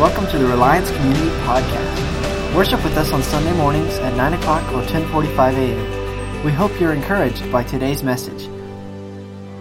Welcome 0.00 0.26
to 0.28 0.38
the 0.38 0.46
Reliance 0.46 0.90
Community 0.92 1.28
Podcast. 1.44 2.56
Worship 2.56 2.82
with 2.82 2.96
us 2.96 3.12
on 3.12 3.22
Sunday 3.22 3.52
mornings 3.52 3.92
at 3.98 4.16
9 4.16 4.32
o'clock 4.32 4.62
or 4.72 4.76
1045 4.76 5.58
a.m. 5.58 6.42
We 6.42 6.52
hope 6.52 6.80
you're 6.80 6.94
encouraged 6.94 7.52
by 7.52 7.64
today's 7.64 8.02
message. 8.02 8.48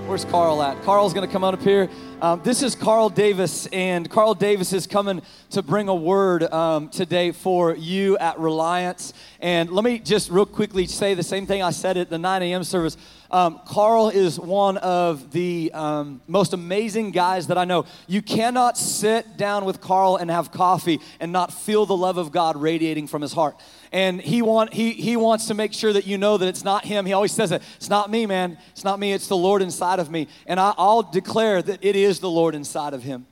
Where's 0.08 0.24
Carl 0.24 0.64
at? 0.64 0.82
Carl's 0.84 1.14
going 1.14 1.28
to 1.28 1.32
come 1.32 1.44
on 1.44 1.56
up 1.56 1.62
here. 1.62 1.90
Um, 2.22 2.40
this 2.42 2.64
is 2.64 2.74
Carl 2.74 3.10
Davis, 3.10 3.66
and 3.74 4.10
Carl 4.10 4.34
Davis 4.34 4.72
is 4.72 4.88
coming 4.88 5.22
to 5.50 5.62
bring 5.62 5.90
a 5.90 5.96
word 5.96 6.44
um, 6.44 6.88
today 6.88 7.34
for 7.34 7.76
you 7.76 8.18
at 8.18 8.40
Reliance. 8.40 9.12
And 9.42 9.70
let 9.70 9.84
me 9.84 10.00
just 10.00 10.32
real 10.32 10.46
quickly 10.46 10.88
say 10.88 11.16
the 11.16 11.22
same 11.22 11.48
thing 11.48 11.62
I 11.62 11.72
said 11.72 11.98
at 11.98 12.10
the 12.10 12.18
9 12.18 12.44
a.m. 12.44 12.64
service. 12.64 12.96
Um, 13.32 13.62
Carl 13.66 14.10
is 14.10 14.40
one 14.40 14.78
of 14.78 15.32
the 15.32 15.72
um, 15.74 16.22
most 16.28 16.54
amazing 16.54 17.12
guys 17.12 17.48
that 17.48 17.60
I 17.60 17.66
know. 17.66 17.86
You 18.08 18.24
cannot 18.24 18.76
sit 18.76 19.38
down 19.38 19.66
with 19.66 19.82
Carl 19.82 20.16
and 20.16 20.32
have 20.32 20.52
coffee 20.52 21.00
and 21.20 21.32
not 21.32 21.54
feel 21.54 21.86
the 21.86 21.96
love 21.96 22.18
of 22.18 22.32
God 22.32 22.58
radiating 22.58 23.06
from 23.06 23.22
his 23.22 23.34
heart. 23.34 23.56
And 23.92 24.20
he 24.20 24.42
want 24.42 24.74
he 24.74 24.94
he 24.94 25.16
wants 25.16 25.48
to 25.48 25.54
make 25.54 25.74
sure 25.74 25.94
that 25.94 26.08
you 26.08 26.18
know 26.18 26.38
that 26.38 26.48
it's 26.48 26.64
not 26.64 26.86
him. 26.86 27.06
He 27.06 27.14
always 27.14 27.32
says 27.32 27.52
it 27.52 27.62
it's 27.78 27.90
not 27.90 28.10
me 28.10 28.26
man. 28.26 28.58
It's 28.72 28.84
not 28.84 29.00
me. 29.00 29.14
It's 29.14 29.28
the 29.28 29.38
lord 29.38 29.62
inside 29.62 30.00
of 30.00 30.10
me. 30.12 30.28
And 30.46 30.60
I, 30.60 30.74
i'll 30.78 31.04
declare 31.04 31.62
that 31.62 31.84
it 31.84 31.96
is 31.96 32.20
the 32.20 32.30
lord 32.30 32.56
inside 32.56 32.94
of 32.94 33.04
him. 33.04 33.26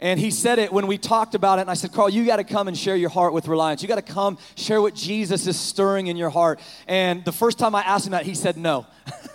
And 0.00 0.20
he 0.20 0.30
said 0.30 0.58
it 0.60 0.72
when 0.72 0.86
we 0.86 0.96
talked 0.96 1.34
about 1.34 1.58
it 1.58 1.62
and 1.62 1.70
i 1.70 1.74
said 1.74 1.92
carl 1.92 2.08
you 2.08 2.24
got 2.24 2.36
to 2.36 2.44
come 2.44 2.68
and 2.68 2.76
share 2.76 2.96
your 2.96 3.10
heart 3.10 3.32
with 3.34 3.48
reliance. 3.48 3.82
You 3.82 3.88
got 3.88 3.96
to 3.96 4.12
come 4.12 4.38
share 4.56 4.80
what 4.80 4.94
jesus 4.94 5.46
is 5.46 5.58
stirring 5.58 6.06
in 6.06 6.16
your 6.16 6.30
heart. 6.30 6.60
And 6.86 7.24
the 7.24 7.32
first 7.32 7.58
time 7.58 7.74
i 7.74 7.82
asked 7.82 8.06
him 8.06 8.12
that 8.12 8.24
he 8.24 8.34
said 8.34 8.56
no 8.56 8.86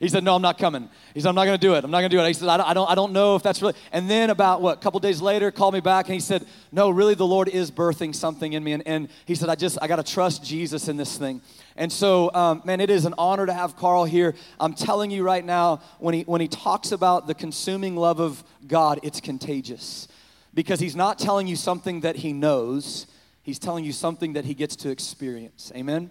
he 0.00 0.08
said 0.08 0.24
no 0.24 0.34
i'm 0.34 0.42
not 0.42 0.58
coming 0.58 0.88
he 1.14 1.20
said, 1.20 1.28
I'm 1.28 1.34
not 1.34 1.44
going 1.44 1.58
to 1.58 1.66
do 1.66 1.74
it. 1.74 1.84
I'm 1.84 1.90
not 1.90 2.00
going 2.00 2.10
to 2.10 2.16
do 2.16 2.22
it. 2.22 2.26
He 2.26 2.32
said, 2.32 2.48
I 2.48 2.56
don't, 2.56 2.68
I 2.68 2.74
don't, 2.74 2.90
I 2.90 2.94
don't 2.94 3.12
know 3.12 3.36
if 3.36 3.42
that's 3.42 3.60
really. 3.60 3.74
And 3.92 4.08
then 4.08 4.30
about 4.30 4.62
what, 4.62 4.78
a 4.78 4.80
couple 4.80 4.98
days 4.98 5.20
later, 5.20 5.50
called 5.50 5.74
me 5.74 5.80
back 5.80 6.06
and 6.06 6.14
he 6.14 6.20
said, 6.20 6.46
No, 6.70 6.88
really, 6.88 7.14
the 7.14 7.26
Lord 7.26 7.48
is 7.48 7.70
birthing 7.70 8.14
something 8.14 8.54
in 8.54 8.64
me. 8.64 8.72
And, 8.72 8.86
and 8.86 9.08
he 9.26 9.34
said, 9.34 9.48
I 9.50 9.54
just, 9.54 9.78
I 9.82 9.88
got 9.88 9.96
to 9.96 10.12
trust 10.12 10.42
Jesus 10.42 10.88
in 10.88 10.96
this 10.96 11.18
thing. 11.18 11.42
And 11.76 11.92
so, 11.92 12.32
um, 12.34 12.62
man, 12.64 12.80
it 12.80 12.88
is 12.88 13.04
an 13.04 13.14
honor 13.18 13.44
to 13.44 13.52
have 13.52 13.76
Carl 13.76 14.04
here. 14.04 14.34
I'm 14.58 14.72
telling 14.72 15.10
you 15.10 15.22
right 15.22 15.44
now, 15.44 15.82
when 15.98 16.14
he, 16.14 16.22
when 16.22 16.40
he 16.40 16.48
talks 16.48 16.92
about 16.92 17.26
the 17.26 17.34
consuming 17.34 17.96
love 17.96 18.18
of 18.18 18.42
God, 18.66 19.00
it's 19.02 19.20
contagious 19.20 20.08
because 20.54 20.80
he's 20.80 20.96
not 20.96 21.18
telling 21.18 21.46
you 21.46 21.56
something 21.56 22.00
that 22.00 22.16
he 22.16 22.32
knows, 22.32 23.06
he's 23.42 23.58
telling 23.58 23.84
you 23.84 23.92
something 23.92 24.32
that 24.34 24.46
he 24.46 24.54
gets 24.54 24.76
to 24.76 24.90
experience. 24.90 25.72
Amen? 25.74 26.10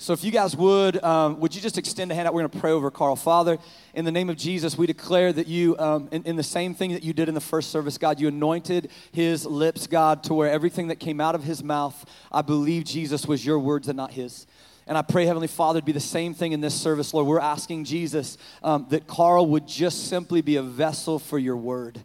So, 0.00 0.12
if 0.12 0.22
you 0.22 0.30
guys 0.30 0.56
would, 0.56 1.02
um, 1.02 1.40
would 1.40 1.56
you 1.56 1.60
just 1.60 1.76
extend 1.76 2.12
a 2.12 2.14
hand 2.14 2.28
out? 2.28 2.32
We're 2.32 2.42
going 2.42 2.52
to 2.52 2.60
pray 2.60 2.70
over 2.70 2.88
Carl. 2.88 3.16
Father, 3.16 3.58
in 3.94 4.04
the 4.04 4.12
name 4.12 4.30
of 4.30 4.36
Jesus, 4.36 4.78
we 4.78 4.86
declare 4.86 5.32
that 5.32 5.48
you, 5.48 5.76
um, 5.76 6.08
in, 6.12 6.22
in, 6.22 6.36
the 6.36 6.44
same 6.44 6.72
thing 6.72 6.92
that 6.92 7.02
you 7.02 7.12
did 7.12 7.28
in 7.28 7.34
the 7.34 7.40
first 7.40 7.70
service, 7.70 7.98
God, 7.98 8.20
you 8.20 8.28
anointed 8.28 8.92
his 9.10 9.44
lips, 9.44 9.88
God, 9.88 10.22
to 10.22 10.34
where 10.34 10.48
everything 10.48 10.86
that 10.86 11.00
came 11.00 11.20
out 11.20 11.34
of 11.34 11.42
his 11.42 11.64
mouth, 11.64 12.08
I 12.30 12.42
believe, 12.42 12.84
Jesus, 12.84 13.26
was 13.26 13.44
your 13.44 13.58
words 13.58 13.88
and 13.88 13.96
not 13.96 14.12
his. 14.12 14.46
And 14.86 14.96
I 14.96 15.02
pray, 15.02 15.26
Heavenly 15.26 15.48
Father, 15.48 15.80
to 15.80 15.84
be 15.84 15.90
the 15.90 15.98
same 15.98 16.32
thing 16.32 16.52
in 16.52 16.60
this 16.60 16.80
service, 16.80 17.12
Lord. 17.12 17.26
We're 17.26 17.40
asking 17.40 17.82
Jesus 17.82 18.38
um, 18.62 18.86
that 18.90 19.08
Carl 19.08 19.46
would 19.46 19.66
just 19.66 20.06
simply 20.06 20.42
be 20.42 20.54
a 20.54 20.62
vessel 20.62 21.18
for 21.18 21.40
your 21.40 21.56
word 21.56 21.98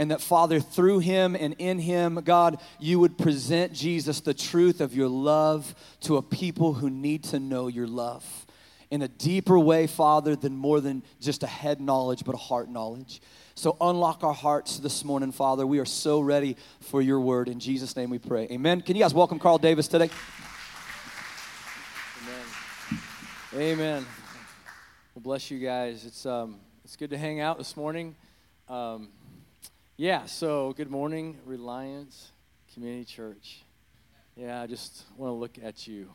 and 0.00 0.10
that, 0.10 0.22
Father, 0.22 0.60
through 0.60 1.00
him 1.00 1.36
and 1.38 1.54
in 1.58 1.78
him, 1.78 2.14
God, 2.24 2.58
you 2.78 2.98
would 3.00 3.18
present 3.18 3.74
Jesus 3.74 4.20
the 4.20 4.32
truth 4.32 4.80
of 4.80 4.94
your 4.94 5.08
love 5.08 5.74
to 6.00 6.16
a 6.16 6.22
people 6.22 6.72
who 6.72 6.88
need 6.88 7.22
to 7.24 7.38
know 7.38 7.66
your 7.66 7.86
love 7.86 8.24
in 8.90 9.02
a 9.02 9.08
deeper 9.08 9.58
way, 9.58 9.86
Father, 9.86 10.34
than 10.36 10.56
more 10.56 10.80
than 10.80 11.02
just 11.20 11.42
a 11.42 11.46
head 11.46 11.82
knowledge, 11.82 12.24
but 12.24 12.34
a 12.34 12.38
heart 12.38 12.70
knowledge. 12.70 13.20
So 13.54 13.76
unlock 13.78 14.24
our 14.24 14.32
hearts 14.32 14.78
this 14.78 15.04
morning, 15.04 15.32
Father. 15.32 15.66
We 15.66 15.80
are 15.80 15.84
so 15.84 16.20
ready 16.20 16.56
for 16.80 17.02
your 17.02 17.20
word. 17.20 17.50
In 17.50 17.60
Jesus' 17.60 17.94
name 17.94 18.08
we 18.08 18.18
pray. 18.18 18.48
Amen. 18.50 18.80
Can 18.80 18.96
you 18.96 19.02
guys 19.02 19.12
welcome 19.12 19.38
Carl 19.38 19.58
Davis 19.58 19.86
today? 19.86 20.08
Amen. 22.22 23.02
Amen. 23.54 24.06
Well, 25.14 25.22
bless 25.22 25.50
you 25.50 25.58
guys. 25.58 26.06
It's 26.06 26.24
um, 26.24 26.56
it's 26.86 26.96
good 26.96 27.10
to 27.10 27.18
hang 27.18 27.40
out 27.40 27.58
this 27.58 27.76
morning. 27.76 28.16
Um, 28.66 29.10
yeah, 30.00 30.24
so 30.24 30.72
good 30.78 30.90
morning, 30.90 31.36
Reliance 31.44 32.32
Community 32.72 33.04
Church. 33.04 33.60
Yeah, 34.34 34.62
I 34.62 34.66
just 34.66 35.04
want 35.14 35.28
to 35.28 35.34
look 35.34 35.58
at 35.62 35.86
you. 35.86 36.08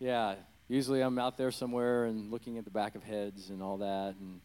Yeah, 0.00 0.34
usually 0.66 1.00
I'm 1.00 1.16
out 1.16 1.38
there 1.38 1.52
somewhere 1.52 2.06
and 2.06 2.32
looking 2.32 2.58
at 2.58 2.64
the 2.64 2.72
back 2.72 2.96
of 2.96 3.04
heads 3.04 3.50
and 3.50 3.62
all 3.62 3.76
that 3.76 4.16
and 4.18 4.40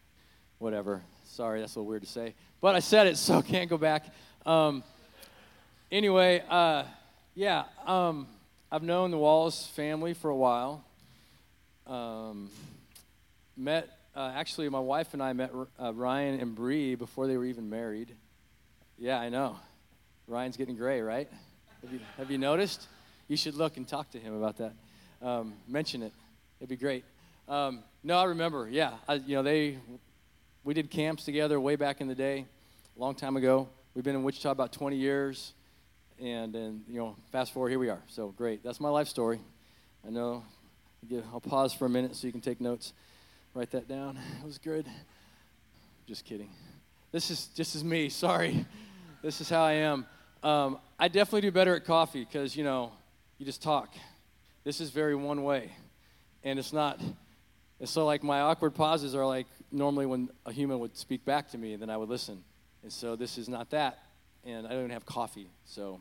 whatever. 0.60 1.02
Sorry, 1.24 1.58
that's 1.58 1.74
a 1.74 1.80
little 1.80 1.90
weird 1.90 2.02
to 2.02 2.08
say. 2.08 2.36
But 2.60 2.76
I 2.76 2.78
said 2.78 3.08
it, 3.08 3.16
so 3.16 3.42
can't 3.42 3.68
go 3.68 3.76
back. 3.76 4.04
Um, 4.46 4.84
anyway, 5.90 6.44
uh, 6.48 6.84
yeah, 7.34 7.64
um, 7.88 8.28
I've 8.70 8.84
known 8.84 9.10
the 9.10 9.18
Wallace 9.18 9.66
family 9.66 10.14
for 10.14 10.30
a 10.30 10.36
while. 10.36 10.84
Um, 11.88 12.50
met, 13.56 13.88
uh, 14.14 14.30
actually, 14.32 14.68
my 14.68 14.78
wife 14.78 15.12
and 15.12 15.24
I 15.24 15.32
met 15.32 15.50
uh, 15.82 15.92
Ryan 15.92 16.38
and 16.38 16.54
Bree 16.54 16.94
before 16.94 17.26
they 17.26 17.36
were 17.36 17.44
even 17.44 17.68
married. 17.68 18.14
Yeah, 19.00 19.20
I 19.20 19.28
know. 19.28 19.56
Ryan's 20.26 20.56
getting 20.56 20.74
gray, 20.74 21.00
right? 21.00 21.28
Have 21.82 21.92
you, 21.92 22.00
have 22.16 22.30
you 22.32 22.38
noticed? 22.38 22.88
You 23.28 23.36
should 23.36 23.54
look 23.54 23.76
and 23.76 23.86
talk 23.86 24.10
to 24.10 24.18
him 24.18 24.34
about 24.34 24.56
that. 24.56 24.72
Um, 25.22 25.54
mention 25.68 26.02
it. 26.02 26.12
It'd 26.58 26.68
be 26.68 26.76
great. 26.76 27.04
Um, 27.48 27.84
no, 28.02 28.18
I 28.18 28.24
remember. 28.24 28.68
Yeah, 28.68 28.94
I, 29.08 29.14
you 29.14 29.36
know 29.36 29.44
they. 29.44 29.78
We 30.64 30.74
did 30.74 30.90
camps 30.90 31.24
together 31.24 31.60
way 31.60 31.76
back 31.76 32.00
in 32.00 32.08
the 32.08 32.14
day, 32.16 32.44
a 32.96 33.00
long 33.00 33.14
time 33.14 33.36
ago. 33.36 33.68
We've 33.94 34.02
been 34.02 34.16
in 34.16 34.24
Wichita 34.24 34.50
about 34.50 34.72
20 34.72 34.96
years, 34.96 35.52
and 36.20 36.56
and 36.56 36.82
you 36.88 36.98
know, 36.98 37.14
fast 37.30 37.52
forward, 37.52 37.68
here 37.68 37.78
we 37.78 37.90
are. 37.90 38.02
So 38.08 38.34
great. 38.36 38.64
That's 38.64 38.80
my 38.80 38.88
life 38.88 39.06
story. 39.06 39.38
I 40.04 40.10
know. 40.10 40.42
I'll 41.32 41.40
pause 41.40 41.72
for 41.72 41.86
a 41.86 41.88
minute 41.88 42.16
so 42.16 42.26
you 42.26 42.32
can 42.32 42.40
take 42.40 42.60
notes. 42.60 42.92
Write 43.54 43.70
that 43.70 43.86
down. 43.86 44.18
It 44.40 44.44
was 44.44 44.58
good. 44.58 44.86
Just 46.08 46.24
kidding. 46.24 46.50
This 47.12 47.30
is 47.30 47.46
just 47.54 47.76
as 47.76 47.84
me. 47.84 48.08
Sorry 48.08 48.66
this 49.22 49.40
is 49.40 49.48
how 49.48 49.62
I 49.62 49.72
am. 49.72 50.06
Um, 50.42 50.78
I 50.98 51.08
definitely 51.08 51.42
do 51.42 51.50
better 51.50 51.74
at 51.74 51.84
coffee 51.84 52.24
because, 52.24 52.56
you 52.56 52.62
know, 52.62 52.92
you 53.38 53.46
just 53.46 53.62
talk. 53.62 53.92
This 54.64 54.80
is 54.80 54.90
very 54.90 55.14
one 55.14 55.42
way. 55.42 55.72
And 56.44 56.58
it's 56.58 56.72
not, 56.72 57.00
it's 57.80 57.90
so 57.90 58.06
like 58.06 58.22
my 58.22 58.40
awkward 58.40 58.74
pauses 58.74 59.14
are 59.14 59.26
like 59.26 59.46
normally 59.72 60.06
when 60.06 60.28
a 60.46 60.52
human 60.52 60.78
would 60.78 60.96
speak 60.96 61.24
back 61.24 61.50
to 61.50 61.58
me, 61.58 61.74
then 61.76 61.90
I 61.90 61.96
would 61.96 62.08
listen. 62.08 62.44
And 62.82 62.92
so 62.92 63.16
this 63.16 63.38
is 63.38 63.48
not 63.48 63.70
that. 63.70 63.98
And 64.44 64.66
I 64.66 64.70
don't 64.70 64.80
even 64.80 64.90
have 64.90 65.04
coffee, 65.04 65.50
so 65.64 66.00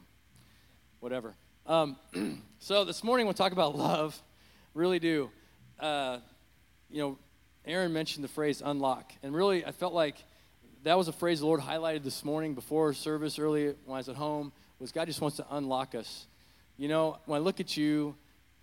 whatever. 1.00 1.34
Um, 1.66 1.98
so 2.60 2.86
this 2.86 3.04
morning 3.04 3.26
we'll 3.26 3.34
talk 3.34 3.52
about 3.52 3.76
love. 3.78 4.22
Really 4.76 5.00
do. 5.00 5.32
Uh, 5.80 6.20
you 6.90 7.02
know, 7.02 7.18
Aaron 7.66 7.94
mentioned 7.94 8.24
the 8.24 8.30
phrase 8.30 8.62
unlock. 8.64 9.12
And 9.24 9.36
really, 9.36 9.66
I 9.66 9.72
felt 9.72 9.94
like 9.94 10.18
that 10.84 10.98
was 10.98 11.08
a 11.08 11.14
phrase 11.14 11.40
the 11.40 11.46
Lord 11.46 11.62
highlighted 11.62 12.04
this 12.04 12.24
morning 12.24 12.54
before 12.54 12.94
service 12.94 13.40
early 13.40 13.68
when 13.86 13.96
I 13.96 13.98
was 13.98 14.10
at 14.10 14.16
home 14.16 14.52
was 14.80 14.92
God 14.92 15.08
just 15.08 15.22
wants 15.22 15.38
to 15.38 15.46
unlock 15.52 15.96
us. 15.96 16.28
You 16.78 16.88
know, 16.88 17.18
when 17.26 17.40
I 17.40 17.44
look 17.44 17.60
at 17.60 17.76
you, 17.76 18.16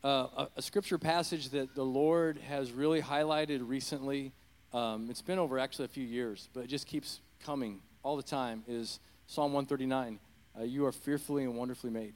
uh, 0.05 0.27
a, 0.37 0.49
a, 0.57 0.63
scripture 0.63 0.99
passage 0.99 1.49
that 1.51 1.75
the 1.75 1.83
Lord 1.83 2.39
has 2.49 2.71
really 2.71 3.01
highlighted 3.01 3.69
recently, 3.69 4.33
um, 4.73 5.09
it's 5.11 5.23
been 5.23 5.39
over 5.39 5.59
actually 5.59 5.87
a 5.87 5.89
few 5.89 6.05
years, 6.05 6.49
but 6.53 6.65
it 6.65 6.67
just 6.69 6.87
keeps 6.87 7.21
coming 7.45 7.81
all 8.03 8.17
the 8.17 8.23
time, 8.23 8.63
is 8.69 9.01
Psalm 9.27 9.53
139. 9.53 10.21
Uh, 10.57 10.63
you 10.63 10.87
are 10.87 10.93
fearfully 10.93 11.45
and 11.45 11.57
wonderfully 11.57 11.91
made. 11.91 12.15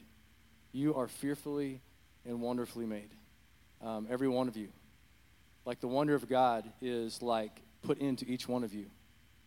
You 0.72 0.94
are 0.94 1.08
fearfully 1.08 1.80
and 2.24 2.40
wonderfully 2.40 2.86
made. 2.86 3.10
Um, 3.82 4.06
every 4.10 4.28
one 4.28 4.48
of 4.48 4.56
you. 4.56 4.68
Like 5.64 5.80
the 5.80 5.88
wonder 5.88 6.14
of 6.14 6.28
God 6.28 6.70
is 6.80 7.22
like 7.22 7.62
put 7.82 7.98
into 7.98 8.24
each 8.26 8.46
one 8.46 8.64
of 8.64 8.74
you. 8.74 8.86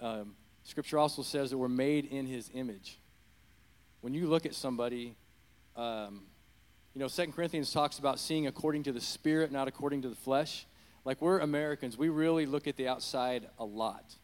Um, 0.02 0.36
Scripture 0.64 0.98
also 0.98 1.22
says 1.22 1.50
that 1.50 1.58
we're 1.58 1.68
made 1.68 2.06
in 2.06 2.26
his 2.26 2.50
image. 2.54 3.00
When 4.02 4.14
you 4.14 4.28
look 4.28 4.46
at 4.46 4.56
somebody, 4.56 5.16
um, 5.76 6.24
you 6.94 7.00
know, 7.00 7.08
Second 7.08 7.34
Corinthians 7.34 7.72
talks 7.72 8.00
about 8.00 8.20
seeing 8.20 8.48
according 8.48 8.84
to 8.84 8.92
the 8.92 9.02
Spirit, 9.02 9.52
not 9.52 9.68
according 9.68 10.02
to 10.04 10.10
the 10.10 10.16
flesh. 10.16 10.66
Like 11.06 11.22
we're 11.22 11.40
Americans, 11.40 11.98
we 11.98 12.10
really 12.10 12.46
look 12.46 12.68
at 12.68 12.76
the 12.78 12.88
outside 12.88 13.48
a 13.58 13.66
lot 13.66 14.16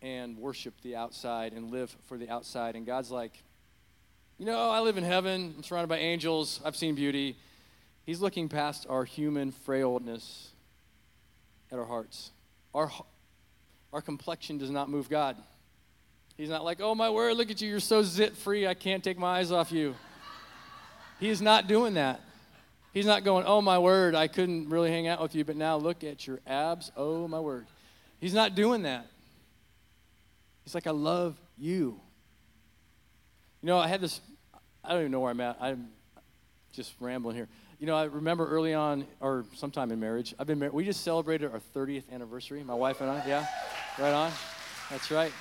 and 0.00 0.36
worship 0.38 0.74
the 0.82 0.96
outside 0.96 1.52
and 1.52 1.70
live 1.70 1.94
for 2.06 2.16
the 2.16 2.28
outside. 2.28 2.76
And 2.76 2.86
God's 2.86 3.10
like, 3.10 3.42
you 4.38 4.46
know, 4.46 4.70
I 4.70 4.80
live 4.80 4.98
in 4.98 5.04
heaven, 5.04 5.54
I'm 5.56 5.62
surrounded 5.62 5.88
by 5.88 5.98
angels, 5.98 6.60
I've 6.64 6.76
seen 6.76 6.94
beauty. 6.94 7.36
He's 8.04 8.20
looking 8.20 8.48
past 8.48 8.86
our 8.88 9.04
human 9.04 9.50
frailness 9.50 10.50
at 11.72 11.78
our 11.78 11.86
hearts. 11.86 12.32
Our, 12.74 12.90
our 13.94 14.02
complexion 14.02 14.58
does 14.58 14.70
not 14.70 14.90
move 14.90 15.08
God. 15.08 15.36
He's 16.36 16.50
not 16.50 16.64
like, 16.64 16.80
oh 16.80 16.94
my 16.94 17.08
word, 17.08 17.36
look 17.36 17.50
at 17.50 17.62
you, 17.62 17.70
you're 17.70 17.80
so 17.80 18.02
zit 18.02 18.36
free, 18.36 18.66
I 18.66 18.74
can't 18.74 19.02
take 19.02 19.16
my 19.16 19.38
eyes 19.38 19.52
off 19.52 19.70
you. 19.70 19.94
He 21.20 21.30
is 21.30 21.40
not 21.40 21.68
doing 21.68 21.94
that. 21.94 22.20
He's 22.92 23.06
not 23.06 23.24
going, 23.24 23.46
oh 23.46 23.62
my 23.62 23.78
word, 23.78 24.14
I 24.14 24.26
couldn't 24.26 24.68
really 24.68 24.90
hang 24.90 25.06
out 25.06 25.22
with 25.22 25.34
you, 25.34 25.44
but 25.44 25.56
now 25.56 25.76
look 25.76 26.04
at 26.04 26.26
your 26.26 26.40
abs, 26.46 26.90
oh 26.96 27.28
my 27.28 27.40
word. 27.40 27.66
He's 28.20 28.34
not 28.34 28.54
doing 28.54 28.82
that. 28.82 29.06
He's 30.64 30.74
like, 30.74 30.86
I 30.86 30.92
love 30.92 31.36
you. 31.56 32.00
You 33.62 33.66
know, 33.68 33.78
I 33.78 33.86
had 33.86 34.00
this 34.00 34.20
I 34.84 34.90
don't 34.90 35.00
even 35.00 35.12
know 35.12 35.20
where 35.20 35.30
I'm 35.30 35.40
at. 35.40 35.56
I'm 35.60 35.88
just 36.72 36.92
rambling 37.00 37.36
here. 37.36 37.48
You 37.78 37.86
know, 37.86 37.96
I 37.96 38.04
remember 38.04 38.46
early 38.46 38.74
on, 38.74 39.06
or 39.20 39.46
sometime 39.54 39.90
in 39.90 39.98
marriage, 39.98 40.34
I've 40.38 40.46
been 40.46 40.58
married. 40.58 40.74
We 40.74 40.84
just 40.84 41.02
celebrated 41.02 41.50
our 41.50 41.60
30th 41.74 42.04
anniversary, 42.12 42.62
my 42.62 42.74
wife 42.74 43.00
and 43.00 43.10
I. 43.10 43.26
Yeah, 43.26 43.46
right 43.98 44.12
on. 44.12 44.32
That's 44.90 45.10
right. 45.10 45.32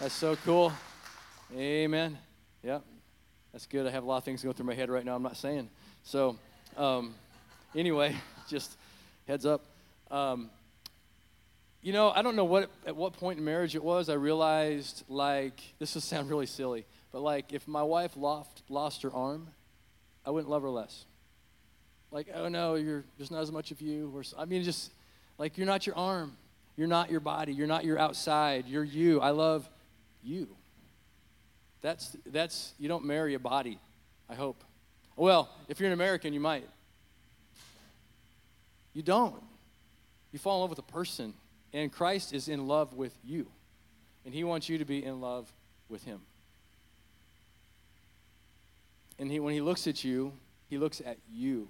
That's 0.00 0.14
so 0.14 0.36
cool. 0.36 0.72
Amen. 1.54 2.16
Yep. 2.62 2.82
that's 3.52 3.66
good. 3.66 3.86
I 3.86 3.90
have 3.90 4.04
a 4.04 4.06
lot 4.06 4.16
of 4.16 4.24
things 4.24 4.42
going 4.42 4.54
through 4.54 4.66
my 4.66 4.74
head 4.74 4.88
right 4.88 5.04
now. 5.04 5.14
I'm 5.14 5.22
not 5.22 5.36
saying. 5.36 5.68
So, 6.02 6.36
um, 6.76 7.14
anyway, 7.76 8.16
just 8.48 8.76
heads 9.28 9.44
up. 9.44 9.62
Um, 10.10 10.48
you 11.82 11.92
know, 11.92 12.10
I 12.10 12.22
don't 12.22 12.36
know 12.36 12.44
what 12.44 12.70
at 12.86 12.96
what 12.96 13.12
point 13.14 13.38
in 13.38 13.44
marriage 13.44 13.74
it 13.74 13.84
was. 13.84 14.08
I 14.08 14.14
realized 14.14 15.04
like 15.08 15.60
this 15.78 15.94
will 15.94 16.00
sound 16.00 16.30
really 16.30 16.46
silly, 16.46 16.86
but 17.12 17.20
like 17.20 17.52
if 17.52 17.68
my 17.68 17.82
wife 17.82 18.16
lost 18.16 18.62
lost 18.70 19.02
her 19.02 19.12
arm, 19.12 19.48
I 20.24 20.30
wouldn't 20.30 20.50
love 20.50 20.62
her 20.62 20.70
less. 20.70 21.04
Like, 22.10 22.28
oh 22.34 22.48
no, 22.48 22.76
you're 22.76 23.04
there's 23.18 23.30
not 23.30 23.42
as 23.42 23.52
much 23.52 23.70
of 23.70 23.82
you. 23.82 24.10
Or 24.14 24.22
I 24.38 24.46
mean, 24.46 24.62
just 24.62 24.90
like 25.36 25.58
you're 25.58 25.66
not 25.66 25.86
your 25.86 25.96
arm, 25.96 26.36
you're 26.76 26.88
not 26.88 27.10
your 27.10 27.20
body, 27.20 27.52
you're 27.52 27.66
not 27.66 27.84
your 27.84 27.98
outside. 27.98 28.66
You're 28.66 28.84
you. 28.84 29.20
I 29.20 29.30
love 29.30 29.68
you. 30.22 30.48
That's 31.82 32.16
that's 32.26 32.72
you 32.78 32.88
don't 32.88 33.04
marry 33.04 33.34
a 33.34 33.38
body. 33.38 33.78
I 34.28 34.34
hope. 34.34 34.64
Well, 35.16 35.50
if 35.68 35.78
you're 35.80 35.88
an 35.88 35.92
American, 35.92 36.32
you 36.32 36.40
might. 36.40 36.66
You 38.94 39.02
don't. 39.02 39.42
You 40.32 40.38
fall 40.38 40.56
in 40.56 40.60
love 40.62 40.70
with 40.70 40.78
a 40.78 40.92
person, 40.92 41.34
and 41.72 41.92
Christ 41.92 42.32
is 42.32 42.48
in 42.48 42.66
love 42.66 42.94
with 42.94 43.16
you, 43.24 43.46
and 44.24 44.32
He 44.32 44.44
wants 44.44 44.68
you 44.68 44.78
to 44.78 44.84
be 44.84 45.04
in 45.04 45.20
love 45.20 45.52
with 45.88 46.04
Him. 46.04 46.20
And 49.18 49.30
he, 49.30 49.40
when 49.40 49.52
He 49.52 49.60
looks 49.60 49.86
at 49.86 50.02
you, 50.02 50.32
He 50.70 50.78
looks 50.78 51.02
at 51.04 51.18
you, 51.30 51.68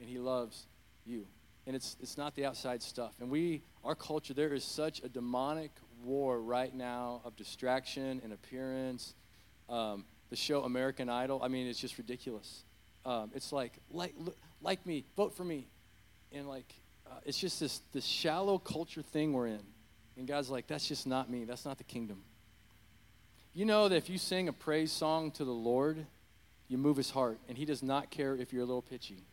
and 0.00 0.08
He 0.08 0.18
loves 0.18 0.66
you. 1.06 1.24
And 1.66 1.76
it's, 1.76 1.96
it's 2.02 2.16
not 2.16 2.34
the 2.34 2.46
outside 2.46 2.82
stuff. 2.82 3.12
And 3.20 3.30
we, 3.30 3.62
our 3.88 3.94
culture, 3.94 4.34
there 4.34 4.52
is 4.52 4.64
such 4.64 5.02
a 5.02 5.08
demonic 5.08 5.70
war 6.04 6.38
right 6.42 6.74
now 6.74 7.22
of 7.24 7.34
distraction 7.36 8.20
and 8.22 8.34
appearance. 8.34 9.14
Um, 9.70 10.04
the 10.28 10.36
show 10.36 10.62
American 10.62 11.08
Idol, 11.08 11.40
I 11.42 11.48
mean, 11.48 11.66
it's 11.66 11.78
just 11.80 11.96
ridiculous. 11.96 12.64
Um, 13.06 13.30
it's 13.34 13.50
like, 13.50 13.72
like, 13.90 14.14
like 14.60 14.84
me, 14.84 15.06
vote 15.16 15.34
for 15.34 15.42
me. 15.42 15.68
And 16.32 16.46
like, 16.46 16.70
uh, 17.06 17.14
it's 17.24 17.38
just 17.38 17.60
this, 17.60 17.80
this 17.94 18.04
shallow 18.04 18.58
culture 18.58 19.00
thing 19.00 19.32
we're 19.32 19.46
in. 19.46 19.62
And 20.18 20.28
God's 20.28 20.50
like, 20.50 20.66
that's 20.66 20.86
just 20.86 21.06
not 21.06 21.30
me. 21.30 21.46
That's 21.46 21.64
not 21.64 21.78
the 21.78 21.84
kingdom. 21.84 22.22
You 23.54 23.64
know 23.64 23.88
that 23.88 23.96
if 23.96 24.10
you 24.10 24.18
sing 24.18 24.48
a 24.48 24.52
praise 24.52 24.92
song 24.92 25.30
to 25.32 25.46
the 25.46 25.50
Lord, 25.50 26.04
you 26.68 26.76
move 26.76 26.98
his 26.98 27.08
heart, 27.08 27.38
and 27.48 27.56
he 27.56 27.64
does 27.64 27.82
not 27.82 28.10
care 28.10 28.36
if 28.36 28.52
you're 28.52 28.64
a 28.64 28.66
little 28.66 28.82
pitchy. 28.82 29.24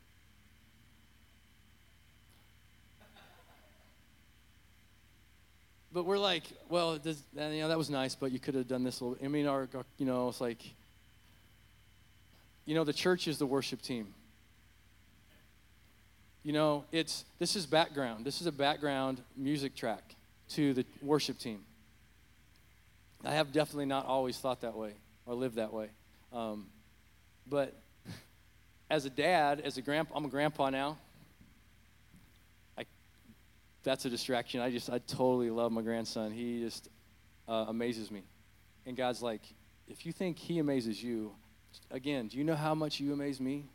But 5.96 6.06
we're 6.06 6.18
like, 6.18 6.44
well, 6.68 6.98
does, 6.98 7.24
you 7.34 7.62
know, 7.62 7.70
that 7.70 7.78
was 7.78 7.90
nice, 7.90 8.16
but 8.16 8.34
you 8.34 8.38
could 8.38 8.54
have 8.54 8.68
done 8.68 8.84
this 8.84 9.00
a 9.00 9.06
little. 9.06 9.26
I 9.26 9.30
mean, 9.30 9.48
our, 9.48 9.70
you 9.98 10.06
know, 10.06 10.28
it's 10.28 10.42
like, 10.42 10.62
you 12.66 12.76
know, 12.76 12.84
the 12.84 12.92
church 12.92 13.30
is 13.30 13.38
the 13.38 13.46
worship 13.46 13.82
team. 13.82 14.08
You 16.44 16.52
know, 16.52 16.84
it's 16.92 17.24
this 17.40 17.56
is 17.56 17.66
background. 17.66 18.26
This 18.26 18.42
is 18.42 18.48
a 18.48 18.52
background 18.52 19.22
music 19.38 19.74
track 19.74 20.04
to 20.50 20.74
the 20.74 20.86
worship 21.02 21.40
team. 21.40 21.62
I 23.24 23.32
have 23.32 23.54
definitely 23.54 23.86
not 23.86 24.06
always 24.06 24.38
thought 24.38 24.60
that 24.62 24.76
way 24.76 24.92
or 25.26 25.34
lived 25.34 25.56
that 25.56 25.72
way. 25.72 25.88
Um, 26.34 26.66
but 27.50 27.74
as 28.90 29.06
a 29.06 29.10
dad, 29.10 29.62
as 29.62 29.78
a 29.78 29.82
grandpa, 29.82 30.18
I'm 30.18 30.26
a 30.26 30.28
grandpa 30.28 30.72
now. 30.72 30.98
That's 33.86 34.04
a 34.04 34.10
distraction. 34.10 34.62
I 34.62 34.72
just, 34.72 34.90
I 34.90 34.98
totally 34.98 35.52
love 35.52 35.72
my 35.72 35.84
grandson. 35.84 36.32
He 36.32 36.60
just 36.60 36.90
uh, 37.48 37.66
amazes 37.68 38.10
me. 38.10 38.24
And 38.88 38.98
God's 38.98 39.22
like, 39.22 39.42
if 39.88 40.08
you 40.08 40.12
think 40.12 40.40
he 40.40 40.58
amazes 40.58 41.02
you, 41.02 41.32
again, 41.92 42.28
do 42.28 42.38
you 42.38 42.44
know 42.44 42.56
how 42.56 42.74
much 42.74 43.00
you 43.00 43.14
amaze 43.14 43.40
me? 43.40 43.68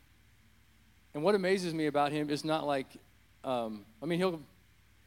And 1.13 1.23
what 1.23 1.33
amazes 1.33 1.73
me 1.73 1.87
about 1.87 2.11
him 2.11 2.29
is 2.29 2.43
not 2.43 2.67
like, 2.67 2.87
um, 3.45 3.85
I 4.03 4.05
mean, 4.05 4.19
he'll, 4.19 4.41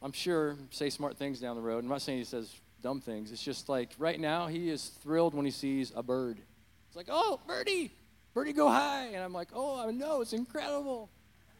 I'm 0.01 0.11
sure, 0.11 0.57
say 0.71 0.89
smart 0.89 1.17
things 1.17 1.39
down 1.39 1.55
the 1.55 1.61
road. 1.61 1.83
I'm 1.83 1.89
not 1.89 2.01
saying 2.01 2.17
he 2.17 2.25
says 2.25 2.51
dumb 2.81 2.99
things. 2.99 3.31
It's 3.31 3.43
just 3.43 3.69
like 3.69 3.91
right 3.99 4.19
now, 4.19 4.47
he 4.47 4.71
is 4.71 4.87
thrilled 5.03 5.35
when 5.35 5.45
he 5.45 5.51
sees 5.51 5.91
a 5.95 6.01
bird. 6.01 6.39
It's 6.87 6.95
like, 6.95 7.07
oh, 7.11 7.39
birdie, 7.47 7.91
birdie 8.33 8.53
go 8.53 8.67
high. 8.69 9.09
And 9.13 9.23
I'm 9.23 9.33
like, 9.33 9.49
oh, 9.53 9.87
I 9.87 9.91
know, 9.91 10.21
it's 10.21 10.33
incredible. 10.33 11.09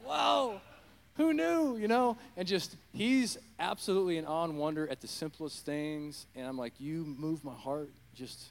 Wow, 0.04 0.62
who 1.16 1.34
knew, 1.34 1.78
you 1.78 1.88
know? 1.88 2.18
And 2.36 2.48
just, 2.48 2.76
he's 2.94 3.38
absolutely 3.60 4.18
an 4.18 4.26
awe 4.26 4.44
and 4.44 4.58
wonder 4.58 4.88
at 4.90 5.02
the 5.02 5.08
simplest 5.08 5.66
things. 5.66 6.26
And 6.36 6.46
I'm 6.46 6.58
like, 6.58 6.74
you 6.80 7.06
move 7.06 7.44
my 7.44 7.54
heart, 7.54 7.90
just 8.14 8.46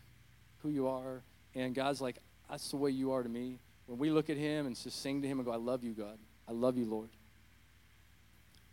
who 0.62 0.70
you 0.70 0.88
are. 0.88 1.22
And 1.54 1.74
God's 1.74 2.00
like, 2.00 2.16
that's 2.50 2.70
the 2.70 2.76
way 2.76 2.90
you 2.90 3.12
are 3.12 3.22
to 3.22 3.28
me. 3.28 3.58
When 3.86 3.98
we 3.98 4.10
look 4.10 4.30
at 4.30 4.36
him 4.36 4.66
and 4.66 4.74
just 4.74 5.02
sing 5.02 5.20
to 5.22 5.28
him 5.28 5.38
and 5.38 5.46
go, 5.46 5.52
I 5.52 5.56
love 5.56 5.84
you, 5.84 5.92
God. 5.92 6.18
I 6.48 6.52
love 6.52 6.78
you, 6.78 6.86
Lord. 6.86 7.10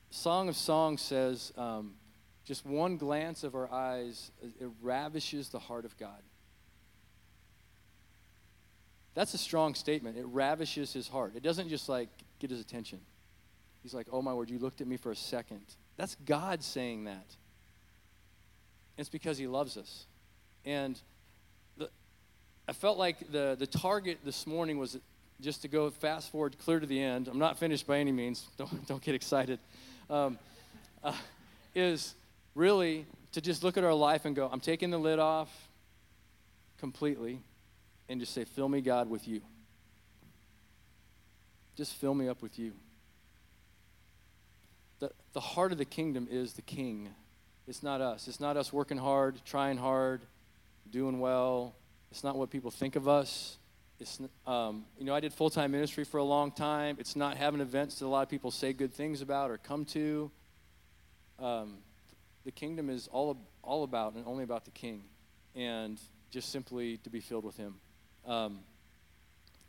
Song 0.10 0.50
of 0.50 0.56
Songs 0.56 1.02
says, 1.02 1.52
um, 1.58 1.94
just 2.46 2.66
one 2.66 2.98
glance 2.98 3.44
of 3.44 3.56
our 3.56 3.72
eyes, 3.72 4.32
it 4.60 4.70
ravishes 4.82 5.50
the 5.50 5.60
heart 5.60 5.86
of 5.86 5.98
God. 5.98 6.22
That's 9.14 9.34
a 9.34 9.38
strong 9.38 9.76
statement. 9.76 10.18
It 10.18 10.26
ravishes 10.26 10.94
his 10.94 11.08
heart. 11.08 11.34
It 11.36 11.44
doesn't 11.44 11.70
just 11.70 11.90
like 11.90 12.10
get 12.40 12.50
his 12.50 12.62
attention. 12.62 13.00
He's 13.84 13.94
like, 13.94 14.08
oh 14.12 14.22
my 14.22 14.34
word, 14.34 14.50
you 14.50 14.60
looked 14.60 14.82
at 14.82 14.88
me 14.88 14.98
for 14.98 15.12
a 15.12 15.16
second. 15.16 15.62
That's 15.98 16.16
God 16.26 16.64
saying 16.64 17.06
that. 17.06 17.26
It's 18.98 19.10
because 19.10 19.38
he 19.38 19.48
loves 19.48 19.78
us. 19.78 20.06
And 20.66 21.00
the, 21.78 21.90
I 22.68 22.74
felt 22.74 22.98
like 22.98 23.32
the, 23.32 23.56
the 23.58 23.68
target 23.68 24.20
this 24.24 24.46
morning 24.46 24.78
was 24.78 24.98
just 25.42 25.64
to 25.64 25.68
go 25.68 25.90
fast 25.90 26.32
forward 26.32 26.56
clear 26.60 26.80
to 26.80 26.86
the 26.86 27.02
end. 27.02 27.28
I'm 27.28 27.40
not 27.40 27.58
finished 27.58 27.88
by 27.88 27.98
any 27.98 28.12
means. 28.12 28.48
Don't, 28.58 28.88
don't 28.88 29.02
get 29.02 29.16
excited. 29.16 29.60
Um, 30.10 30.38
uh, 31.04 31.14
is 31.74 32.14
really 32.54 33.06
to 33.32 33.42
just 33.42 33.64
look 33.64 33.78
at 33.78 33.84
our 33.84 33.94
life 33.94 34.26
and 34.26 34.36
go, 34.36 34.48
I'm 34.52 34.60
taking 34.60 34.92
the 34.92 35.00
lid 35.00 35.18
off 35.20 35.50
completely 36.80 37.40
and 38.10 38.20
just 38.20 38.34
say, 38.34 38.44
Fill 38.44 38.68
me, 38.70 38.82
God, 38.82 39.10
with 39.10 39.28
you. 39.28 39.42
Just 41.76 41.96
fill 41.96 42.14
me 42.14 42.28
up 42.28 42.42
with 42.42 42.60
you. 42.60 42.74
The, 45.02 45.12
the 45.34 45.42
heart 45.42 45.72
of 45.72 45.78
the 45.80 45.86
kingdom 45.86 46.28
is 46.32 46.54
the 46.54 46.62
king. 46.62 47.10
It's 47.68 47.84
not 47.84 48.00
us. 48.02 48.28
It's 48.28 48.40
not 48.40 48.56
us 48.56 48.72
working 48.72 48.98
hard, 48.98 49.42
trying 49.44 49.78
hard, 49.78 50.22
doing 50.92 51.20
well, 51.20 51.74
it's 52.12 52.24
not 52.24 52.38
what 52.38 52.50
people 52.52 52.70
think 52.70 52.96
of 52.96 53.08
us. 53.08 53.58
It's, 54.00 54.20
um, 54.46 54.86
you 55.00 55.06
know, 55.06 55.16
I 55.16 55.20
did 55.20 55.34
full 55.34 55.50
time 55.50 55.72
ministry 55.72 56.04
for 56.04 56.18
a 56.18 56.24
long 56.24 56.52
time. 56.52 56.98
It's 57.00 57.16
not 57.16 57.38
having 57.38 57.62
events 57.62 58.00
that 58.00 58.06
a 58.06 58.08
lot 58.08 58.22
of 58.22 58.30
people 58.30 58.52
say 58.52 58.74
good 58.74 58.94
things 58.94 59.22
about 59.22 59.50
or 59.50 59.58
come 59.58 59.86
to. 59.86 60.30
Um, 61.40 61.78
the 62.44 62.52
kingdom 62.52 62.90
is 62.90 63.08
all, 63.08 63.38
all 63.64 63.84
about 63.84 64.14
and 64.14 64.26
only 64.28 64.44
about 64.44 64.66
the 64.66 64.72
king, 64.72 65.04
and 65.56 66.00
just 66.30 66.52
simply 66.52 66.98
to 66.98 67.10
be 67.10 67.22
filled 67.22 67.46
with 67.46 67.58
him. 67.58 67.76
Um, 68.26 68.60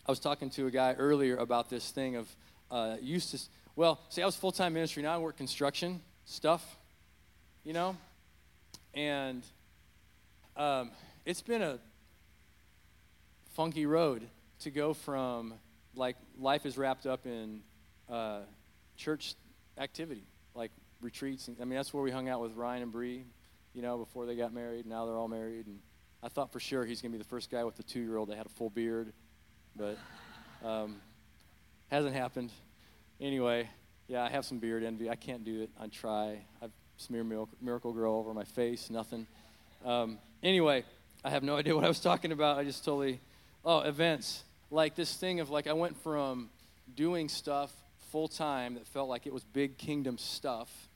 I 0.07 0.13
was 0.13 0.19
talking 0.19 0.51
to 0.51 0.67
a 0.67 0.71
guy 0.71 0.95
earlier 0.95 1.37
about 1.37 1.71
this 1.71 1.91
thing 1.91 2.17
of 2.17 2.29
uh, 2.71 2.97
to, 3.03 3.49
well, 3.75 4.01
see, 4.11 4.23
I 4.23 4.27
was 4.27 4.37
full 4.37 4.53
time 4.53 4.75
ministry. 4.75 5.03
Now 5.03 5.15
I 5.15 5.19
work 5.19 5.37
construction 5.37 6.01
stuff, 6.25 6.77
you 7.65 7.73
know, 7.73 7.97
and 8.95 9.43
um, 10.57 10.91
it's 11.25 11.41
been 11.41 11.63
a 11.63 11.79
funky 13.55 13.87
road 13.87 14.29
to 14.61 14.71
go 14.71 14.93
from 14.93 15.55
like 15.95 16.17
life 16.39 16.67
is 16.67 16.77
wrapped 16.77 17.07
up 17.07 17.27
in 17.27 17.61
uh, 18.11 18.41
church 18.97 19.35
activity, 19.79 20.25
like 20.55 20.71
retreats. 21.01 21.49
And, 21.49 21.57
I 21.61 21.65
mean, 21.65 21.77
that's 21.77 21.95
where 21.95 22.03
we 22.03 22.11
hung 22.11 22.29
out 22.29 22.41
with 22.41 22.55
Ryan 22.55 22.83
and 22.83 22.93
Bree, 22.93 23.25
you 23.75 23.83
know, 23.83 23.97
before 23.97 24.27
they 24.27 24.37
got 24.37 24.53
married. 24.53 24.87
Now 24.87 25.07
they're 25.07 25.17
all 25.17 25.29
married, 25.29 25.67
and 25.67 25.79
I 26.23 26.29
thought 26.29 26.53
for 26.53 26.61
sure 26.61 26.85
he's 26.85 27.01
gonna 27.01 27.13
be 27.13 27.19
the 27.19 27.25
first 27.25 27.51
guy 27.51 27.65
with 27.65 27.77
the 27.77 27.83
two-year-old 27.83 28.29
that 28.29 28.37
had 28.37 28.47
a 28.47 28.51
full 28.51 28.71
beard, 28.71 29.13
but 29.77 29.97
um, 30.63 30.97
hasn't 31.91 32.15
happened. 32.15 32.51
Anyway, 33.23 33.71
yeah, 34.09 34.25
I 34.25 34.31
have 34.31 34.45
some 34.45 34.59
beard 34.59 34.83
envy. 34.83 35.09
I 35.09 35.15
can't 35.15 35.45
do 35.45 35.63
it. 35.63 35.71
I 35.81 35.87
try. 35.87 36.45
I 36.61 36.67
smear 36.97 37.23
Miracle-Gro 37.23 38.17
over 38.17 38.35
my 38.35 38.43
face. 38.43 38.91
Nothing. 38.91 39.29
Um, 39.85 40.19
anyway, 40.43 40.83
I 41.23 41.31
have 41.31 41.45
no 41.45 41.57
idea 41.59 41.73
what 41.73 41.85
I 41.85 41.89
was 41.89 42.01
talking 42.01 42.33
about. 42.33 42.59
I 42.59 42.65
just 42.65 42.85
totally 42.85 43.21
oh, 43.65 43.79
events. 43.79 44.43
Like 44.73 44.97
this 44.97 45.15
thing 45.15 45.39
of 45.39 45.51
like 45.51 45.69
I 45.69 45.73
went 45.73 46.03
from 46.03 46.51
doing 46.97 47.29
stuff 47.29 47.71
full 48.11 48.27
time 48.27 48.75
that 48.75 48.89
felt 48.89 49.09
like 49.09 49.25
it 49.25 49.33
was 49.33 49.45
big 49.45 49.79
kingdom 49.79 50.19
stuff. 50.19 50.89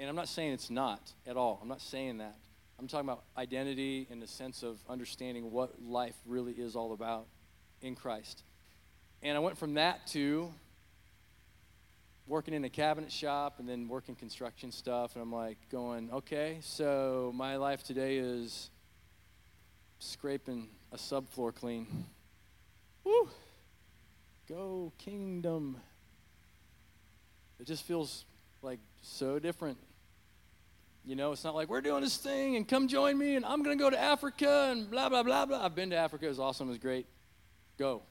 And 0.00 0.08
I'm 0.08 0.16
not 0.16 0.26
saying 0.26 0.54
it's 0.54 0.68
not 0.68 1.12
at 1.28 1.36
all. 1.36 1.60
I'm 1.62 1.68
not 1.68 1.80
saying 1.80 2.18
that. 2.18 2.34
I'm 2.80 2.88
talking 2.88 3.08
about 3.08 3.22
identity 3.38 4.08
in 4.10 4.18
the 4.18 4.26
sense 4.26 4.64
of 4.64 4.78
understanding 4.88 5.52
what 5.52 5.80
life 5.80 6.16
really 6.26 6.54
is 6.54 6.74
all 6.74 6.92
about. 6.92 7.26
in 7.82 7.94
Christ. 7.94 8.42
And 9.22 9.36
I 9.36 9.40
went 9.40 9.58
from 9.58 9.74
that 9.74 10.08
to 10.08 10.52
working 12.26 12.54
in 12.54 12.64
a 12.64 12.70
cabinet 12.70 13.10
shop 13.10 13.58
and 13.58 13.68
then 13.68 13.88
working 13.88 14.14
construction 14.14 14.70
stuff. 14.70 15.14
And 15.14 15.22
I'm 15.22 15.32
like, 15.32 15.58
going, 15.70 16.10
okay, 16.12 16.58
so 16.62 17.32
my 17.34 17.56
life 17.56 17.82
today 17.82 18.18
is 18.18 18.70
scraping 19.98 20.68
a 20.92 20.96
subfloor 20.96 21.54
clean. 21.54 21.86
Woo! 23.04 23.28
Go, 24.48 24.92
kingdom. 24.98 25.76
It 27.60 27.66
just 27.66 27.84
feels 27.84 28.24
like 28.60 28.80
so 29.02 29.38
different. 29.38 29.78
You 31.04 31.16
know, 31.16 31.32
it's 31.32 31.42
not 31.42 31.54
like 31.54 31.68
we're 31.68 31.80
doing 31.80 32.02
this 32.02 32.16
thing 32.16 32.54
and 32.56 32.66
come 32.66 32.86
join 32.86 33.18
me 33.18 33.34
and 33.34 33.44
I'm 33.44 33.62
going 33.62 33.76
to 33.76 33.82
go 33.82 33.90
to 33.90 33.98
Africa 33.98 34.68
and 34.70 34.88
blah, 34.88 35.08
blah, 35.08 35.24
blah, 35.24 35.46
blah. 35.46 35.64
I've 35.64 35.74
been 35.74 35.90
to 35.90 35.96
Africa. 35.96 36.26
It 36.26 36.28
was 36.28 36.38
awesome. 36.38 36.68
It 36.68 36.70
was 36.70 36.78
great. 36.78 37.06
Go. 37.78 38.02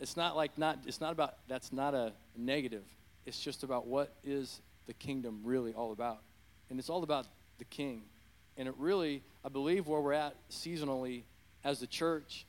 It's 0.00 0.16
not 0.16 0.36
like, 0.36 0.58
not, 0.58 0.80
it's 0.86 1.00
not 1.00 1.12
about, 1.12 1.36
that's 1.48 1.72
not 1.72 1.94
a 1.94 2.12
negative. 2.36 2.82
It's 3.26 3.40
just 3.40 3.62
about 3.62 3.86
what 3.86 4.14
is 4.22 4.60
the 4.86 4.94
kingdom 4.94 5.40
really 5.44 5.72
all 5.72 5.92
about. 5.92 6.20
And 6.70 6.78
it's 6.78 6.90
all 6.90 7.02
about 7.02 7.26
the 7.58 7.64
king. 7.64 8.02
And 8.56 8.68
it 8.68 8.74
really, 8.78 9.22
I 9.44 9.48
believe, 9.48 9.86
where 9.86 10.00
we're 10.00 10.12
at 10.12 10.34
seasonally 10.50 11.22
as 11.64 11.80
the 11.80 11.86
church 11.86 12.46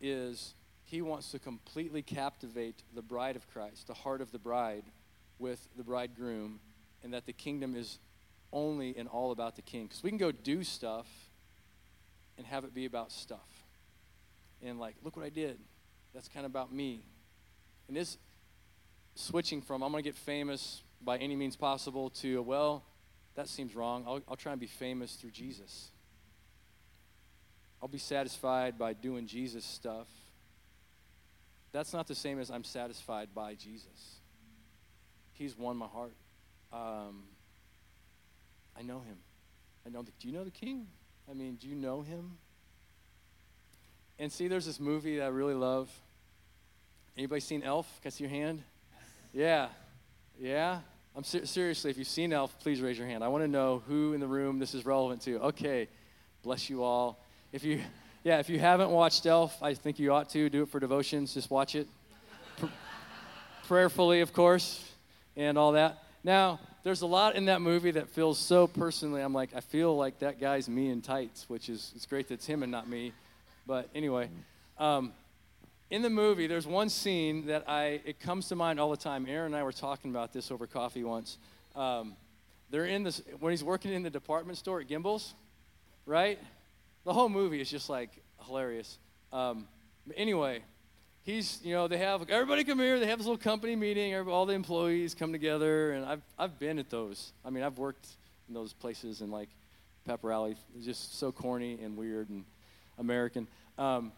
is 0.00 0.54
he 0.84 1.02
wants 1.02 1.30
to 1.32 1.38
completely 1.38 2.02
captivate 2.02 2.82
the 2.94 3.02
bride 3.02 3.36
of 3.36 3.48
Christ, 3.52 3.86
the 3.86 3.94
heart 3.94 4.20
of 4.20 4.32
the 4.32 4.38
bride, 4.38 4.84
with 5.38 5.66
the 5.76 5.82
bridegroom, 5.82 6.60
and 7.02 7.12
that 7.12 7.26
the 7.26 7.32
kingdom 7.32 7.74
is 7.74 7.98
only 8.52 8.96
and 8.96 9.08
all 9.08 9.30
about 9.30 9.56
the 9.56 9.62
king. 9.62 9.84
Because 9.86 10.02
we 10.02 10.10
can 10.10 10.18
go 10.18 10.32
do 10.32 10.62
stuff 10.62 11.06
and 12.38 12.46
have 12.46 12.64
it 12.64 12.74
be 12.74 12.86
about 12.86 13.12
stuff. 13.12 13.38
And 14.62 14.78
like, 14.78 14.94
look 15.02 15.16
what 15.16 15.24
I 15.24 15.30
did. 15.30 15.58
That's 16.14 16.28
kind 16.28 16.46
of 16.46 16.52
about 16.52 16.72
me. 16.72 17.04
And 17.88 17.96
this 17.96 18.16
switching 19.14 19.60
from 19.60 19.82
I'm 19.82 19.90
going 19.90 20.02
to 20.02 20.08
get 20.08 20.16
famous 20.16 20.82
by 21.00 21.18
any 21.18 21.36
means 21.36 21.56
possible 21.56 22.10
to, 22.10 22.42
well, 22.42 22.82
that 23.34 23.48
seems 23.48 23.74
wrong. 23.74 24.04
I'll, 24.06 24.20
I'll 24.28 24.36
try 24.36 24.52
and 24.52 24.60
be 24.60 24.66
famous 24.66 25.14
through 25.14 25.30
Jesus. 25.30 25.90
I'll 27.82 27.88
be 27.88 27.98
satisfied 27.98 28.78
by 28.78 28.92
doing 28.92 29.26
Jesus 29.26 29.64
stuff. 29.64 30.06
That's 31.72 31.92
not 31.92 32.06
the 32.06 32.14
same 32.14 32.38
as 32.38 32.50
I'm 32.50 32.64
satisfied 32.64 33.28
by 33.34 33.54
Jesus. 33.54 34.20
He's 35.32 35.58
won 35.58 35.76
my 35.76 35.86
heart. 35.86 36.14
Um, 36.72 37.24
I 38.78 38.82
know 38.82 39.00
him. 39.00 39.16
I 39.84 39.90
know. 39.90 40.02
The, 40.02 40.12
do 40.20 40.28
you 40.28 40.34
know 40.34 40.44
the 40.44 40.50
King? 40.50 40.86
I 41.28 41.34
mean, 41.34 41.56
do 41.56 41.68
you 41.68 41.74
know 41.74 42.02
him? 42.02 42.38
And 44.18 44.30
see, 44.30 44.46
there's 44.46 44.66
this 44.66 44.78
movie 44.78 45.16
that 45.18 45.24
I 45.24 45.28
really 45.28 45.54
love. 45.54 45.90
Anybody 47.16 47.40
seen 47.40 47.62
Elf? 47.62 47.86
Can 48.00 48.08
I 48.08 48.10
see 48.10 48.24
your 48.24 48.30
hand? 48.30 48.62
Yeah. 49.34 49.68
Yeah? 50.40 50.78
I'm 51.16 51.24
ser- 51.24 51.44
seriously, 51.44 51.90
if 51.90 51.98
you've 51.98 52.06
seen 52.06 52.32
Elf, 52.32 52.56
please 52.60 52.80
raise 52.80 52.96
your 52.96 53.08
hand. 53.08 53.24
I 53.24 53.28
want 53.28 53.42
to 53.42 53.48
know 53.48 53.82
who 53.88 54.12
in 54.12 54.20
the 54.20 54.26
room 54.28 54.60
this 54.60 54.74
is 54.74 54.86
relevant 54.86 55.22
to. 55.22 55.40
Okay. 55.40 55.88
Bless 56.44 56.70
you 56.70 56.84
all. 56.84 57.18
If 57.52 57.64
you 57.64 57.80
yeah, 58.22 58.38
if 58.38 58.48
you 58.48 58.58
haven't 58.58 58.90
watched 58.90 59.26
Elf, 59.26 59.62
I 59.62 59.74
think 59.74 59.98
you 59.98 60.12
ought 60.14 60.30
to 60.30 60.48
do 60.48 60.62
it 60.62 60.68
for 60.70 60.80
devotions. 60.80 61.34
Just 61.34 61.50
watch 61.50 61.74
it. 61.74 61.86
Pr- 62.56 62.66
prayerfully, 63.66 64.22
of 64.22 64.32
course, 64.32 64.82
and 65.36 65.58
all 65.58 65.72
that. 65.72 65.98
Now, 66.22 66.58
there's 66.84 67.02
a 67.02 67.06
lot 67.06 67.36
in 67.36 67.46
that 67.46 67.60
movie 67.60 67.90
that 67.90 68.08
feels 68.08 68.38
so 68.38 68.66
personally. 68.66 69.20
I'm 69.20 69.34
like, 69.34 69.50
I 69.54 69.60
feel 69.60 69.94
like 69.94 70.20
that 70.20 70.40
guy's 70.40 70.70
me 70.70 70.90
in 70.90 71.02
tights, 71.02 71.44
which 71.48 71.68
is 71.68 71.92
it's 71.94 72.06
great 72.06 72.28
that 72.28 72.34
it's 72.34 72.46
him 72.46 72.62
and 72.62 72.72
not 72.72 72.88
me. 72.88 73.12
But 73.66 73.90
anyway, 73.94 74.30
um, 74.78 75.12
in 75.94 76.02
the 76.02 76.10
movie, 76.10 76.48
there's 76.48 76.66
one 76.66 76.88
scene 76.88 77.46
that 77.46 77.68
I 77.68 78.00
it 78.04 78.18
comes 78.18 78.48
to 78.48 78.56
mind 78.56 78.80
all 78.80 78.90
the 78.90 78.96
time. 78.96 79.26
Aaron 79.28 79.54
and 79.54 79.56
I 79.56 79.62
were 79.62 79.70
talking 79.70 80.10
about 80.10 80.32
this 80.32 80.50
over 80.50 80.66
coffee 80.66 81.04
once. 81.04 81.38
Um, 81.76 82.16
they're 82.68 82.86
in 82.86 83.04
this 83.04 83.22
when 83.38 83.52
he's 83.52 83.62
working 83.62 83.92
in 83.92 84.02
the 84.02 84.10
department 84.10 84.58
store 84.58 84.80
at 84.80 84.88
Gimbels, 84.88 85.34
right? 86.04 86.40
The 87.04 87.12
whole 87.12 87.28
movie 87.28 87.60
is 87.60 87.70
just 87.70 87.88
like 87.88 88.10
hilarious. 88.44 88.98
Um, 89.32 89.68
anyway, 90.16 90.62
he's 91.22 91.60
you 91.62 91.74
know 91.74 91.86
they 91.86 91.98
have 91.98 92.28
everybody 92.28 92.64
come 92.64 92.80
here. 92.80 92.98
They 92.98 93.06
have 93.06 93.18
this 93.18 93.28
little 93.28 93.38
company 93.38 93.76
meeting. 93.76 94.16
All 94.16 94.46
the 94.46 94.54
employees 94.54 95.14
come 95.14 95.30
together, 95.30 95.92
and 95.92 96.04
I've 96.04 96.22
I've 96.36 96.58
been 96.58 96.80
at 96.80 96.90
those. 96.90 97.32
I 97.44 97.50
mean, 97.50 97.62
I've 97.62 97.78
worked 97.78 98.08
in 98.48 98.54
those 98.54 98.72
places 98.72 99.20
and 99.20 99.30
like 99.30 99.48
Pep 100.04 100.24
Rally. 100.24 100.56
Just 100.82 101.20
so 101.20 101.30
corny 101.30 101.78
and 101.80 101.96
weird 101.96 102.30
and 102.30 102.44
American. 102.98 103.46
Um, 103.78 104.10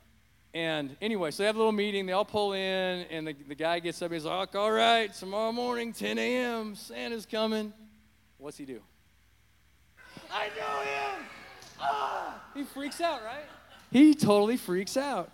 and 0.56 0.96
anyway, 1.02 1.30
so 1.32 1.42
they 1.42 1.46
have 1.48 1.56
a 1.56 1.58
little 1.58 1.70
meeting. 1.70 2.06
They 2.06 2.14
all 2.14 2.24
pull 2.24 2.54
in, 2.54 3.04
and 3.10 3.26
the, 3.26 3.34
the 3.46 3.54
guy 3.54 3.78
gets 3.78 4.00
up. 4.00 4.10
He's 4.10 4.24
like, 4.24 4.56
All 4.56 4.72
right, 4.72 5.12
tomorrow 5.12 5.52
morning, 5.52 5.92
10 5.92 6.16
a.m., 6.16 6.74
Santa's 6.74 7.26
coming. 7.26 7.74
What's 8.38 8.56
he 8.56 8.64
do? 8.64 8.80
I 10.32 10.46
know 10.46 10.80
him! 10.80 11.26
Ah! 11.78 12.42
He 12.54 12.62
freaks 12.62 13.02
out, 13.02 13.22
right? 13.22 13.44
He 13.90 14.14
totally 14.14 14.56
freaks 14.56 14.96
out. 14.96 15.30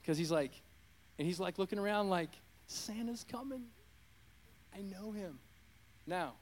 Because 0.00 0.16
he's 0.16 0.30
like, 0.30 0.52
and 1.18 1.26
he's 1.26 1.38
like 1.38 1.58
looking 1.58 1.78
around 1.78 2.08
like, 2.08 2.30
Santa's 2.68 3.26
coming. 3.30 3.64
I 4.74 4.80
know 4.80 5.12
him. 5.12 5.40
Now, 6.06 6.32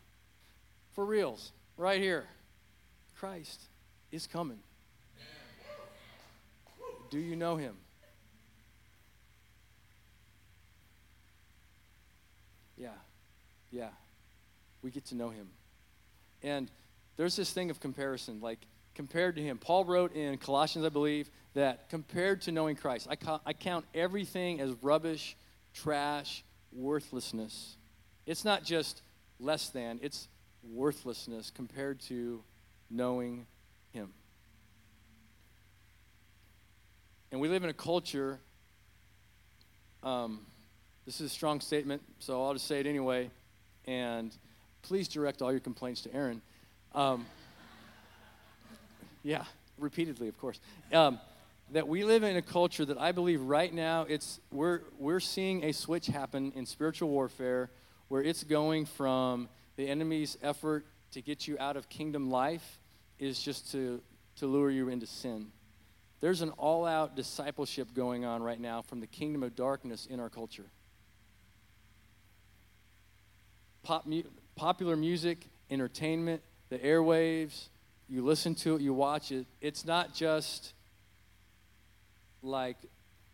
for 0.92 1.04
reals, 1.04 1.50
right 1.76 2.00
here, 2.00 2.26
Christ 3.16 3.62
is 4.12 4.28
coming. 4.28 4.60
Do 7.10 7.18
you 7.18 7.36
know 7.36 7.56
him? 7.56 7.76
Yeah, 12.76 12.88
yeah. 13.70 13.88
We 14.82 14.90
get 14.90 15.06
to 15.06 15.14
know 15.14 15.30
him. 15.30 15.48
And 16.42 16.70
there's 17.16 17.36
this 17.36 17.50
thing 17.52 17.70
of 17.70 17.80
comparison, 17.80 18.40
like 18.40 18.58
compared 18.94 19.36
to 19.36 19.42
him. 19.42 19.58
Paul 19.58 19.84
wrote 19.84 20.14
in 20.14 20.36
Colossians, 20.38 20.84
I 20.84 20.90
believe, 20.90 21.30
that 21.54 21.88
compared 21.88 22.42
to 22.42 22.52
knowing 22.52 22.76
Christ, 22.76 23.06
I, 23.08 23.16
ca- 23.16 23.40
I 23.46 23.52
count 23.52 23.84
everything 23.94 24.60
as 24.60 24.72
rubbish, 24.82 25.36
trash, 25.74 26.44
worthlessness. 26.72 27.76
It's 28.26 28.44
not 28.44 28.64
just 28.64 29.02
less 29.38 29.68
than, 29.68 30.00
it's 30.02 30.28
worthlessness 30.62 31.50
compared 31.54 32.00
to 32.00 32.42
knowing 32.90 33.46
him. 33.92 34.12
And 37.36 37.42
we 37.42 37.48
live 37.48 37.64
in 37.64 37.68
a 37.68 37.74
culture, 37.74 38.40
um, 40.02 40.40
this 41.04 41.20
is 41.20 41.30
a 41.30 41.34
strong 41.34 41.60
statement, 41.60 42.00
so 42.18 42.42
I'll 42.42 42.54
just 42.54 42.66
say 42.66 42.80
it 42.80 42.86
anyway. 42.86 43.28
And 43.84 44.34
please 44.80 45.06
direct 45.06 45.42
all 45.42 45.50
your 45.50 45.60
complaints 45.60 46.00
to 46.04 46.14
Aaron. 46.14 46.40
Um, 46.94 47.26
yeah, 49.22 49.44
repeatedly, 49.76 50.28
of 50.28 50.38
course. 50.38 50.60
Um, 50.94 51.20
that 51.72 51.86
we 51.86 52.04
live 52.04 52.22
in 52.22 52.38
a 52.38 52.40
culture 52.40 52.86
that 52.86 52.96
I 52.96 53.12
believe 53.12 53.42
right 53.42 53.74
now 53.74 54.06
it's 54.08 54.40
we're 54.50 54.80
we're 54.98 55.20
seeing 55.20 55.62
a 55.64 55.72
switch 55.72 56.06
happen 56.06 56.52
in 56.56 56.64
spiritual 56.64 57.10
warfare 57.10 57.68
where 58.08 58.22
it's 58.22 58.44
going 58.44 58.86
from 58.86 59.50
the 59.76 59.86
enemy's 59.86 60.38
effort 60.42 60.86
to 61.10 61.20
get 61.20 61.46
you 61.46 61.58
out 61.60 61.76
of 61.76 61.90
kingdom 61.90 62.30
life 62.30 62.78
is 63.18 63.42
just 63.42 63.72
to 63.72 64.00
to 64.36 64.46
lure 64.46 64.70
you 64.70 64.88
into 64.88 65.04
sin. 65.04 65.52
There's 66.20 66.42
an 66.42 66.50
all 66.50 66.86
out 66.86 67.14
discipleship 67.14 67.94
going 67.94 68.24
on 68.24 68.42
right 68.42 68.60
now 68.60 68.82
from 68.82 69.00
the 69.00 69.06
kingdom 69.06 69.42
of 69.42 69.54
darkness 69.54 70.06
in 70.06 70.18
our 70.18 70.30
culture. 70.30 70.64
Pop 73.82 74.06
mu- 74.06 74.22
popular 74.56 74.96
music, 74.96 75.46
entertainment, 75.70 76.42
the 76.70 76.78
airwaves, 76.78 77.68
you 78.08 78.24
listen 78.24 78.54
to 78.54 78.76
it, 78.76 78.80
you 78.80 78.94
watch 78.94 79.30
it. 79.30 79.46
It's 79.60 79.84
not 79.84 80.14
just 80.14 80.72
like 82.42 82.76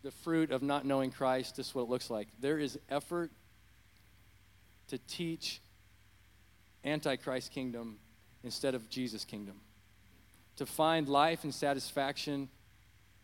the 0.03 0.11
fruit 0.11 0.51
of 0.51 0.63
not 0.63 0.85
knowing 0.85 1.11
Christ, 1.11 1.57
this 1.57 1.69
is 1.69 1.75
what 1.75 1.83
it 1.83 1.89
looks 1.89 2.11
like. 2.11 2.29
There 2.41 2.59
is 2.59 2.79
effort 2.91 3.31
to 4.89 4.99
teach 4.99 5.61
antichrist 6.85 7.53
kingdom 7.53 7.99
instead 8.43 8.75
of 8.75 8.89
Jesus 8.89 9.25
kingdom. 9.25 9.61
To 10.57 10.67
find 10.67 11.09
life 11.09 11.45
and 11.45 11.55
satisfaction 11.55 12.49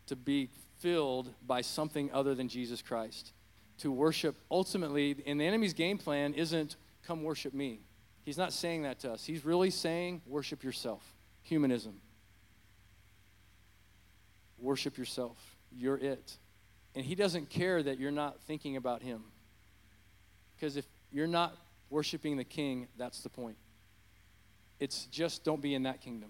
to 0.09 0.15
be 0.15 0.49
filled 0.79 1.33
by 1.45 1.61
something 1.61 2.11
other 2.11 2.35
than 2.35 2.49
Jesus 2.49 2.81
Christ. 2.81 3.31
To 3.79 3.91
worship 3.91 4.35
ultimately, 4.51 5.15
and 5.25 5.39
the 5.39 5.45
enemy's 5.45 5.73
game 5.73 5.97
plan 5.97 6.33
isn't 6.33 6.75
come 7.05 7.23
worship 7.23 7.53
me. 7.53 7.79
He's 8.23 8.37
not 8.37 8.51
saying 8.51 8.83
that 8.83 8.99
to 8.99 9.11
us. 9.13 9.23
He's 9.23 9.45
really 9.45 9.69
saying 9.69 10.21
worship 10.27 10.63
yourself. 10.63 11.03
Humanism. 11.43 12.01
Worship 14.59 14.97
yourself. 14.97 15.37
You're 15.71 15.97
it. 15.97 16.37
And 16.95 17.05
he 17.05 17.15
doesn't 17.15 17.49
care 17.49 17.81
that 17.81 17.99
you're 17.99 18.11
not 18.11 18.41
thinking 18.41 18.75
about 18.75 19.01
him. 19.01 19.23
Because 20.55 20.75
if 20.75 20.85
you're 21.11 21.27
not 21.27 21.55
worshiping 21.89 22.35
the 22.35 22.43
king, 22.43 22.87
that's 22.97 23.21
the 23.21 23.29
point. 23.29 23.57
It's 24.79 25.05
just 25.05 25.43
don't 25.43 25.61
be 25.61 25.73
in 25.73 25.83
that 25.83 26.01
kingdom. 26.01 26.29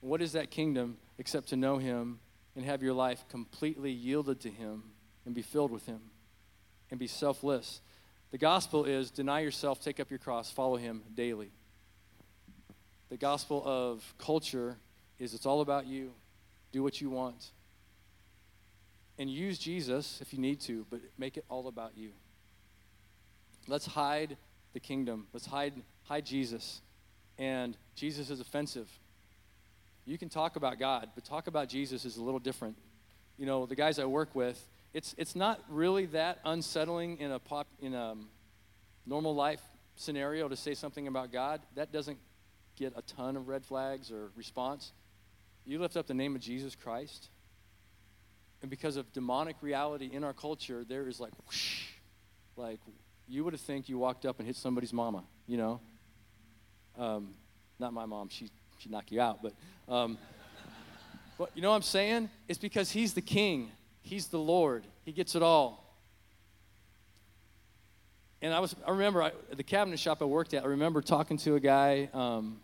What 0.00 0.22
is 0.22 0.32
that 0.32 0.50
kingdom 0.50 0.96
except 1.18 1.48
to 1.48 1.56
know 1.56 1.78
him 1.78 2.20
and 2.58 2.66
have 2.66 2.82
your 2.82 2.92
life 2.92 3.24
completely 3.28 3.92
yielded 3.92 4.40
to 4.40 4.50
Him 4.50 4.82
and 5.24 5.32
be 5.32 5.42
filled 5.42 5.70
with 5.70 5.86
Him 5.86 6.00
and 6.90 6.98
be 6.98 7.06
selfless. 7.06 7.80
The 8.32 8.38
gospel 8.38 8.84
is 8.84 9.12
deny 9.12 9.40
yourself, 9.40 9.80
take 9.80 10.00
up 10.00 10.10
your 10.10 10.18
cross, 10.18 10.50
follow 10.50 10.74
Him 10.74 11.04
daily. 11.14 11.52
The 13.10 13.16
gospel 13.16 13.62
of 13.64 14.12
culture 14.18 14.76
is 15.20 15.34
it's 15.34 15.46
all 15.46 15.60
about 15.60 15.86
you. 15.86 16.10
Do 16.72 16.82
what 16.82 17.00
you 17.00 17.10
want. 17.10 17.52
And 19.20 19.30
use 19.30 19.56
Jesus 19.56 20.18
if 20.20 20.32
you 20.32 20.40
need 20.40 20.58
to, 20.62 20.84
but 20.90 20.98
make 21.16 21.36
it 21.36 21.44
all 21.48 21.68
about 21.68 21.92
you. 21.96 22.10
Let's 23.68 23.86
hide 23.86 24.36
the 24.72 24.80
kingdom. 24.80 25.28
Let's 25.32 25.46
hide, 25.46 25.74
hide 26.02 26.26
Jesus. 26.26 26.80
And 27.38 27.76
Jesus 27.94 28.30
is 28.30 28.40
offensive. 28.40 28.88
You 30.08 30.16
can 30.16 30.30
talk 30.30 30.56
about 30.56 30.78
God, 30.78 31.10
but 31.14 31.26
talk 31.26 31.48
about 31.48 31.68
Jesus 31.68 32.06
is 32.06 32.16
a 32.16 32.22
little 32.22 32.40
different. 32.40 32.78
You 33.36 33.44
know, 33.44 33.66
the 33.66 33.74
guys 33.74 33.98
I 33.98 34.06
work 34.06 34.34
with, 34.34 34.58
it's, 34.94 35.14
it's 35.18 35.36
not 35.36 35.60
really 35.68 36.06
that 36.06 36.38
unsettling 36.46 37.18
in 37.18 37.30
a 37.30 37.38
pop, 37.38 37.66
in 37.82 37.92
a 37.92 38.14
normal 39.04 39.34
life 39.34 39.60
scenario 39.96 40.48
to 40.48 40.56
say 40.56 40.72
something 40.72 41.08
about 41.08 41.30
God. 41.30 41.60
That 41.74 41.92
doesn't 41.92 42.16
get 42.74 42.94
a 42.96 43.02
ton 43.02 43.36
of 43.36 43.48
red 43.48 43.66
flags 43.66 44.10
or 44.10 44.30
response. 44.34 44.92
You 45.66 45.78
lift 45.78 45.94
up 45.94 46.06
the 46.06 46.14
name 46.14 46.34
of 46.34 46.40
Jesus 46.40 46.74
Christ, 46.74 47.28
and 48.62 48.70
because 48.70 48.96
of 48.96 49.12
demonic 49.12 49.56
reality 49.60 50.08
in 50.10 50.24
our 50.24 50.32
culture, 50.32 50.86
there 50.88 51.06
is 51.06 51.20
like, 51.20 51.32
whoosh, 51.44 51.82
like 52.56 52.80
you 53.28 53.44
would 53.44 53.52
have 53.52 53.60
think 53.60 53.90
you 53.90 53.98
walked 53.98 54.24
up 54.24 54.38
and 54.38 54.46
hit 54.46 54.56
somebody's 54.56 54.94
mama, 54.94 55.24
you 55.46 55.58
know. 55.58 55.80
Um, 56.96 57.34
not 57.78 57.92
my 57.92 58.06
mom; 58.06 58.30
she 58.30 58.48
she'd 58.78 58.92
knock 58.92 59.12
you 59.12 59.20
out, 59.20 59.42
but. 59.42 59.52
Um, 59.88 60.18
but 61.38 61.52
you 61.54 61.62
know 61.62 61.70
what 61.70 61.76
I'm 61.76 61.82
saying? 61.82 62.28
It's 62.48 62.58
because 62.58 62.90
he's 62.90 63.14
the 63.14 63.20
king. 63.20 63.70
He's 64.02 64.26
the 64.26 64.40
Lord. 64.40 64.84
He 65.04 65.12
gets 65.12 65.36
it 65.36 65.42
all. 65.42 65.84
And 68.42 68.52
I 68.52 68.58
was, 68.58 68.74
I 68.86 68.90
remember 68.90 69.22
I, 69.22 69.32
the 69.54 69.62
cabinet 69.62 69.98
shop 70.00 70.20
I 70.20 70.24
worked 70.24 70.52
at, 70.54 70.64
I 70.64 70.66
remember 70.66 71.00
talking 71.00 71.38
to 71.38 71.54
a 71.54 71.60
guy. 71.60 72.08
Um, 72.12 72.60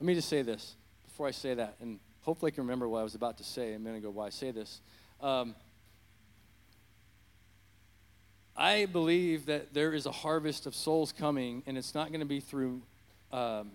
let 0.00 0.06
me 0.06 0.14
just 0.14 0.28
say 0.28 0.40
this 0.40 0.76
before 1.04 1.26
I 1.26 1.30
say 1.30 1.54
that, 1.54 1.76
and 1.80 2.00
hopefully 2.22 2.52
I 2.52 2.54
can 2.54 2.64
remember 2.64 2.88
what 2.88 3.00
I 3.00 3.02
was 3.02 3.14
about 3.14 3.36
to 3.38 3.44
say 3.44 3.74
a 3.74 3.78
minute 3.78 3.98
ago 3.98 4.10
why 4.10 4.26
I 4.26 4.30
say 4.30 4.50
this. 4.50 4.80
Um, 5.20 5.54
I 8.56 8.86
believe 8.86 9.46
that 9.46 9.74
there 9.74 9.92
is 9.92 10.06
a 10.06 10.12
harvest 10.12 10.66
of 10.66 10.74
souls 10.74 11.12
coming, 11.12 11.62
and 11.66 11.76
it's 11.76 11.94
not 11.94 12.08
going 12.08 12.20
to 12.20 12.26
be 12.26 12.40
through 12.40 12.82
um, 13.32 13.70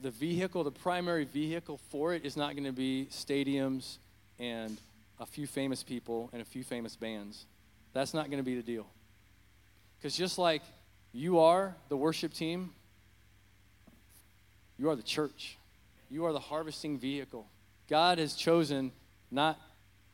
the 0.00 0.10
vehicle, 0.10 0.64
the 0.64 0.70
primary 0.70 1.24
vehicle 1.24 1.78
for 1.90 2.14
it 2.14 2.24
is 2.24 2.36
not 2.36 2.52
going 2.54 2.64
to 2.64 2.72
be 2.72 3.08
stadiums 3.10 3.98
and 4.38 4.78
a 5.20 5.26
few 5.26 5.46
famous 5.46 5.82
people 5.82 6.28
and 6.32 6.42
a 6.42 6.44
few 6.44 6.64
famous 6.64 6.96
bands. 6.96 7.46
That's 7.92 8.12
not 8.12 8.26
going 8.26 8.38
to 8.38 8.44
be 8.44 8.56
the 8.56 8.62
deal. 8.62 8.86
Because 9.98 10.16
just 10.16 10.38
like 10.38 10.62
you 11.12 11.38
are 11.38 11.74
the 11.88 11.96
worship 11.96 12.34
team, 12.34 12.70
you 14.78 14.90
are 14.90 14.96
the 14.96 15.02
church. 15.02 15.56
You 16.10 16.26
are 16.26 16.32
the 16.32 16.40
harvesting 16.40 16.98
vehicle. 16.98 17.46
God 17.88 18.18
has 18.18 18.34
chosen 18.34 18.92
not 19.30 19.58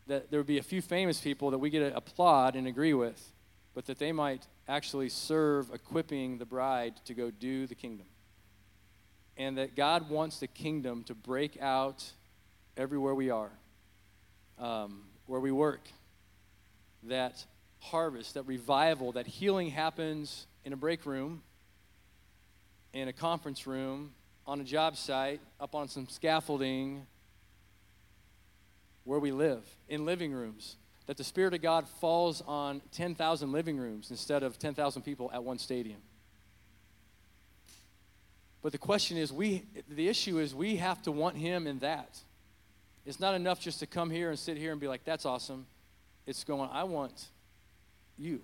that 0.07 0.31
there 0.31 0.41
would 0.41 0.47
be 0.47 0.59
a 0.59 0.63
few 0.63 0.83
famous 0.83 1.21
people 1.21 1.51
that 1.51 1.59
we 1.59 1.71
get 1.71 1.81
to 1.81 1.97
applaud 1.97 2.57
and 2.57 2.67
agree 2.67 2.95
with, 2.95 3.33
but 3.75 3.87
that 3.87 3.99
they 3.99 4.13
might 4.13 4.47
actually 4.69 5.09
serve 5.09 5.73
equipping 5.73 6.39
the 6.39 6.47
bride 6.47 6.95
to 7.05 7.15
go 7.15 7.31
do 7.31 7.67
the 7.67 7.75
kingdom. 7.75 8.07
And 9.37 9.59
that 9.59 9.75
God 9.75 10.11
wants 10.11 10.39
the 10.39 10.47
kingdom 10.47 11.05
to 11.05 11.15
break 11.15 11.61
out 11.61 12.05
everywhere 12.77 13.15
we 13.15 13.31
are, 13.31 13.51
um, 14.59 15.05
where 15.27 15.41
we 15.41 15.51
work. 15.51 15.89
That 17.05 17.45
harvest, 17.79 18.35
that 18.35 18.43
revival, 18.43 19.13
that 19.13 19.27
healing 19.27 19.71
happens 19.71 20.47
in 20.65 20.73
a 20.73 20.77
break 20.77 21.07
room, 21.07 21.43
in 22.93 23.09
a 23.09 23.13
conference 23.13 23.67
room, 23.67 24.13
on 24.47 24.61
a 24.61 24.65
job 24.65 24.97
site, 24.97 25.41
up 25.59 25.75
on 25.75 25.89
some 25.89 26.09
scaffolding, 26.09 27.07
where 29.05 29.19
we 29.19 29.33
live, 29.33 29.65
in 29.89 30.05
living 30.05 30.33
rooms. 30.33 30.77
That 31.07 31.17
the 31.17 31.25
Spirit 31.25 31.55
of 31.55 31.63
God 31.63 31.89
falls 31.89 32.43
on 32.47 32.83
10,000 32.93 33.53
living 33.53 33.79
rooms 33.79 34.11
instead 34.11 34.43
of 34.43 34.59
10,000 34.59 35.03
people 35.03 35.31
at 35.33 35.43
one 35.43 35.59
stadium. 35.59 36.01
But 38.63 38.73
the 38.73 38.79
question 38.79 39.17
is, 39.17 39.33
we, 39.33 39.65
the 39.89 40.09
issue 40.09 40.39
is, 40.39 40.55
we 40.55 40.77
have 40.77 41.03
to 41.03 41.13
want 41.13 41.37
Him 41.37 41.67
in 41.67 41.79
that. 41.81 42.19
It's 43.07 43.19
not 43.19 43.35
enough 43.35 43.61
just 43.61 43.81
to 43.81 43.87
come 43.87 44.11
here 44.11 44.31
and 44.31 44.39
sit 44.39 44.57
here 44.57 44.73
and 44.73 44.81
be 44.81 44.87
like, 44.87 45.05
that's 45.05 45.25
awesome. 45.25 45.67
It's 46.27 46.45
going, 46.45 46.69
I 46.71 46.85
want 46.85 47.27
you. 48.19 48.41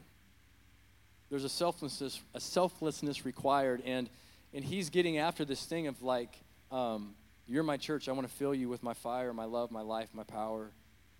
There's 1.28 1.44
a 1.44 1.48
selflessness, 1.48 2.20
a 2.34 2.40
selflessness 2.40 3.24
required, 3.24 3.82
and 3.84 4.08
and 4.56 4.64
he's 4.64 4.88
getting 4.88 5.18
after 5.18 5.44
this 5.44 5.64
thing 5.66 5.86
of 5.86 6.02
like, 6.02 6.30
um, 6.70 7.14
you're 7.46 7.62
my 7.62 7.76
church. 7.76 8.08
I 8.08 8.12
want 8.12 8.26
to 8.26 8.32
fill 8.32 8.54
you 8.54 8.68
with 8.70 8.82
my 8.82 8.94
fire, 8.94 9.32
my 9.32 9.44
love, 9.44 9.70
my 9.70 9.82
life, 9.82 10.08
my 10.14 10.22
power, 10.22 10.70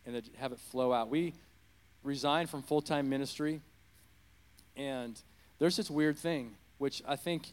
and 0.06 0.22
have 0.36 0.52
it 0.52 0.58
flow 0.58 0.92
out. 0.92 1.10
We 1.10 1.34
resigned 2.02 2.48
from 2.48 2.62
full 2.62 2.80
time 2.80 3.08
ministry, 3.08 3.60
and 4.76 5.20
there's 5.58 5.76
this 5.76 5.90
weird 5.90 6.16
thing, 6.16 6.54
which 6.78 7.02
I 7.06 7.16
think 7.16 7.48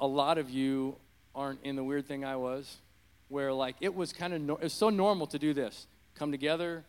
a 0.00 0.06
lot 0.06 0.38
of 0.38 0.50
you 0.50 0.96
aren't 1.34 1.62
in 1.62 1.76
the 1.76 1.84
weird 1.84 2.06
thing 2.06 2.24
I 2.24 2.36
was, 2.36 2.78
where 3.28 3.52
like 3.52 3.76
it 3.80 3.94
was 3.94 4.12
kind 4.12 4.32
of 4.32 4.40
no, 4.40 4.56
it 4.56 4.64
was 4.64 4.72
so 4.72 4.90
normal 4.90 5.26
to 5.28 5.38
do 5.38 5.52
this: 5.52 5.86
come 6.14 6.32
together, 6.32 6.84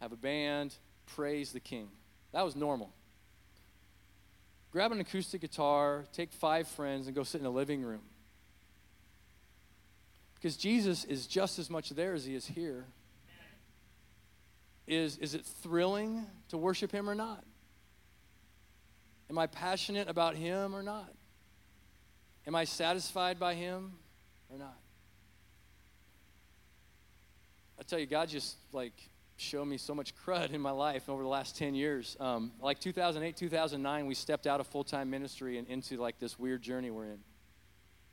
have 0.00 0.12
a 0.12 0.16
band, 0.16 0.74
praise 1.06 1.52
the 1.52 1.60
King. 1.60 1.88
That 2.32 2.44
was 2.44 2.56
normal. 2.56 2.90
Grab 4.72 4.90
an 4.90 4.98
acoustic 4.98 5.40
guitar, 5.40 6.04
take 6.12 6.32
five 6.32 6.66
friends, 6.66 7.06
and 7.06 7.14
go 7.14 7.22
sit 7.22 7.40
in 7.40 7.46
a 7.46 7.50
living 7.50 7.82
room. 7.82 8.00
Because 10.34 10.56
Jesus 10.56 11.04
is 11.04 11.28
just 11.28 11.60
as 11.60 11.70
much 11.70 11.90
there 11.90 12.12
as 12.12 12.24
he 12.24 12.34
is 12.34 12.46
here. 12.46 12.84
Is, 14.86 15.16
is 15.18 15.34
it 15.34 15.44
thrilling 15.44 16.26
to 16.48 16.58
worship 16.58 16.92
him 16.92 17.08
or 17.08 17.14
not? 17.14 17.44
Am 19.30 19.38
I 19.38 19.46
passionate 19.46 20.08
about 20.08 20.36
him 20.36 20.74
or 20.74 20.82
not? 20.82 21.12
Am 22.46 22.54
I 22.54 22.64
satisfied 22.64 23.38
by 23.38 23.54
him 23.54 23.92
or 24.50 24.58
not? 24.58 24.78
I 27.78 27.82
tell 27.82 27.98
you, 27.98 28.06
God 28.06 28.28
just 28.28 28.56
like 28.72 28.92
showed 29.36 29.64
me 29.64 29.78
so 29.78 29.94
much 29.94 30.14
crud 30.14 30.52
in 30.52 30.60
my 30.60 30.70
life 30.70 31.08
over 31.08 31.22
the 31.22 31.28
last 31.28 31.56
10 31.56 31.74
years. 31.74 32.16
Um, 32.20 32.52
like 32.60 32.78
2008, 32.78 33.36
2009, 33.36 34.06
we 34.06 34.14
stepped 34.14 34.46
out 34.46 34.60
of 34.60 34.66
full 34.66 34.84
time 34.84 35.10
ministry 35.10 35.58
and 35.58 35.66
into 35.68 35.96
like 35.96 36.18
this 36.18 36.38
weird 36.38 36.62
journey 36.62 36.90
we're 36.90 37.06
in. 37.06 37.18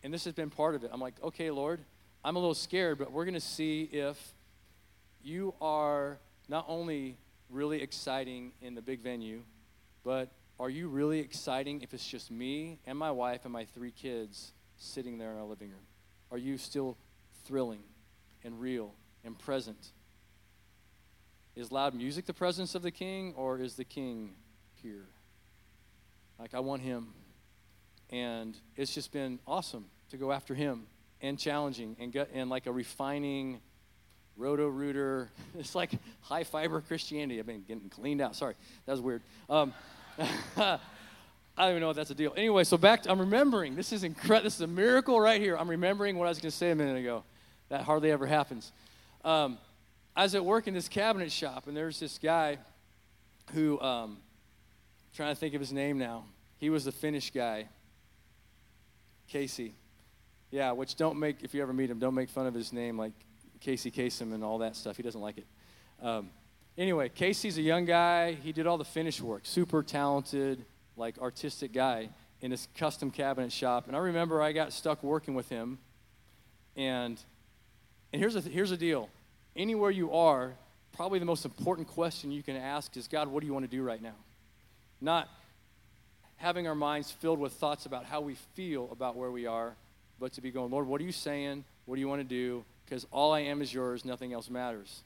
And 0.04 0.14
this 0.14 0.24
has 0.26 0.34
been 0.34 0.50
part 0.50 0.76
of 0.76 0.84
it. 0.84 0.90
I'm 0.92 1.02
like, 1.02 1.14
okay, 1.22 1.52
Lord, 1.52 1.80
I'm 2.24 2.36
a 2.36 2.40
little 2.40 2.56
scared, 2.56 2.98
but 2.98 3.12
we're 3.12 3.26
going 3.26 3.36
to 3.36 3.40
see 3.40 3.84
if 3.84 4.18
you 5.24 5.54
are 5.62 6.18
not 6.52 6.66
only 6.68 7.18
really 7.50 7.82
exciting 7.82 8.52
in 8.62 8.76
the 8.76 8.82
big 8.82 9.00
venue, 9.00 9.42
but 10.04 10.30
are 10.60 10.70
you 10.70 10.90
really 10.90 11.20
exciting 11.20 11.82
if 11.82 11.94
it's 11.94 12.06
just 12.06 12.30
me 12.30 12.78
and 12.86 12.98
my 12.98 13.10
wife 13.10 13.46
and 13.46 13.54
my 13.54 13.64
three 13.64 13.92
kids 13.92 14.52
sitting 14.76 15.18
there 15.18 15.32
in 15.32 15.38
our 15.38 15.46
living 15.46 15.70
room? 15.70 15.88
Are 16.30 16.38
you 16.38 16.58
still 16.58 16.98
thrilling 17.46 17.84
and 18.44 18.60
real 18.60 18.94
and 19.24 19.40
present? 19.40 19.94
Is 21.56 21.72
loud 21.72 21.96
music 21.96 22.26
the 22.26 22.34
presence 22.34 22.76
of 22.76 22.82
the 22.82 22.92
king, 22.92 23.34
or 23.38 23.58
is 23.58 23.76
the 23.76 23.86
king 23.86 24.32
here? 24.74 25.08
Like, 26.38 26.54
I 26.54 26.60
want 26.60 26.82
him. 26.82 27.14
And 28.10 28.58
it's 28.76 28.94
just 28.94 29.14
been 29.14 29.40
awesome 29.48 29.86
to 30.10 30.18
go 30.18 30.34
after 30.34 30.54
him 30.54 30.84
and 31.22 31.40
challenging 31.40 31.96
and, 31.98 32.12
get, 32.12 32.30
and 32.34 32.50
like 32.50 32.68
a 32.68 32.74
refining 32.74 33.62
Roto-Rooter. 34.38 35.30
It's 35.60 35.76
like 35.76 35.92
high 36.22 36.44
fiber 36.44 36.82
Christianity. 36.82 37.40
I've 37.40 37.46
been 37.46 37.64
getting 37.68 37.90
cleaned 37.90 38.22
out. 38.22 38.36
Sorry, 38.36 38.56
that 38.86 38.92
was 38.94 39.02
weird. 39.02 39.22
Um, 39.50 39.74
I 40.18 40.80
don't 41.58 41.72
even 41.72 41.82
know 41.82 41.90
if 41.90 41.96
that's 41.96 42.10
a 42.10 42.16
deal. 42.16 42.34
Anyway, 42.38 42.64
so 42.64 42.78
back 42.78 43.04
to, 43.04 43.12
I'm 43.12 43.20
remembering. 43.20 43.76
This 43.76 43.92
is 43.92 44.04
incredible. 44.04 44.46
This 44.46 44.56
is 44.56 44.62
a 44.62 44.68
miracle 44.68 45.20
right 45.20 45.42
here. 45.42 45.58
I'm 45.58 45.70
remembering 45.70 46.18
what 46.18 46.26
I 46.26 46.30
was 46.30 46.38
going 46.38 46.52
to 46.52 46.58
say 46.58 46.72
a 46.72 46.76
minute 46.76 46.98
ago. 46.98 47.24
That 47.70 47.82
hardly 47.82 48.12
ever 48.12 48.26
happens. 48.26 48.72
Um, 49.24 49.58
I 50.16 50.24
was 50.24 50.36
at 50.36 50.44
work 50.44 50.68
in 50.68 50.74
this 50.74 50.88
cabinet 50.88 51.32
shop, 51.32 51.68
and 51.68 51.76
there's 51.76 52.00
this 52.00 52.18
guy 52.18 52.58
who, 53.54 53.80
um, 53.82 54.18
trying 55.16 55.34
to 55.34 55.40
think 55.40 55.54
of 55.54 55.62
his 55.62 55.72
name 55.72 55.98
now. 55.98 56.26
He 56.58 56.70
was 56.70 56.86
the 56.86 56.92
finish 56.92 57.32
guy, 57.32 57.68
Casey. 59.28 59.74
Yeah, 60.52 60.72
which 60.72 60.96
don't 60.96 61.18
make, 61.18 61.44
if 61.44 61.54
you 61.54 61.62
ever 61.62 61.74
meet 61.74 61.90
him, 61.90 62.00
don't 62.00 62.14
make 62.14 62.30
fun 62.30 62.46
of 62.46 62.54
his 62.54 62.74
name 62.74 62.98
like 62.98 63.14
Casey 63.62 63.90
Kasem 63.90 64.34
and 64.34 64.44
all 64.44 64.58
that 64.58 64.76
stuff. 64.76 64.98
He 64.98 65.04
doesn't 65.04 65.22
like 65.22 65.38
it. 65.38 65.46
Um, 66.02 66.30
anyway, 66.78 67.10
Casey's 67.10 67.58
a 67.58 67.62
young 67.62 67.86
guy. 67.86 68.34
He 68.34 68.52
did 68.52 68.68
all 68.68 68.78
the 68.78 68.84
finish 68.84 69.22
work. 69.22 69.44
Super 69.46 69.84
talented, 69.84 70.66
like 70.98 71.18
artistic 71.20 71.72
guy 71.72 72.10
in 72.42 72.52
his 72.52 72.68
custom 72.76 73.12
cabinet 73.12 73.52
shop. 73.52 73.88
And 73.88 73.96
I 73.96 74.00
remember 74.00 74.42
I 74.42 74.52
got 74.52 74.74
stuck 74.74 75.02
working 75.04 75.36
with 75.36 75.48
him, 75.48 75.78
and 76.76 77.18
And 78.14 78.20
here's 78.20 78.34
the, 78.34 78.42
here's 78.42 78.72
the 78.72 78.78
deal 78.78 79.10
anywhere 79.56 79.92
you 79.92 80.12
are, 80.12 80.54
probably 80.94 81.20
the 81.20 81.26
most 81.26 81.46
important 81.46 81.88
question 81.88 82.32
you 82.32 82.44
can 82.44 82.56
ask 82.56 82.98
is 82.98 83.08
God, 83.08 83.28
what 83.28 83.42
do 83.42 83.48
you 83.48 83.54
want 83.54 83.70
to 83.70 83.78
do 83.78 83.84
right 83.84 84.02
now? 84.02 84.16
Not 85.00 85.30
having 86.38 86.68
our 86.68 86.76
minds 86.76 87.12
filled 87.12 87.40
with 87.40 87.54
thoughts 87.54 87.86
about 87.86 88.06
how 88.06 88.22
we 88.22 88.36
feel 88.56 88.90
about 88.92 89.16
where 89.16 89.32
we 89.32 89.46
are, 89.46 89.76
but 90.20 90.34
to 90.34 90.42
be 90.42 90.52
going, 90.52 90.72
Lord, 90.72 90.88
what 90.88 91.00
are 91.00 91.04
you 91.04 91.12
saying? 91.12 91.64
What 91.86 91.96
do 91.96 92.02
you 92.02 92.08
want 92.08 92.22
to 92.22 92.28
do? 92.28 92.66
Because 92.92 93.08
all 93.10 93.32
I 93.32 93.40
am 93.40 93.62
is 93.62 93.74
yours, 93.74 94.04
nothing 94.04 94.34
else 94.34 94.50
matters. 94.50 95.04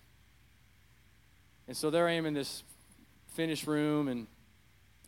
And 1.67 1.78
so 1.78 1.91
there 1.91 2.08
I 2.08 2.13
am 2.13 2.26
in 2.26 2.34
this 2.34 2.63
finished 3.36 3.67
room 3.67 4.08
and 4.08 4.26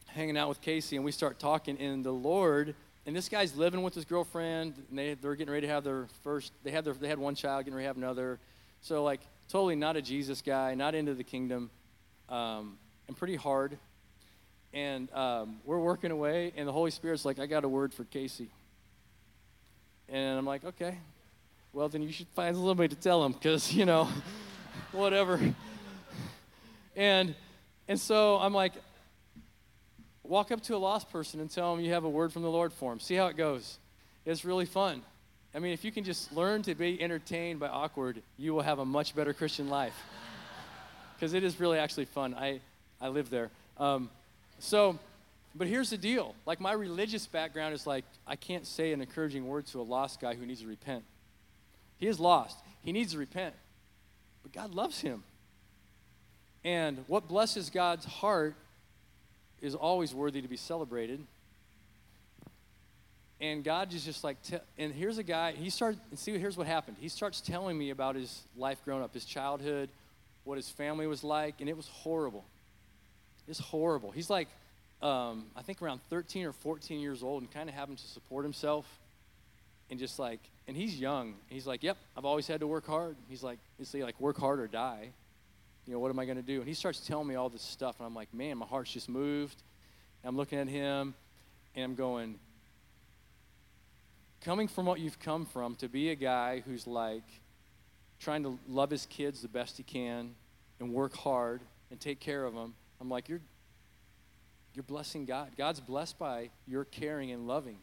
hanging 0.06 0.38
out 0.38 0.48
with 0.48 0.62
Casey, 0.62 0.96
and 0.96 1.04
we 1.04 1.12
start 1.12 1.40
talking, 1.40 1.76
and 1.80 2.06
the 2.06 2.12
Lord, 2.12 2.76
and 3.08 3.16
this 3.16 3.30
guy's 3.30 3.58
living 3.58 3.82
with 3.82 3.96
his 3.96 4.06
girlfriend, 4.06 4.76
and 4.92 5.00
they, 5.00 5.16
they're 5.16 5.34
getting 5.34 5.52
ready 5.52 5.66
to 5.66 5.74
have 5.74 5.84
their 5.84 6.06
first, 6.24 6.54
they 6.64 6.70
had, 6.70 6.86
their, 6.86 6.94
they 6.94 7.08
had 7.08 7.18
one 7.18 7.34
child, 7.34 7.66
getting 7.66 7.74
ready 7.74 7.86
to 7.86 7.88
have 7.88 7.98
another. 7.98 8.38
So, 8.82 9.04
like, 9.04 9.22
totally 9.50 9.76
not 9.76 9.96
a 9.96 10.02
Jesus 10.04 10.44
guy, 10.44 10.76
not 10.76 10.94
into 10.94 11.16
the 11.16 11.24
kingdom, 11.24 11.72
um, 12.30 12.78
and 13.08 13.18
pretty 13.18 13.38
hard. 13.38 13.76
And 14.72 15.12
um, 15.14 15.62
we're 15.66 15.80
working 15.80 16.12
away, 16.12 16.54
and 16.56 16.68
the 16.68 16.74
Holy 16.74 16.92
Spirit's 16.92 17.26
like, 17.26 17.40
I 17.40 17.48
got 17.48 17.64
a 17.64 17.70
word 17.70 17.92
for 17.92 18.04
Casey. 18.04 18.52
And 20.10 20.38
I'm 20.38 20.46
like, 20.46 20.64
okay. 20.64 21.00
Well, 21.78 21.90
then 21.90 22.02
you 22.02 22.12
should 22.12 22.26
find 22.30 22.56
somebody 22.56 22.88
to 22.88 23.00
tell 23.00 23.24
him, 23.24 23.34
because, 23.34 23.72
you 23.72 23.86
know, 23.86 24.10
whatever. 24.94 25.40
And 26.96 27.36
and 27.88 28.00
so 28.00 28.38
I'm 28.38 28.52
like, 28.52 28.74
walk 30.24 30.52
up 30.52 30.62
to 30.62 30.76
a 30.76 30.80
lost 30.80 31.12
person 31.12 31.40
and 31.40 31.52
tell 31.52 31.76
them 31.76 31.86
you 31.86 31.94
have 31.94 32.04
a 32.04 32.10
word 32.10 32.34
from 32.34 32.42
the 32.42 32.50
Lord 32.50 32.74
for 32.74 32.92
them. 32.92 33.00
See 33.00 33.14
how 33.14 33.28
it 33.28 33.38
goes. 33.38 33.78
It's 34.26 34.44
really 34.44 34.66
fun. 34.66 35.04
I 35.54 35.60
mean, 35.60 35.72
if 35.72 35.86
you 35.86 35.92
can 35.92 36.04
just 36.04 36.34
learn 36.34 36.64
to 36.64 36.74
be 36.74 37.00
entertained 37.00 37.60
by 37.60 37.68
awkward, 37.68 38.24
you 38.40 38.56
will 38.56 38.64
have 38.64 38.80
a 38.80 38.86
much 38.86 39.16
better 39.16 39.32
Christian 39.32 39.70
life. 39.70 39.94
Because 41.16 41.34
it 41.34 41.44
is 41.44 41.60
really 41.60 41.78
actually 41.78 42.06
fun. 42.06 42.34
I, 42.34 42.60
I 43.00 43.10
live 43.10 43.30
there. 43.30 43.52
Um, 43.78 44.10
so, 44.58 44.98
but 45.56 45.68
here's 45.68 45.92
the 45.92 45.98
deal. 45.98 46.34
Like, 46.48 46.60
my 46.60 46.74
religious 46.74 47.28
background 47.28 47.76
is 47.76 47.86
like, 47.86 48.06
I 48.26 48.36
can't 48.36 48.66
say 48.66 48.94
an 48.94 49.02
encouraging 49.02 49.48
word 49.48 49.68
to 49.68 49.80
a 49.80 49.82
lost 49.82 50.20
guy 50.20 50.34
who 50.34 50.46
needs 50.46 50.62
to 50.62 50.68
repent. 50.68 51.04
He 51.98 52.08
is 52.08 52.20
lost. 52.20 52.58
He 52.84 52.92
needs 52.92 53.14
to 53.14 53.18
repent. 53.18 53.56
But 54.44 54.52
God 54.52 54.74
loves 54.74 55.02
him. 55.02 55.24
And 56.64 57.04
what 57.08 57.28
blesses 57.28 57.70
God's 57.70 58.06
heart 58.06 58.56
is 59.62 59.76
always 59.76 60.14
worthy 60.14 60.42
to 60.42 60.48
be 60.48 60.58
celebrated. 60.58 61.26
And 63.40 63.64
God 63.64 63.94
is 63.94 64.04
just 64.04 64.24
like, 64.24 64.38
and 64.78 64.92
here's 64.94 65.18
a 65.18 65.24
guy, 65.24 65.52
he 65.52 65.70
started, 65.70 66.00
and 66.10 66.18
see, 66.18 66.38
here's 66.38 66.58
what 66.58 66.66
happened. 66.66 66.98
He 67.00 67.10
starts 67.10 67.40
telling 67.40 67.78
me 67.78 67.92
about 67.92 68.16
his 68.16 68.42
life 68.56 68.80
growing 68.84 69.04
up, 69.04 69.14
his 69.14 69.26
childhood, 69.26 69.90
what 70.44 70.58
his 70.58 70.70
family 70.70 71.06
was 71.06 71.24
like, 71.24 71.56
and 71.60 71.70
it 71.70 71.78
was 71.78 71.88
horrible. 71.88 72.46
It's 73.48 73.60
horrible. 73.60 74.12
He's 74.12 74.30
like, 74.30 74.48
um, 75.02 75.46
I 75.56 75.62
think 75.62 75.82
around 75.82 76.02
13 76.10 76.46
or 76.46 76.52
14 76.52 77.00
years 77.00 77.22
old 77.22 77.44
and 77.44 77.52
kind 77.52 77.70
of 77.70 77.76
having 77.76 77.96
to 77.96 78.08
support 78.08 78.44
himself. 78.44 78.86
And 79.90 80.00
just 80.00 80.20
like, 80.20 80.42
and 80.68 80.76
he's 80.76 81.00
young. 81.00 81.36
He's 81.48 81.66
like, 81.66 81.84
yep, 81.84 81.98
I've 82.16 82.26
always 82.26 82.48
had 82.48 82.60
to 82.60 82.68
work 82.68 82.86
hard. 82.86 83.16
He's 83.30 83.44
like, 83.44 83.60
it's 83.80 83.94
like 83.94 84.20
work 84.20 84.38
hard 84.38 84.60
or 84.60 84.68
die 84.68 85.12
you 85.88 85.94
know, 85.94 86.00
what 86.00 86.12
am 86.12 86.20
I 86.20 86.26
going 86.26 86.38
to 86.38 86.44
do? 86.44 86.60
And 86.60 86.68
he 86.68 86.74
starts 86.74 87.00
telling 87.00 87.28
me 87.28 87.36
all 87.36 87.50
this 87.50 87.62
stuff, 87.62 87.96
and 87.98 88.06
I'm 88.06 88.14
like, 88.14 88.34
man, 88.34 88.58
my 88.58 88.66
heart's 88.66 88.92
just 88.92 89.08
moved. 89.08 89.64
And 90.22 90.30
I'm 90.30 90.36
looking 90.36 90.60
at 90.60 90.68
him, 90.68 91.16
and 91.76 91.86
I'm 91.86 91.96
going, 91.96 92.36
coming 94.42 94.68
from 94.68 94.86
what 94.86 95.00
you've 95.00 95.20
come 95.20 95.46
from, 95.46 95.76
to 95.76 95.88
be 95.88 96.10
a 96.10 96.16
guy 96.16 96.62
who's 96.66 96.86
like 96.86 97.24
trying 98.20 98.44
to 98.44 98.60
love 98.68 98.90
his 98.90 99.06
kids 99.06 99.42
the 99.42 99.48
best 99.48 99.78
he 99.78 99.84
can 99.84 100.36
and 100.82 100.94
work 100.94 101.16
hard 101.16 101.62
and 101.90 102.00
take 102.00 102.20
care 102.20 102.44
of 102.44 102.54
them, 102.54 102.74
I'm 103.00 103.10
like, 103.10 103.30
you're, 103.30 103.42
you're 104.74 104.84
blessing 104.84 105.26
God. 105.26 105.52
God's 105.58 105.80
blessed 105.80 106.20
by 106.20 106.50
your 106.68 106.84
caring 106.84 107.32
and 107.32 107.48
loving. 107.48 107.78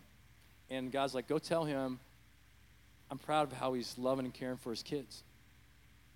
And 0.71 0.91
God's 0.91 1.15
like, 1.15 1.29
go 1.29 1.39
tell 1.39 1.65
him 1.65 1.99
I'm 3.11 3.19
proud 3.19 3.51
of 3.51 3.59
how 3.59 3.75
he's 3.75 3.97
loving 3.99 4.25
and 4.25 4.35
caring 4.35 4.57
for 4.57 4.71
his 4.71 4.83
kids 4.83 5.23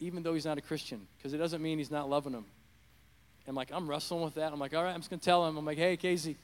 even 0.00 0.22
though 0.22 0.34
he's 0.34 0.44
not 0.44 0.58
a 0.58 0.60
Christian, 0.60 1.06
because 1.16 1.32
it 1.34 1.38
doesn't 1.38 1.62
mean 1.62 1.78
he's 1.78 1.90
not 1.90 2.08
loving 2.08 2.32
them. 2.32 2.44
And 3.46 3.56
like, 3.56 3.70
I'm 3.72 3.88
wrestling 3.88 4.22
with 4.22 4.34
that. 4.34 4.52
I'm 4.52 4.58
like, 4.58 4.74
all 4.74 4.84
right, 4.84 4.92
I'm 4.92 5.00
just 5.00 5.10
going 5.10 5.20
to 5.20 5.24
tell 5.24 5.46
him. 5.46 5.56
I'm 5.56 5.64
like, 5.64 5.78
hey, 5.78 5.96
Casey, 5.96 6.36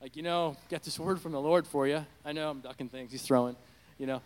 like, 0.00 0.16
you 0.16 0.22
know, 0.22 0.56
got 0.68 0.82
this 0.82 0.98
word 0.98 1.20
from 1.20 1.32
the 1.32 1.40
Lord 1.40 1.66
for 1.66 1.86
you. 1.86 2.04
I 2.24 2.32
know 2.32 2.50
I'm 2.50 2.60
ducking 2.60 2.88
things. 2.88 3.10
He's 3.10 3.22
throwing, 3.22 3.56
you 3.98 4.06
know. 4.06 4.20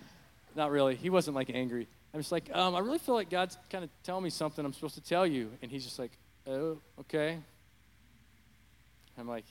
Not 0.57 0.71
really. 0.71 0.95
He 0.95 1.11
wasn't 1.11 1.35
like 1.35 1.51
angry. 1.53 1.89
I'm 2.13 2.21
just 2.21 2.31
like, 2.31 2.55
um, 2.55 2.77
I 2.77 2.79
really 2.79 2.99
feel 2.99 3.15
like 3.15 3.29
God's 3.29 3.57
kind 3.71 3.83
of 3.83 3.91
telling 4.05 4.23
me 4.23 4.31
something 4.31 4.65
I'm 4.65 4.73
supposed 4.73 4.95
to 4.95 5.01
tell 5.01 5.27
you. 5.27 5.51
And 5.63 5.71
he's 5.71 5.83
just 5.83 5.99
like, 5.99 6.13
oh, 6.47 6.79
okay. 7.01 7.39
I'm 9.19 9.27
like, 9.27 9.45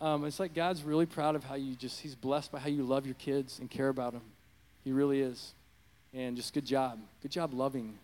um, 0.00 0.24
it's 0.24 0.38
like 0.38 0.54
God's 0.54 0.82
really 0.82 1.06
proud 1.06 1.34
of 1.34 1.44
how 1.44 1.56
you 1.56 1.74
just, 1.74 2.00
he's 2.00 2.14
blessed 2.14 2.52
by 2.52 2.58
how 2.58 2.68
you 2.68 2.82
love 2.82 3.06
your 3.06 3.16
kids 3.16 3.58
and 3.58 3.70
care 3.70 3.88
about 3.88 4.12
them. 4.12 4.22
He 4.84 4.92
really 4.92 5.20
is. 5.20 5.54
And 6.14 6.36
just 6.36 6.54
good 6.54 6.64
job. 6.64 6.98
Good 7.20 7.30
job 7.30 7.52
loving. 7.52 7.98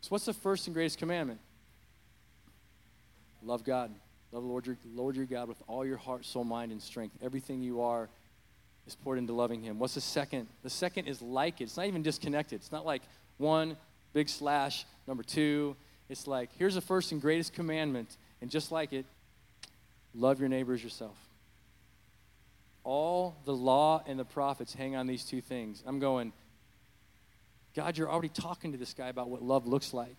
So, 0.00 0.08
what's 0.08 0.24
the 0.24 0.32
first 0.32 0.66
and 0.66 0.74
greatest 0.74 0.98
commandment? 0.98 1.38
Love 3.44 3.62
God. 3.62 3.90
Love 4.32 4.42
the 4.42 4.48
Lord 4.48 4.66
your, 4.66 4.76
Lord 4.94 5.14
your 5.14 5.26
God 5.26 5.48
with 5.48 5.62
all 5.68 5.84
your 5.84 5.98
heart, 5.98 6.24
soul, 6.24 6.44
mind, 6.44 6.72
and 6.72 6.80
strength. 6.80 7.14
Everything 7.22 7.62
you 7.62 7.82
are 7.82 8.08
is 8.86 8.94
poured 8.94 9.18
into 9.18 9.32
loving 9.32 9.62
Him. 9.62 9.78
What's 9.78 9.94
the 9.94 10.00
second? 10.00 10.48
The 10.62 10.70
second 10.70 11.06
is 11.06 11.20
like 11.20 11.60
it. 11.60 11.64
It's 11.64 11.76
not 11.76 11.86
even 11.86 12.02
disconnected. 12.02 12.60
It's 12.60 12.72
not 12.72 12.86
like 12.86 13.02
one 13.38 13.76
big 14.12 14.28
slash, 14.28 14.86
number 15.06 15.22
two. 15.22 15.76
It's 16.08 16.26
like, 16.26 16.50
here's 16.58 16.74
the 16.74 16.80
first 16.80 17.12
and 17.12 17.20
greatest 17.20 17.52
commandment. 17.52 18.16
And 18.40 18.50
just 18.50 18.72
like 18.72 18.92
it, 18.92 19.04
love 20.14 20.40
your 20.40 20.48
neighbors 20.48 20.82
yourself. 20.82 21.16
All 22.84 23.36
the 23.44 23.54
law 23.54 24.02
and 24.06 24.18
the 24.18 24.24
prophets 24.24 24.74
hang 24.74 24.96
on 24.96 25.06
these 25.06 25.24
two 25.24 25.40
things. 25.40 25.82
I'm 25.86 25.98
going, 26.00 26.32
God, 27.74 27.96
you're 27.96 28.10
already 28.10 28.28
talking 28.28 28.72
to 28.72 28.78
this 28.78 28.92
guy 28.92 29.08
about 29.08 29.28
what 29.28 29.42
love 29.42 29.66
looks 29.66 29.94
like. 29.94 30.18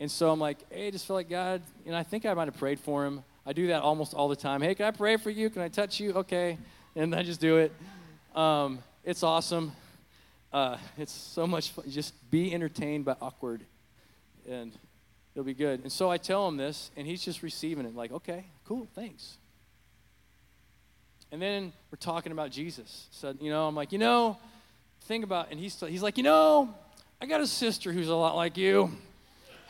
And 0.00 0.10
so 0.10 0.30
I'm 0.30 0.40
like, 0.40 0.58
hey, 0.72 0.86
I 0.86 0.90
just 0.90 1.06
feel 1.06 1.16
like 1.16 1.28
God, 1.28 1.62
and 1.84 1.94
I 1.94 2.02
think 2.02 2.24
I 2.24 2.32
might 2.34 2.46
have 2.46 2.56
prayed 2.56 2.80
for 2.80 3.04
him. 3.04 3.22
I 3.44 3.52
do 3.52 3.68
that 3.68 3.82
almost 3.82 4.14
all 4.14 4.28
the 4.28 4.36
time. 4.36 4.62
Hey, 4.62 4.74
can 4.74 4.86
I 4.86 4.90
pray 4.92 5.16
for 5.16 5.30
you? 5.30 5.50
Can 5.50 5.62
I 5.62 5.68
touch 5.68 6.00
you? 6.00 6.12
Okay. 6.14 6.58
And 6.94 7.14
I 7.14 7.22
just 7.22 7.40
do 7.40 7.58
it. 7.58 7.72
Um, 8.34 8.78
it's 9.04 9.22
awesome. 9.22 9.72
Uh, 10.52 10.76
it's 10.96 11.12
so 11.12 11.46
much 11.46 11.70
fun. 11.70 11.84
Just 11.90 12.14
be 12.30 12.54
entertained 12.54 13.04
but 13.04 13.18
awkward, 13.20 13.62
and 14.48 14.72
it'll 15.38 15.46
be 15.46 15.54
good. 15.54 15.82
And 15.84 15.92
so 15.92 16.10
I 16.10 16.18
tell 16.18 16.48
him 16.48 16.56
this, 16.56 16.90
and 16.96 17.06
he's 17.06 17.24
just 17.24 17.44
receiving 17.44 17.86
it, 17.86 17.94
like, 17.94 18.10
okay, 18.10 18.44
cool, 18.64 18.88
thanks. 18.96 19.36
And 21.30 21.40
then 21.40 21.72
we're 21.92 21.98
talking 22.00 22.32
about 22.32 22.50
Jesus. 22.50 23.06
So, 23.12 23.32
you 23.40 23.48
know, 23.48 23.68
I'm 23.68 23.76
like, 23.76 23.92
you 23.92 24.00
know, 24.00 24.36
think 25.02 25.22
about, 25.22 25.52
and 25.52 25.60
he's, 25.60 25.78
he's 25.78 26.02
like, 26.02 26.16
you 26.16 26.24
know, 26.24 26.74
I 27.20 27.26
got 27.26 27.40
a 27.40 27.46
sister 27.46 27.92
who's 27.92 28.08
a 28.08 28.16
lot 28.16 28.34
like 28.34 28.56
you. 28.56 28.90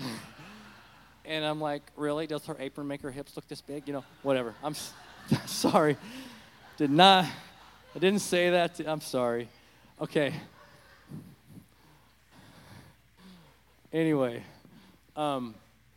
and 1.27 1.45
I'm 1.45 1.61
like, 1.61 1.83
really? 1.97 2.27
Does 2.27 2.47
her 2.47 2.57
apron 2.59 2.87
make 2.87 3.03
her 3.03 3.11
hips 3.11 3.37
look 3.37 3.47
this 3.47 3.61
big? 3.61 3.87
You 3.87 3.93
know, 3.93 4.05
whatever. 4.23 4.55
I'm 4.65 4.75
sorry. 5.47 5.99
Did 6.79 6.91
not, 6.91 7.27
I 7.95 7.99
didn't 7.99 8.21
say 8.21 8.49
that. 8.49 8.77
To, 8.77 8.91
I'm 8.91 9.03
sorry. 9.03 9.51
Okay. 10.01 10.33
Anyway, 13.93 14.43
um, 15.19 15.55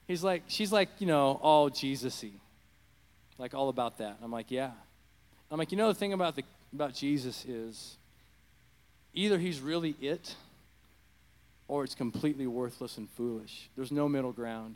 he's 0.07 0.23
like, 0.23 0.43
she's 0.47 0.71
like, 0.71 0.89
you 0.99 1.07
know, 1.07 1.39
all 1.41 1.69
Jesus-y. 1.69 2.31
Like 3.37 3.53
all 3.53 3.69
about 3.69 3.99
that. 3.99 4.17
I'm 4.21 4.31
like, 4.31 4.51
yeah. 4.51 4.71
I'm 5.49 5.57
like, 5.57 5.71
you 5.71 5.77
know, 5.77 5.87
the 5.87 5.93
thing 5.93 6.13
about 6.13 6.35
the 6.35 6.43
about 6.73 6.93
Jesus 6.93 7.45
is 7.45 7.97
either 9.13 9.37
he's 9.37 9.59
really 9.59 9.95
it 10.01 10.35
or 11.67 11.83
it's 11.83 11.95
completely 11.95 12.47
worthless 12.47 12.97
and 12.97 13.09
foolish. 13.11 13.69
There's 13.75 13.91
no 13.91 14.07
middle 14.07 14.31
ground. 14.31 14.75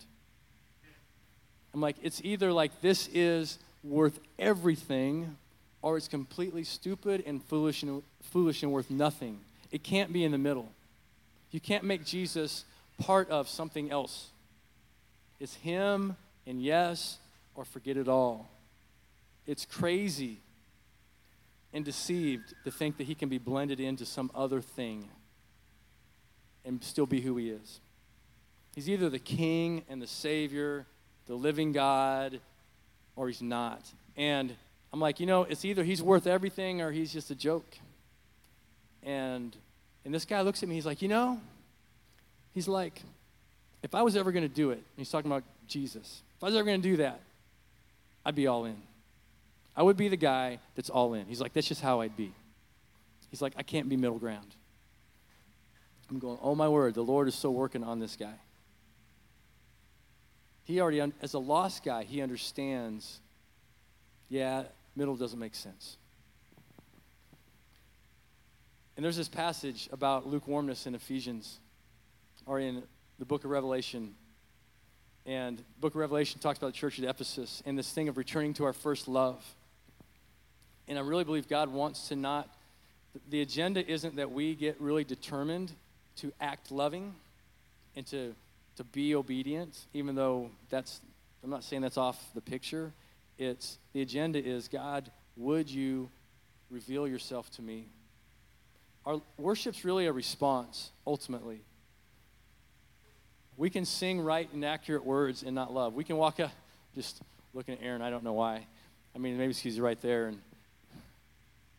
I'm 1.74 1.82
like, 1.82 1.96
it's 2.02 2.22
either 2.24 2.52
like 2.54 2.82
this 2.82 3.10
is 3.14 3.58
worth 3.84 4.20
everything 4.40 5.38
or 5.82 5.98
it's 5.98 6.08
completely 6.08 6.64
stupid 6.64 7.24
and 7.26 7.44
foolish 7.44 7.84
and, 7.84 8.02
foolish 8.24 8.64
and 8.64 8.72
worth 8.72 8.90
nothing. 8.90 9.40
It 9.72 9.84
can't 9.84 10.12
be 10.12 10.24
in 10.24 10.32
the 10.32 10.38
middle. 10.38 10.70
You 11.52 11.60
can't 11.60 11.84
make 11.84 12.06
Jesus 12.06 12.66
part 13.00 13.30
of 13.30 13.48
something 13.48 13.92
else. 13.92 14.30
It's 15.40 15.56
him 15.56 16.16
and 16.48 16.62
yes 16.62 17.18
or 17.56 17.66
forget 17.66 17.98
it 17.98 18.08
all. 18.08 18.50
It's 19.48 19.66
crazy 19.66 20.40
and 21.74 21.84
deceived 21.84 22.54
to 22.64 22.72
think 22.72 22.98
that 22.98 23.04
he 23.04 23.16
can 23.16 23.30
be 23.30 23.38
blended 23.38 23.80
into 23.80 24.06
some 24.06 24.32
other 24.34 24.62
thing 24.62 25.10
and 26.64 26.84
still 26.84 27.06
be 27.06 27.22
who 27.22 27.38
he 27.38 27.50
is. 27.50 27.80
He's 28.74 28.90
either 28.90 29.10
the 29.10 29.20
king 29.20 29.84
and 29.90 30.02
the 30.02 30.08
savior, 30.08 30.86
the 31.28 31.36
living 31.36 31.72
God, 31.72 32.40
or 33.16 33.28
he's 33.28 33.42
not. 33.42 33.82
And 34.18 34.56
I'm 34.92 35.00
like, 35.00 35.20
you 35.20 35.26
know, 35.26 35.44
it's 35.44 35.66
either 35.66 35.84
he's 35.84 36.02
worth 36.02 36.28
everything 36.28 36.82
or 36.82 36.92
he's 36.92 37.12
just 37.12 37.30
a 37.30 37.36
joke. 37.36 37.78
And 39.04 39.56
And 40.06 40.14
this 40.14 40.26
guy 40.26 40.42
looks 40.42 40.64
at 40.64 40.70
me, 40.70 40.76
he's 40.76 40.86
like, 40.86 41.02
You 41.02 41.08
know, 41.08 41.40
he's 42.54 42.68
like, 42.68 43.02
if 43.86 43.94
I 43.94 44.02
was 44.02 44.18
ever 44.18 44.32
going 44.32 44.44
to 44.44 44.54
do 44.54 44.72
it, 44.72 44.84
he's 44.98 45.12
talking 45.12 45.30
about 45.30 45.44
Jesus, 45.68 46.24
if 46.36 46.44
I 46.44 46.48
was 46.48 46.56
ever 46.56 46.66
going 46.66 46.82
to 46.82 46.90
do 46.90 46.98
that, 46.98 47.22
I'd 48.26 48.34
be 48.34 48.48
all 48.48 48.66
in. 48.66 48.78
I 49.78 49.84
would 49.84 49.96
be 49.96 50.08
the 50.08 50.18
guy 50.18 50.58
that's 50.74 50.90
all 50.90 51.14
in. 51.14 51.28
He's 51.28 51.40
like, 51.40 51.54
That's 51.54 51.68
just 51.68 51.82
how 51.82 52.02
I'd 52.02 52.18
be. 52.18 52.34
He's 53.30 53.44
like, 53.44 53.54
I 53.58 53.62
can't 53.64 53.88
be 53.88 53.96
middle 53.96 54.18
ground. 54.18 54.56
I'm 56.10 56.18
going, 56.18 56.40
Oh 56.42 56.56
my 56.56 56.68
word, 56.68 56.96
the 56.96 57.04
Lord 57.04 57.28
is 57.28 57.36
still 57.36 57.54
working 57.54 57.84
on 57.84 58.00
this 58.00 58.16
guy. 58.16 58.34
He 60.64 60.82
already, 60.82 61.14
as 61.22 61.36
a 61.36 61.40
lost 61.40 61.84
guy, 61.84 62.06
he 62.06 62.24
understands, 62.24 63.20
yeah, 64.30 64.64
middle 64.96 65.16
doesn't 65.16 65.38
make 65.38 65.54
sense. 65.54 65.98
And 68.96 69.06
there's 69.06 69.18
this 69.18 69.30
passage 69.30 69.90
about 69.92 70.26
lukewarmness 70.26 70.88
in 70.88 70.96
Ephesians 70.96 71.60
or 72.48 72.60
in 72.60 72.82
the 73.20 73.26
book 73.26 73.44
of 73.44 73.52
Revelation. 73.52 74.14
And 75.26 75.58
the 75.58 75.64
book 75.80 75.94
of 75.94 76.00
Revelation 76.00 76.40
talks 76.40 76.58
about 76.58 76.68
the 76.68 76.74
church 76.74 77.00
at 77.00 77.06
Ephesus 77.06 77.64
and 77.66 77.78
this 77.78 77.92
thing 77.92 78.10
of 78.10 78.18
returning 78.18 78.54
to 78.56 78.66
our 78.66 78.74
first 78.74 79.08
love. 79.08 79.44
And 80.88 81.00
I 81.00 81.02
really 81.02 81.24
believe 81.24 81.48
God 81.48 81.72
wants 81.72 82.10
to 82.10 82.16
not, 82.16 82.48
the 83.30 83.42
agenda 83.42 83.86
isn't 83.86 84.18
that 84.18 84.32
we 84.32 84.54
get 84.54 84.80
really 84.80 85.04
determined 85.04 85.72
to 86.18 86.32
act 86.40 86.72
loving 86.72 87.16
and 87.96 88.06
to, 88.08 88.36
to 88.78 88.84
be 88.84 89.16
obedient, 89.16 89.78
even 89.94 90.16
though 90.16 90.52
that's, 90.70 91.02
I'm 91.44 91.50
not 91.50 91.64
saying 91.64 91.82
that's 91.82 91.98
off 91.98 92.24
the 92.36 92.42
picture. 92.42 92.92
It's, 93.38 93.78
the 93.94 94.02
agenda 94.02 94.44
is 94.44 94.68
God, 94.68 95.10
would 95.38 95.70
you 95.70 96.10
reveal 96.70 97.08
yourself 97.08 97.50
to 97.52 97.62
me? 97.62 97.86
Our 99.06 99.22
worship's 99.38 99.86
really 99.86 100.06
a 100.06 100.12
response, 100.12 100.92
ultimately. 101.06 101.62
We 103.58 103.70
can 103.70 103.86
sing 103.86 104.20
right 104.20 104.52
and 104.54 104.66
accurate 104.66 105.06
words 105.06 105.44
and 105.44 105.56
not 105.56 105.74
love. 105.74 105.94
We 105.94 106.04
can 106.04 106.18
walk 106.18 106.40
up, 106.40 106.52
just 106.94 107.22
looking 107.54 107.76
at 107.76 107.84
Aaron, 107.84 108.02
I 108.02 108.10
don't 108.10 108.24
know 108.24 108.34
why. 108.34 108.66
I 109.16 109.18
mean, 109.18 109.38
maybe 109.38 109.54
he's 109.54 109.80
right 109.80 110.00
there. 110.02 110.28
And, 110.28 110.42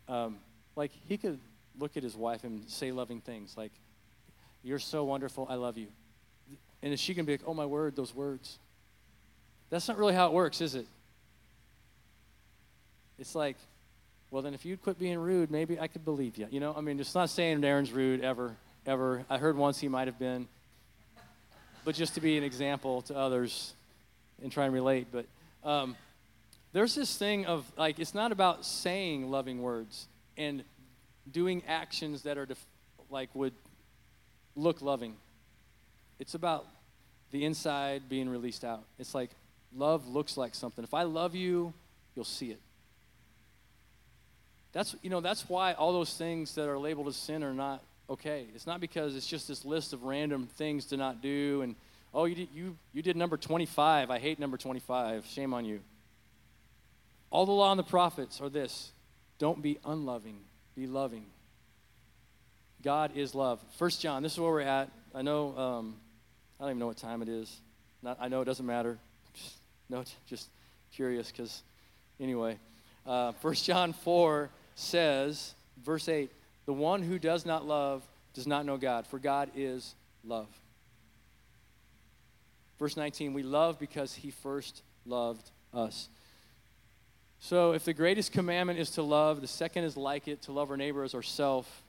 um, 0.09 0.39
like, 0.75 0.91
he 1.09 1.19
could 1.19 1.39
look 1.79 1.97
at 1.97 2.03
his 2.03 2.17
wife 2.17 2.45
and 2.45 2.69
say 2.69 2.93
loving 2.93 3.21
things 3.21 3.55
like, 3.57 3.73
You're 4.63 4.79
so 4.79 5.05
wonderful, 5.05 5.47
I 5.51 5.57
love 5.57 5.77
you. 5.77 5.89
And 6.83 6.99
she 6.99 7.15
can 7.15 7.27
be 7.27 7.33
like, 7.33 7.43
Oh, 7.47 7.55
my 7.55 7.67
word, 7.67 7.95
those 7.95 8.15
words. 8.15 8.59
That's 9.69 9.89
not 9.89 9.99
really 9.99 10.15
how 10.15 10.29
it 10.29 10.33
works, 10.33 10.61
is 10.61 10.75
it? 10.75 10.87
It's 13.19 13.35
like, 13.35 13.57
well, 14.31 14.43
then 14.43 14.55
if 14.55 14.65
you'd 14.65 14.83
quit 14.83 14.99
being 14.99 15.19
rude, 15.19 15.51
maybe 15.51 15.79
I 15.79 15.87
could 15.87 16.05
believe 16.05 16.37
you. 16.37 16.47
You 16.51 16.61
know, 16.61 16.75
I 16.77 16.81
mean, 16.81 17.01
it's 17.01 17.15
not 17.15 17.31
saying 17.31 17.65
Aaron's 17.65 17.93
rude 17.93 18.23
ever, 18.23 18.57
ever. 18.85 19.25
I 19.31 19.39
heard 19.39 19.57
once 19.57 19.81
he 19.81 19.89
might 19.89 20.09
have 20.09 20.19
been, 20.19 20.47
but 21.87 21.95
just 21.95 22.15
to 22.15 22.21
be 22.21 22.37
an 22.37 22.43
example 22.43 23.01
to 23.03 23.17
others 23.17 23.73
and 24.43 24.51
try 24.51 24.65
and 24.65 24.75
relate. 24.75 25.07
But 25.13 25.25
um, 25.63 25.95
there's 26.73 26.97
this 26.97 27.17
thing 27.17 27.47
of 27.47 27.65
like, 27.79 28.01
it's 28.01 28.13
not 28.13 28.33
about 28.33 28.67
saying 28.67 29.31
loving 29.31 29.63
words 29.63 30.09
and 30.37 30.65
doing 31.31 31.63
actions 31.69 32.23
that 32.23 32.39
are 32.39 32.45
def- 32.45 32.67
like 33.09 33.33
would 33.35 33.53
look 34.57 34.83
loving. 34.83 35.15
It's 36.19 36.35
about 36.35 36.67
the 37.31 37.45
inside 37.45 38.09
being 38.09 38.29
released 38.29 38.65
out. 38.65 38.83
It's 38.99 39.15
like 39.15 39.31
love 39.73 40.09
looks 40.09 40.37
like 40.37 40.57
something. 40.57 40.83
If 40.83 40.93
I 40.93 41.05
love 41.05 41.37
you, 41.37 41.73
you'll 42.17 42.25
see 42.25 42.51
it. 42.51 42.61
That's, 44.73 44.97
you 45.03 45.11
know, 45.11 45.21
that's 45.21 45.49
why 45.49 45.75
all 45.75 45.93
those 45.93 46.15
things 46.15 46.57
that 46.57 46.69
are 46.69 46.81
labeled 46.81 47.07
as 47.07 47.17
sin 47.17 47.45
are 47.45 47.55
not 47.55 47.81
okay. 48.11 48.47
It's 48.55 48.67
not 48.67 48.81
because 48.81 49.17
it's 49.17 49.27
just 49.27 49.49
this 49.49 49.65
list 49.65 49.93
of 49.93 50.05
random 50.05 50.49
things 50.57 50.87
to 50.87 50.97
not 50.97 51.21
do 51.23 51.63
and, 51.63 51.75
oh, 52.15 52.25
you 52.25 52.35
did, 52.35 52.49
you, 52.55 52.77
you 52.93 53.03
did 53.03 53.17
number 53.17 53.37
25. 53.37 54.11
I 54.11 54.19
hate 54.19 54.39
number 54.39 54.57
25. 54.57 55.27
Shame 55.27 55.53
on 55.55 55.65
you. 55.65 55.81
All 57.31 57.45
the 57.47 57.53
law 57.53 57.71
and 57.71 57.79
the 57.79 57.85
prophets 57.85 58.41
are 58.41 58.49
this 58.49 58.93
don't 59.39 59.61
be 59.61 59.79
unloving, 59.85 60.39
be 60.75 60.87
loving. 60.87 61.27
God 62.83 63.13
is 63.17 63.35
love. 63.35 63.61
First 63.79 64.01
John, 64.01 64.23
this 64.23 64.33
is 64.33 64.41
where 64.41 64.51
we're 64.51 64.61
at. 64.61 64.91
I 65.15 65.23
know, 65.23 65.57
um, 65.59 65.97
I 66.59 66.65
don't 66.65 66.71
even 66.71 66.79
know 66.79 66.87
what 66.87 66.97
time 66.97 67.21
it 67.23 67.29
is. 67.29 67.61
Not, 68.03 68.19
I 68.21 68.29
know 68.29 68.41
it 68.43 68.45
doesn't 68.45 68.65
matter. 68.65 68.99
Just, 69.35 69.55
no, 69.91 70.05
just 70.27 70.49
curious 70.93 71.31
because, 71.31 71.63
anyway. 72.21 72.59
Uh, 73.07 73.33
1 73.41 73.55
John 73.55 73.93
4 73.93 74.51
says, 74.75 75.55
verse 75.85 76.09
8, 76.09 76.31
the 76.67 76.73
one 76.73 77.03
who 77.03 77.19
does 77.19 77.47
not 77.47 77.67
love 77.67 78.07
does 78.35 78.47
not 78.47 78.67
know 78.67 78.77
God, 78.77 79.07
for 79.07 79.19
God 79.19 79.51
is 79.57 79.95
love. 80.25 80.49
Verse 82.79 82.97
19, 82.97 83.33
we 83.33 83.43
love 83.43 83.79
because 83.79 84.15
he 84.15 84.31
first 84.31 84.83
loved 85.07 85.51
us. 85.73 86.09
So, 87.39 87.73
if 87.73 87.85
the 87.85 87.95
greatest 87.95 88.33
commandment 88.33 88.79
is 88.79 88.91
to 88.93 89.03
love, 89.03 89.41
the 89.41 89.47
second 89.47 89.85
is 89.85 89.97
like 89.97 90.29
it, 90.29 90.43
to 90.43 90.53
love 90.53 90.71
our 90.71 90.77
neighbor 90.77 91.05
as 91.05 91.15
ourself. 91.15 91.83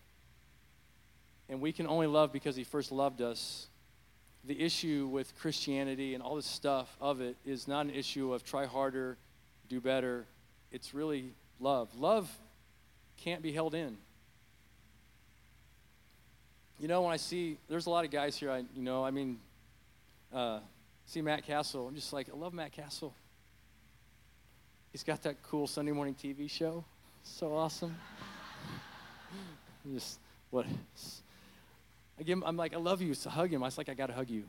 and 1.49 1.61
we 1.61 1.71
can 1.71 1.87
only 1.87 2.07
love 2.07 2.33
because 2.33 2.57
he 2.57 2.63
first 2.65 2.91
loved 2.91 3.21
us, 3.21 3.67
the 4.43 4.61
issue 4.61 5.07
with 5.09 5.33
Christianity 5.39 6.13
and 6.13 6.21
all 6.21 6.35
this 6.35 6.45
stuff 6.45 6.95
of 6.99 7.21
it 7.21 7.37
is 7.45 7.67
not 7.67 7.85
an 7.85 7.91
issue 7.93 8.33
of 8.33 8.43
try 8.43 8.65
harder, 8.65 9.17
do 9.69 9.79
better. 9.79 10.25
It's 10.71 10.93
really 10.93 11.33
love. 11.59 11.89
Love 11.97 12.29
can't 13.17 13.41
be 13.41 13.51
held 13.51 13.73
in. 13.73 13.97
You 16.79 16.87
know, 16.87 17.01
when 17.01 17.11
I 17.11 17.17
see, 17.17 17.57
there's 17.67 17.87
a 17.87 17.89
lot 17.89 18.05
of 18.05 18.11
guys 18.11 18.37
here, 18.37 18.51
I, 18.51 18.59
you 18.75 18.83
know, 18.83 19.03
I 19.03 19.11
mean, 19.11 19.39
uh, 20.33 20.59
see 21.05 21.21
Matt 21.21 21.45
Castle. 21.45 21.87
I'm 21.87 21.95
just 21.95 22.13
like, 22.13 22.29
I 22.31 22.37
love 22.37 22.53
Matt 22.53 22.71
Castle. 22.71 23.13
He's 24.91 25.03
got 25.03 25.23
that 25.23 25.41
cool 25.43 25.67
Sunday 25.67 25.91
morning 25.91 26.15
TV 26.15 26.49
show. 26.49 26.83
So 27.23 27.55
awesome. 27.55 27.95
just, 29.93 30.19
what? 30.51 30.65
I 32.19 32.23
give 32.23 32.37
him, 32.37 32.43
I'm 32.45 32.57
like, 32.57 32.73
I 32.73 32.77
love 32.77 33.01
you. 33.01 33.13
So 33.13 33.29
hug 33.29 33.51
him. 33.51 33.63
I 33.63 33.67
was 33.67 33.77
like, 33.77 33.89
I 33.89 33.93
got 33.93 34.07
to 34.07 34.13
hug 34.13 34.29
you. 34.29 34.43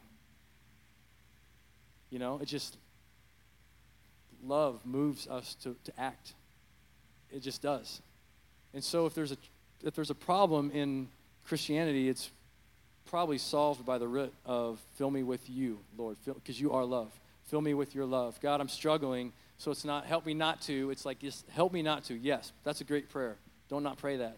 You 2.11 2.19
know, 2.19 2.39
it 2.43 2.47
just, 2.47 2.77
love 4.45 4.81
moves 4.85 5.27
us 5.29 5.55
to, 5.63 5.77
to 5.85 5.93
act. 5.99 6.35
It 7.31 7.41
just 7.41 7.63
does. 7.63 8.01
And 8.75 8.83
so 8.83 9.07
if 9.07 9.15
there's 9.15 9.33
a 9.33 9.37
if 9.85 9.95
there's 9.95 10.11
a 10.11 10.15
problem 10.15 10.71
in 10.73 11.09
Christianity, 11.49 12.09
it's 12.09 12.31
probably 13.07 13.39
solved 13.39 13.87
by 13.87 13.99
the 13.99 14.07
root 14.07 14.35
of 14.45 14.79
fill 14.97 15.11
me 15.11 15.23
with 15.23 15.49
you, 15.49 15.79
Lord, 15.97 16.17
because 16.27 16.61
you 16.61 16.73
are 16.73 16.85
love. 16.85 17.11
Fill 17.47 17.63
me 17.63 17.73
with 17.73 17.95
your 17.95 18.05
love. 18.05 18.39
God, 18.43 18.61
I'm 18.61 18.69
struggling, 18.69 19.33
so 19.57 19.71
it's 19.71 19.85
not 19.85 20.05
help 20.05 20.27
me 20.27 20.35
not 20.35 20.61
to. 20.63 20.91
It's 20.91 21.07
like 21.07 21.21
just 21.21 21.49
help 21.49 21.73
me 21.73 21.81
not 21.81 22.05
to. 22.05 22.15
Yes, 22.15 22.53
that's 22.65 22.83
a 22.83 22.85
great 22.85 23.09
prayer. 23.09 23.37
Don't 23.71 23.83
not 23.83 23.97
pray 23.97 24.19
that. 24.19 24.37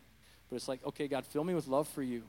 But 0.49 0.57
it's 0.57 0.69
like, 0.69 0.85
okay, 0.87 1.09
God, 1.09 1.27
fill 1.27 1.45
me 1.45 1.55
with 1.55 1.67
love 1.67 1.89
for 1.89 2.03
you. 2.03 2.23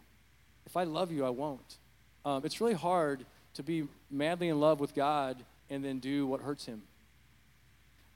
If 0.66 0.76
I 0.76 0.84
love 0.84 1.12
you, 1.12 1.26
I 1.26 1.30
won't. 1.30 1.78
Um, 2.26 2.44
it's 2.44 2.60
really 2.60 2.74
hard 2.74 3.26
to 3.56 3.64
be 3.64 3.88
madly 4.10 4.50
in 4.50 4.60
love 4.60 4.80
with 4.80 4.96
God 4.96 5.38
and 5.70 5.86
then 5.86 6.00
do 6.00 6.26
what 6.26 6.42
hurts 6.42 6.66
him. 6.66 6.82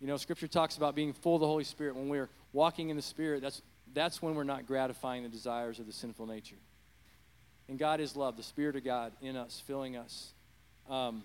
You 0.01 0.07
know, 0.07 0.17
Scripture 0.17 0.47
talks 0.47 0.77
about 0.77 0.95
being 0.95 1.13
full 1.13 1.35
of 1.35 1.41
the 1.41 1.47
Holy 1.47 1.63
Spirit. 1.63 1.95
When 1.95 2.09
we're 2.09 2.29
walking 2.53 2.89
in 2.89 2.95
the 2.95 3.01
Spirit, 3.01 3.41
that's, 3.41 3.61
that's 3.95 4.21
when 4.21 4.35
we're 4.35 4.43
not 4.43 4.67
gratifying 4.67 5.23
the 5.23 5.29
desires 5.29 5.79
of 5.79 5.87
the 5.87 5.93
sinful 5.93 6.27
nature. 6.27 6.57
And 7.67 7.79
God 7.79 7.99
is 7.99 8.15
love, 8.15 8.37
the 8.37 8.43
Spirit 8.43 8.75
of 8.75 8.83
God 8.83 9.13
in 9.21 9.35
us, 9.35 9.63
filling 9.65 9.95
us. 9.97 10.33
Um, 10.89 11.23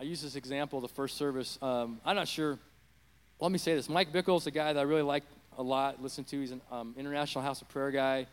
I 0.00 0.04
use 0.04 0.22
this 0.22 0.36
example 0.36 0.80
the 0.80 0.88
first 0.88 1.18
service. 1.18 1.58
Um, 1.60 2.00
I'm 2.04 2.16
not 2.16 2.28
sure. 2.28 2.58
Let 3.40 3.52
me 3.52 3.58
say 3.58 3.74
this. 3.74 3.88
Mike 3.88 4.12
Bickle 4.12 4.38
is 4.38 4.46
a 4.46 4.50
guy 4.50 4.72
that 4.72 4.80
I 4.80 4.84
really 4.84 5.02
like 5.02 5.24
a 5.58 5.62
lot, 5.62 6.02
listen 6.02 6.24
to. 6.24 6.40
He's 6.40 6.52
an 6.52 6.62
um, 6.70 6.94
International 6.96 7.42
House 7.42 7.60
of 7.60 7.68
Prayer 7.68 7.90
guy. 7.90 8.26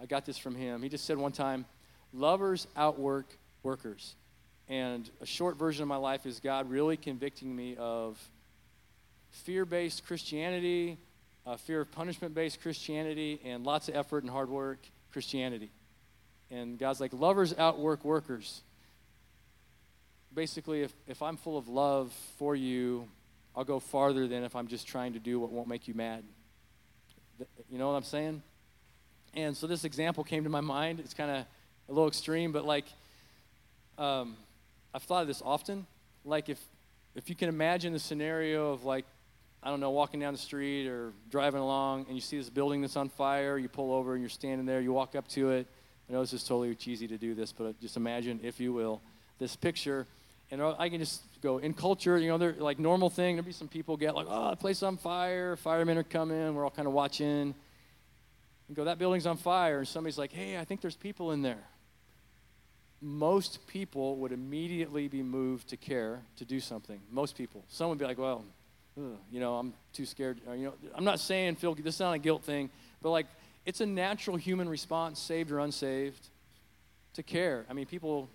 I 0.00 0.06
got 0.06 0.26
this 0.26 0.36
from 0.36 0.54
him. 0.54 0.82
He 0.82 0.88
just 0.88 1.04
said 1.04 1.16
one 1.16 1.32
time, 1.32 1.64
lovers 2.12 2.66
outwork 2.76 3.26
workers. 3.62 4.16
And 4.68 5.08
a 5.20 5.26
short 5.26 5.58
version 5.58 5.82
of 5.82 5.88
my 5.88 5.96
life 5.96 6.26
is 6.26 6.40
God 6.40 6.70
really 6.70 6.96
convicting 6.96 7.54
me 7.54 7.76
of 7.76 8.18
fear 9.30 9.64
based 9.64 10.06
Christianity, 10.06 10.98
uh, 11.46 11.56
fear 11.56 11.80
of 11.80 11.90
punishment 11.92 12.34
based 12.34 12.60
Christianity, 12.60 13.40
and 13.44 13.64
lots 13.64 13.88
of 13.88 13.96
effort 13.96 14.22
and 14.22 14.30
hard 14.30 14.48
work 14.48 14.78
Christianity. 15.12 15.70
And 16.50 16.78
God's 16.78 17.00
like, 17.00 17.12
lovers 17.12 17.54
outwork 17.56 18.04
workers. 18.04 18.60
Basically, 20.34 20.82
if, 20.82 20.92
if 21.06 21.22
I'm 21.22 21.36
full 21.36 21.58
of 21.58 21.68
love 21.68 22.12
for 22.38 22.54
you, 22.54 23.08
I'll 23.56 23.64
go 23.64 23.80
farther 23.80 24.26
than 24.28 24.44
if 24.44 24.56
I'm 24.56 24.68
just 24.68 24.86
trying 24.86 25.12
to 25.14 25.18
do 25.18 25.38
what 25.40 25.50
won't 25.50 25.68
make 25.68 25.88
you 25.88 25.94
mad. 25.94 26.24
You 27.70 27.78
know 27.78 27.88
what 27.88 27.94
I'm 27.94 28.02
saying? 28.02 28.42
And 29.34 29.56
so 29.56 29.66
this 29.66 29.84
example 29.84 30.24
came 30.24 30.44
to 30.44 30.50
my 30.50 30.60
mind. 30.60 31.00
It's 31.00 31.14
kind 31.14 31.30
of 31.30 31.38
a 31.88 31.92
little 31.92 32.08
extreme, 32.08 32.52
but 32.52 32.64
like, 32.64 32.84
um, 33.98 34.36
I've 34.94 35.02
thought 35.02 35.22
of 35.22 35.28
this 35.28 35.42
often. 35.44 35.86
Like, 36.24 36.48
if, 36.48 36.62
if 37.14 37.28
you 37.28 37.34
can 37.34 37.48
imagine 37.48 37.92
the 37.92 37.98
scenario 37.98 38.72
of 38.72 38.84
like 38.84 39.06
I 39.62 39.70
don't 39.70 39.80
know, 39.80 39.90
walking 39.90 40.20
down 40.20 40.32
the 40.32 40.38
street 40.38 40.88
or 40.88 41.12
driving 41.30 41.60
along 41.60 42.06
and 42.06 42.16
you 42.16 42.20
see 42.20 42.36
this 42.36 42.50
building 42.50 42.80
that's 42.80 42.96
on 42.96 43.08
fire, 43.08 43.58
you 43.58 43.68
pull 43.68 43.92
over 43.92 44.14
and 44.14 44.20
you're 44.22 44.28
standing 44.28 44.66
there, 44.66 44.80
you 44.80 44.92
walk 44.92 45.14
up 45.14 45.28
to 45.28 45.50
it, 45.50 45.68
I 46.08 46.12
know 46.12 46.20
this 46.20 46.32
is 46.32 46.44
totally 46.44 46.74
cheesy 46.74 47.08
to 47.08 47.16
do 47.16 47.34
this, 47.34 47.52
but 47.52 47.80
just 47.80 47.96
imagine, 47.96 48.40
if 48.42 48.60
you 48.60 48.72
will, 48.72 49.00
this 49.38 49.56
picture. 49.56 50.06
And 50.50 50.60
I 50.62 50.90
can 50.90 50.98
just 50.98 51.22
go 51.40 51.58
in 51.58 51.72
culture, 51.72 52.18
you 52.18 52.28
know, 52.28 52.36
they're 52.36 52.52
like 52.52 52.78
normal 52.78 53.08
thing. 53.08 53.36
There'll 53.36 53.46
be 53.46 53.52
some 53.52 53.68
people 53.68 53.96
get 53.96 54.14
like, 54.14 54.26
oh, 54.28 54.50
the 54.50 54.56
place 54.56 54.82
on 54.82 54.98
fire. 54.98 55.56
Firemen 55.56 55.96
are 55.96 56.02
coming. 56.02 56.54
We're 56.54 56.64
all 56.64 56.70
kind 56.70 56.86
of 56.86 56.92
watching. 56.92 57.54
And 58.68 58.76
go, 58.76 58.84
that 58.84 58.98
building's 58.98 59.26
on 59.26 59.38
fire. 59.38 59.78
And 59.78 59.88
somebody's 59.88 60.18
like, 60.18 60.32
hey, 60.32 60.58
I 60.58 60.64
think 60.66 60.82
there's 60.82 60.96
people 60.96 61.32
in 61.32 61.40
there. 61.40 61.64
Most 63.00 63.66
people 63.66 64.16
would 64.16 64.32
immediately 64.32 65.08
be 65.08 65.22
moved 65.22 65.68
to 65.68 65.78
care 65.78 66.20
to 66.36 66.44
do 66.44 66.60
something. 66.60 67.00
Most 67.10 67.36
people. 67.36 67.64
Some 67.68 67.88
would 67.88 67.98
be 67.98 68.04
like, 68.04 68.18
well, 68.18 68.44
you 68.96 69.40
know, 69.40 69.56
I'm 69.56 69.72
too 69.92 70.04
scared. 70.04 70.40
Or, 70.46 70.54
you 70.54 70.66
know, 70.66 70.74
I'm 70.94 71.04
not 71.04 71.20
saying 71.20 71.56
feel 71.56 71.74
this 71.74 71.94
is 71.94 72.00
not 72.00 72.12
a 72.12 72.18
guilt 72.18 72.44
thing, 72.44 72.70
but 73.00 73.10
like 73.10 73.26
it's 73.64 73.80
a 73.80 73.86
natural 73.86 74.36
human 74.36 74.68
response, 74.68 75.18
saved 75.20 75.50
or 75.50 75.60
unsaved, 75.60 76.28
to 77.14 77.22
care. 77.22 77.64
I 77.68 77.72
mean, 77.72 77.86
people 77.86 78.28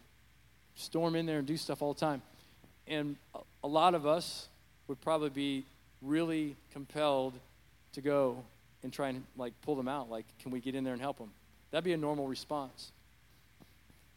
storm 0.76 1.16
in 1.16 1.26
there 1.26 1.40
and 1.40 1.48
do 1.48 1.58
stuff 1.58 1.82
all 1.82 1.94
the 1.94 2.00
time. 2.00 2.22
And 2.88 3.18
a 3.64 3.68
lot 3.68 3.96
of 3.96 4.06
us 4.06 4.48
would 4.88 5.02
probably 5.02 5.30
be 5.30 5.66
really 6.02 6.56
compelled 6.72 7.34
to 7.94 8.02
go 8.02 8.44
and 8.84 8.94
try 8.94 9.10
and 9.10 9.24
like 9.36 9.54
pull 9.62 9.76
them 9.76 9.88
out. 9.88 10.10
Like, 10.10 10.26
can 10.42 10.52
we 10.52 10.60
get 10.60 10.76
in 10.76 10.84
there 10.84 10.94
and 10.94 11.02
help 11.02 11.18
them? 11.18 11.32
That'd 11.72 11.84
be 11.84 11.94
a 11.94 11.98
normal 11.98 12.28
response. 12.28 12.92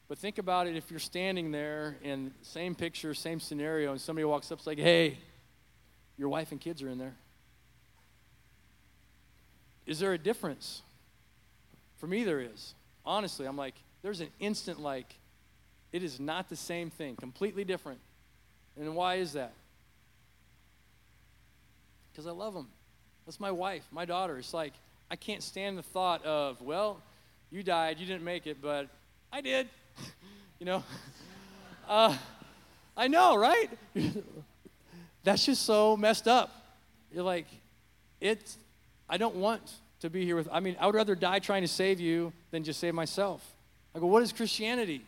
But 0.08 0.18
think 0.18 0.38
about 0.38 0.66
it 0.66 0.76
if 0.76 0.90
you're 0.90 1.00
standing 1.00 1.50
there 1.50 1.96
in 2.02 2.32
same 2.42 2.74
picture, 2.74 3.14
same 3.14 3.40
scenario, 3.40 3.92
and 3.92 4.00
somebody 4.00 4.24
walks 4.24 4.50
up 4.52 4.58
and 4.58 4.66
like, 4.66 4.78
hey, 4.78 5.18
your 6.20 6.28
wife 6.28 6.52
and 6.52 6.60
kids 6.60 6.82
are 6.82 6.88
in 6.90 6.98
there. 6.98 7.14
Is 9.86 9.98
there 9.98 10.12
a 10.12 10.18
difference? 10.18 10.82
For 11.96 12.06
me, 12.06 12.24
there 12.24 12.40
is. 12.40 12.74
Honestly, 13.06 13.46
I'm 13.46 13.56
like, 13.56 13.74
there's 14.02 14.20
an 14.20 14.28
instant 14.38 14.78
like, 14.80 15.14
it 15.92 16.02
is 16.02 16.20
not 16.20 16.50
the 16.50 16.56
same 16.56 16.90
thing, 16.90 17.16
completely 17.16 17.64
different. 17.64 18.00
And 18.78 18.94
why 18.94 19.14
is 19.14 19.32
that? 19.32 19.54
Because 22.12 22.26
I 22.26 22.32
love 22.32 22.52
them. 22.52 22.68
That's 23.24 23.40
my 23.40 23.50
wife, 23.50 23.84
my 23.90 24.04
daughter. 24.04 24.36
It's 24.36 24.52
like, 24.52 24.74
I 25.10 25.16
can't 25.16 25.42
stand 25.42 25.78
the 25.78 25.82
thought 25.82 26.22
of, 26.26 26.60
well, 26.60 27.00
you 27.50 27.62
died, 27.62 27.98
you 27.98 28.04
didn't 28.04 28.24
make 28.24 28.46
it, 28.46 28.58
but 28.60 28.88
I 29.32 29.40
did. 29.40 29.70
you 30.60 30.66
know? 30.66 30.84
Uh, 31.88 32.16
I 32.96 33.08
know, 33.08 33.36
right? 33.36 33.68
That's 35.22 35.44
just 35.44 35.62
so 35.62 35.96
messed 35.96 36.28
up. 36.28 36.50
You're 37.12 37.24
like, 37.24 37.46
it's, 38.20 38.56
I 39.08 39.16
don't 39.16 39.36
want 39.36 39.60
to 40.00 40.10
be 40.10 40.24
here 40.24 40.36
with, 40.36 40.48
I 40.50 40.60
mean, 40.60 40.76
I 40.80 40.86
would 40.86 40.94
rather 40.94 41.14
die 41.14 41.38
trying 41.38 41.62
to 41.62 41.68
save 41.68 42.00
you 42.00 42.32
than 42.50 42.64
just 42.64 42.80
save 42.80 42.94
myself. 42.94 43.44
I 43.94 43.98
go, 43.98 44.06
what 44.06 44.22
is 44.22 44.32
Christianity? 44.32 45.04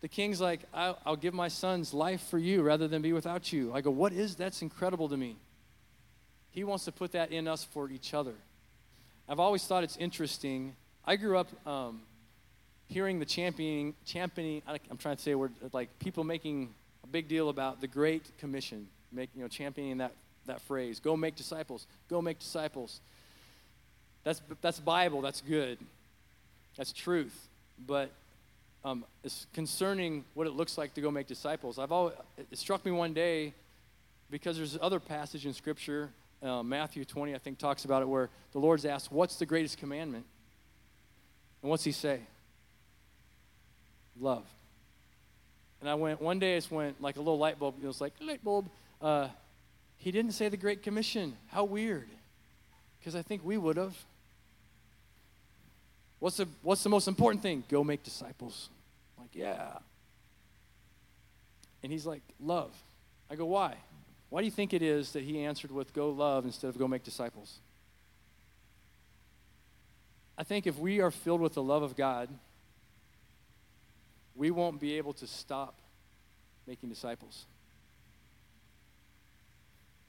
The 0.00 0.08
king's 0.08 0.40
like, 0.40 0.60
I'll, 0.72 0.98
I'll, 1.04 1.16
give 1.16 1.34
my 1.34 1.48
son's 1.48 1.92
life 1.92 2.22
for 2.28 2.38
you 2.38 2.62
rather 2.62 2.88
than 2.88 3.02
be 3.02 3.12
without 3.12 3.52
you. 3.52 3.72
I 3.74 3.80
go, 3.80 3.90
what 3.90 4.12
is 4.12 4.34
that's 4.34 4.62
incredible 4.62 5.08
to 5.08 5.16
me. 5.16 5.36
He 6.50 6.64
wants 6.64 6.86
to 6.86 6.92
put 6.92 7.12
that 7.12 7.30
in 7.30 7.46
us 7.46 7.64
for 7.64 7.90
each 7.90 8.14
other. 8.14 8.34
I've 9.28 9.38
always 9.38 9.64
thought 9.64 9.84
it's 9.84 9.96
interesting. 9.98 10.74
I 11.04 11.16
grew 11.16 11.38
up 11.38 11.48
um, 11.66 12.00
hearing 12.88 13.20
the 13.20 13.24
championing, 13.24 13.94
championing. 14.04 14.62
I'm 14.66 14.96
trying 14.96 15.16
to 15.16 15.22
say 15.22 15.30
a 15.32 15.38
word 15.38 15.52
like 15.72 15.96
people 16.00 16.24
making 16.24 16.74
a 17.04 17.06
big 17.06 17.28
deal 17.28 17.48
about 17.48 17.80
the 17.80 17.86
Great 17.86 18.36
Commission, 18.38 18.86
make 19.12 19.30
you 19.34 19.42
know 19.42 19.48
championing 19.48 19.98
that 19.98 20.12
that 20.46 20.60
phrase. 20.62 21.00
Go 21.00 21.16
make 21.16 21.36
disciples. 21.36 21.86
Go 22.08 22.20
make 22.22 22.38
disciples. 22.38 23.00
That's 24.24 24.42
that's 24.60 24.80
Bible. 24.80 25.20
That's 25.20 25.40
good. 25.40 25.78
That's 26.76 26.92
truth. 26.92 27.48
But 27.86 28.10
um, 28.84 29.04
is 29.24 29.46
concerning 29.52 30.24
what 30.34 30.46
it 30.46 30.52
looks 30.52 30.78
like 30.78 30.94
to 30.94 31.00
go 31.00 31.10
make 31.10 31.26
disciples. 31.26 31.78
I've 31.78 31.92
always, 31.92 32.14
it 32.50 32.58
struck 32.58 32.84
me 32.84 32.92
one 32.92 33.12
day 33.12 33.52
because 34.30 34.56
there's 34.56 34.78
other 34.80 35.00
passage 35.00 35.44
in 35.44 35.52
Scripture, 35.52 36.10
uh, 36.42 36.62
Matthew 36.62 37.04
20, 37.04 37.34
I 37.34 37.38
think, 37.38 37.58
talks 37.58 37.84
about 37.84 38.02
it, 38.02 38.08
where 38.08 38.28
the 38.52 38.58
Lord's 38.58 38.84
asked, 38.84 39.12
"What's 39.12 39.36
the 39.36 39.46
greatest 39.46 39.78
commandment?" 39.78 40.24
And 41.62 41.70
what's 41.70 41.84
He 41.84 41.92
say? 41.92 42.20
Love. 44.18 44.44
And 45.80 45.88
I 45.88 45.94
went 45.94 46.20
one 46.20 46.38
day. 46.38 46.56
It 46.56 46.70
went 46.70 47.00
like 47.00 47.16
a 47.16 47.20
little 47.20 47.38
light 47.38 47.58
bulb. 47.58 47.76
It 47.82 47.86
was 47.86 48.00
like 48.00 48.12
light 48.20 48.44
bulb. 48.44 48.68
Uh, 49.00 49.28
he 49.96 50.10
didn't 50.10 50.32
say 50.32 50.48
the 50.48 50.56
Great 50.56 50.82
Commission. 50.82 51.36
How 51.48 51.64
weird. 51.64 52.08
Because 52.98 53.14
I 53.14 53.22
think 53.22 53.44
we 53.44 53.56
would 53.56 53.76
have. 53.76 53.96
What's 56.18 56.36
the, 56.36 56.48
what's 56.62 56.82
the 56.82 56.90
most 56.90 57.08
important 57.08 57.42
thing? 57.42 57.64
Go 57.68 57.82
make 57.82 58.02
disciples. 58.02 58.68
I'm 59.16 59.24
like, 59.24 59.34
yeah. 59.34 59.78
And 61.82 61.90
he's 61.90 62.04
like, 62.04 62.22
love. 62.38 62.72
I 63.30 63.36
go, 63.36 63.46
why? 63.46 63.74
Why 64.28 64.40
do 64.40 64.44
you 64.44 64.50
think 64.50 64.74
it 64.74 64.82
is 64.82 65.12
that 65.12 65.22
he 65.22 65.42
answered 65.42 65.70
with 65.70 65.94
go 65.94 66.10
love 66.10 66.44
instead 66.44 66.68
of 66.68 66.78
go 66.78 66.86
make 66.86 67.04
disciples? 67.04 67.58
I 70.36 70.42
think 70.42 70.66
if 70.66 70.78
we 70.78 71.00
are 71.00 71.10
filled 71.10 71.40
with 71.40 71.54
the 71.54 71.62
love 71.62 71.82
of 71.82 71.96
God, 71.96 72.28
we 74.40 74.50
won't 74.50 74.80
be 74.80 74.96
able 74.96 75.12
to 75.12 75.26
stop 75.26 75.74
making 76.66 76.88
disciples. 76.88 77.44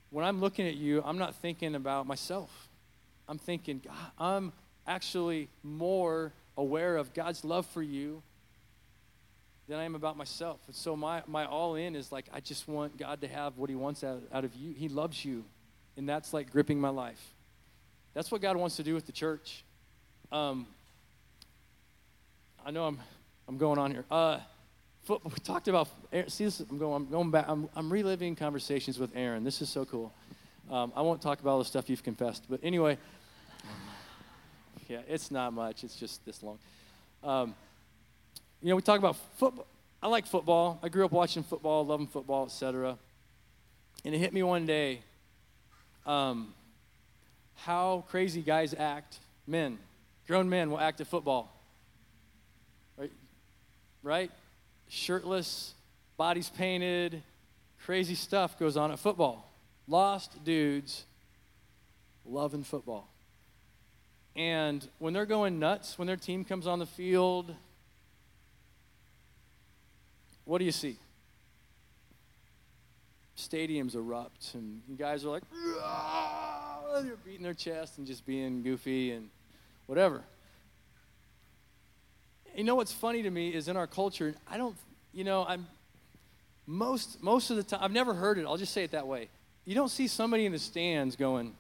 When 0.09 0.23
I'm 0.23 0.39
looking 0.39 0.65
at 0.65 0.75
you, 0.75 1.03
I'm 1.05 1.17
not 1.17 1.35
thinking 1.35 1.75
about 1.75 2.07
myself. 2.07 2.49
I'm 3.27 3.37
thinking, 3.37 3.81
God, 3.83 3.93
I'm 4.17 4.53
actually 4.87 5.49
more 5.63 6.31
aware 6.55 6.95
of 6.95 7.13
God's 7.13 7.43
love 7.43 7.65
for 7.65 7.83
you 7.83 8.23
than 9.67 9.79
I 9.79 9.83
am 9.83 9.95
about 9.95 10.15
myself. 10.15 10.61
And 10.65 10.75
so 10.77 10.95
my, 10.95 11.23
my 11.27 11.45
all 11.45 11.75
in 11.75 11.93
is 11.93 12.09
like, 12.09 12.27
I 12.31 12.39
just 12.39 12.69
want 12.69 12.97
God 12.97 13.19
to 13.21 13.27
have 13.27 13.57
what 13.57 13.69
He 13.69 13.75
wants 13.75 14.01
out, 14.01 14.23
out 14.31 14.45
of 14.45 14.55
you. 14.55 14.73
He 14.73 14.87
loves 14.87 15.25
you. 15.25 15.43
And 15.97 16.07
that's 16.07 16.33
like 16.33 16.53
gripping 16.53 16.79
my 16.79 16.89
life. 16.89 17.33
That's 18.13 18.31
what 18.31 18.41
God 18.41 18.55
wants 18.55 18.77
to 18.77 18.83
do 18.83 18.93
with 18.93 19.05
the 19.05 19.11
church. 19.11 19.65
Um, 20.31 20.67
I 22.65 22.71
know 22.71 22.85
I'm, 22.85 22.99
I'm 23.47 23.57
going 23.57 23.79
on 23.79 23.91
here. 23.91 24.05
Uh, 24.09 24.39
we 25.07 25.31
talked 25.43 25.67
about, 25.67 25.89
see 26.27 26.45
this, 26.45 26.59
I'm 26.59 26.77
going, 26.77 27.03
I'm 27.03 27.11
going 27.11 27.31
back, 27.31 27.45
I'm, 27.47 27.67
I'm 27.75 27.91
reliving 27.91 28.35
conversations 28.35 28.99
with 28.99 29.11
Aaron. 29.15 29.43
This 29.43 29.61
is 29.61 29.69
so 29.69 29.83
cool. 29.83 30.13
Um, 30.69 30.93
I 30.95 31.01
won't 31.01 31.21
talk 31.21 31.41
about 31.41 31.51
all 31.51 31.59
the 31.59 31.65
stuff 31.65 31.89
you've 31.89 32.03
confessed, 32.03 32.45
but 32.49 32.59
anyway, 32.63 32.97
yeah, 34.87 34.99
it's 35.07 35.31
not 35.31 35.53
much. 35.53 35.83
It's 35.83 35.95
just 35.95 36.25
this 36.25 36.43
long. 36.43 36.59
Um, 37.23 37.55
you 38.61 38.69
know, 38.69 38.75
we 38.75 38.81
talk 38.81 38.99
about 38.99 39.15
football. 39.37 39.65
I 40.03 40.07
like 40.07 40.25
football. 40.25 40.79
I 40.81 40.89
grew 40.89 41.05
up 41.05 41.11
watching 41.11 41.43
football, 41.43 41.85
loving 41.85 42.07
football, 42.07 42.45
etc. 42.45 42.97
And 44.05 44.15
it 44.15 44.17
hit 44.17 44.33
me 44.33 44.43
one 44.43 44.65
day 44.65 45.01
um, 46.05 46.53
how 47.55 48.05
crazy 48.09 48.41
guys 48.41 48.73
act, 48.73 49.19
men, 49.45 49.77
grown 50.27 50.49
men 50.49 50.71
will 50.71 50.79
act 50.79 51.01
at 51.01 51.07
football. 51.07 51.60
Right? 54.03 54.31
Shirtless, 54.87 55.73
bodies 56.17 56.49
painted, 56.49 57.23
crazy 57.85 58.15
stuff 58.15 58.57
goes 58.59 58.77
on 58.77 58.91
at 58.91 58.99
football. 58.99 59.51
Lost 59.87 60.43
dudes 60.43 61.05
loving 62.25 62.63
football. 62.63 63.07
And 64.35 64.87
when 64.99 65.13
they're 65.13 65.25
going 65.25 65.59
nuts, 65.59 65.97
when 65.97 66.07
their 66.07 66.17
team 66.17 66.45
comes 66.45 66.67
on 66.67 66.79
the 66.79 66.85
field, 66.85 67.53
what 70.45 70.59
do 70.59 70.65
you 70.65 70.71
see? 70.71 70.97
Stadiums 73.37 73.95
erupt, 73.95 74.53
and 74.53 74.81
guys 74.97 75.25
are 75.25 75.29
like, 75.29 75.43
they're 77.03 77.15
beating 77.25 77.43
their 77.43 77.53
chest 77.53 77.97
and 77.97 78.05
just 78.05 78.25
being 78.25 78.61
goofy 78.61 79.11
and 79.11 79.29
whatever. 79.87 80.23
You 82.55 82.63
know 82.63 82.75
what's 82.75 82.91
funny 82.91 83.23
to 83.23 83.29
me 83.29 83.53
is 83.53 83.67
in 83.67 83.77
our 83.77 83.87
culture, 83.87 84.35
I 84.49 84.57
don't, 84.57 84.75
you 85.13 85.23
know, 85.23 85.45
I'm 85.47 85.67
most 86.67 87.21
most 87.21 87.49
of 87.49 87.57
the 87.57 87.63
time 87.63 87.79
I've 87.81 87.91
never 87.91 88.13
heard 88.13 88.37
it. 88.37 88.45
I'll 88.45 88.57
just 88.57 88.73
say 88.73 88.83
it 88.83 88.91
that 88.91 89.07
way. 89.07 89.29
You 89.65 89.75
don't 89.75 89.89
see 89.89 90.07
somebody 90.07 90.45
in 90.45 90.51
the 90.51 90.59
stands 90.59 91.15
going, 91.15 91.55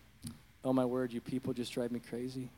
"Oh 0.63 0.73
my 0.73 0.85
word, 0.85 1.11
you 1.11 1.21
people 1.21 1.53
just 1.53 1.73
drive 1.73 1.91
me 1.91 1.99
crazy." 1.99 2.49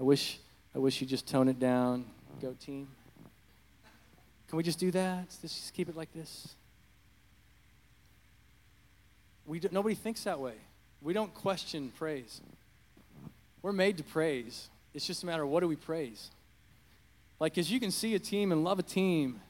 I 0.00 0.02
wish, 0.02 0.38
I 0.74 0.78
wish 0.78 1.00
you 1.00 1.06
just 1.06 1.28
tone 1.28 1.48
it 1.48 1.58
down. 1.58 2.04
Go 2.40 2.54
team. 2.60 2.88
Can 4.48 4.56
we 4.56 4.62
just 4.62 4.78
do 4.78 4.90
that? 4.90 5.26
Let's 5.42 5.54
just 5.54 5.72
keep 5.74 5.88
it 5.88 5.96
like 5.96 6.12
this. 6.12 6.54
We 9.46 9.60
do, 9.60 9.68
nobody 9.70 9.94
thinks 9.94 10.24
that 10.24 10.38
way. 10.38 10.54
We 11.00 11.12
don't 11.12 11.32
question 11.34 11.92
praise. 11.98 12.40
We're 13.60 13.72
made 13.72 13.96
to 13.98 14.04
praise. 14.04 14.68
It's 14.94 15.06
just 15.06 15.22
a 15.22 15.26
matter 15.26 15.42
of 15.42 15.48
what 15.48 15.60
do 15.60 15.68
we 15.68 15.76
praise. 15.76 16.30
Like, 17.42 17.58
as 17.58 17.72
you 17.72 17.80
can 17.80 17.90
see 17.90 18.14
a 18.14 18.20
team 18.20 18.52
and 18.52 18.62
love 18.62 18.78
a 18.78 18.84
team, 18.84 19.40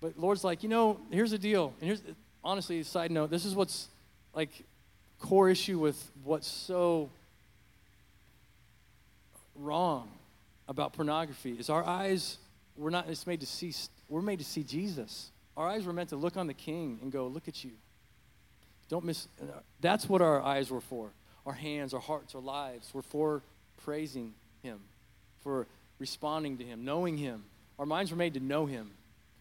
but 0.00 0.16
Lord's 0.16 0.44
like, 0.44 0.62
you 0.62 0.68
know, 0.68 1.00
here's 1.10 1.32
the 1.32 1.38
deal. 1.38 1.74
And 1.80 1.88
here's, 1.88 2.02
honestly, 2.44 2.84
side 2.84 3.10
note, 3.10 3.30
this 3.30 3.44
is 3.44 3.52
what's 3.52 3.88
like 4.32 4.50
core 5.18 5.50
issue 5.50 5.80
with 5.80 6.00
what's 6.22 6.46
so 6.46 7.10
wrong 9.56 10.08
about 10.68 10.92
pornography 10.92 11.56
is 11.58 11.68
our 11.68 11.84
eyes, 11.84 12.38
we're 12.76 12.90
not 12.90 13.08
it's 13.08 13.26
made 13.26 13.40
to 13.40 13.46
see, 13.46 13.74
we're 14.08 14.22
made 14.22 14.38
to 14.38 14.44
see 14.44 14.62
Jesus. 14.62 15.32
Our 15.56 15.66
eyes 15.66 15.86
were 15.86 15.92
meant 15.92 16.10
to 16.10 16.16
look 16.16 16.36
on 16.36 16.46
the 16.46 16.54
King 16.54 17.00
and 17.02 17.10
go, 17.10 17.26
look 17.26 17.48
at 17.48 17.64
you. 17.64 17.72
Don't 18.88 19.04
miss, 19.04 19.26
uh, 19.42 19.46
that's 19.80 20.08
what 20.08 20.22
our 20.22 20.40
eyes 20.40 20.70
were 20.70 20.80
for. 20.80 21.10
Our 21.44 21.54
hands, 21.54 21.92
our 21.92 21.98
hearts, 21.98 22.36
our 22.36 22.40
lives 22.40 22.94
were 22.94 23.02
for 23.02 23.42
praising 23.82 24.32
Him, 24.62 24.78
for 25.42 25.66
responding 26.00 26.58
to 26.58 26.64
Him, 26.64 26.84
knowing 26.84 27.16
Him. 27.16 27.44
Our 27.78 27.86
minds 27.86 28.10
were 28.10 28.16
made 28.16 28.34
to 28.34 28.40
know 28.40 28.66
Him. 28.66 28.90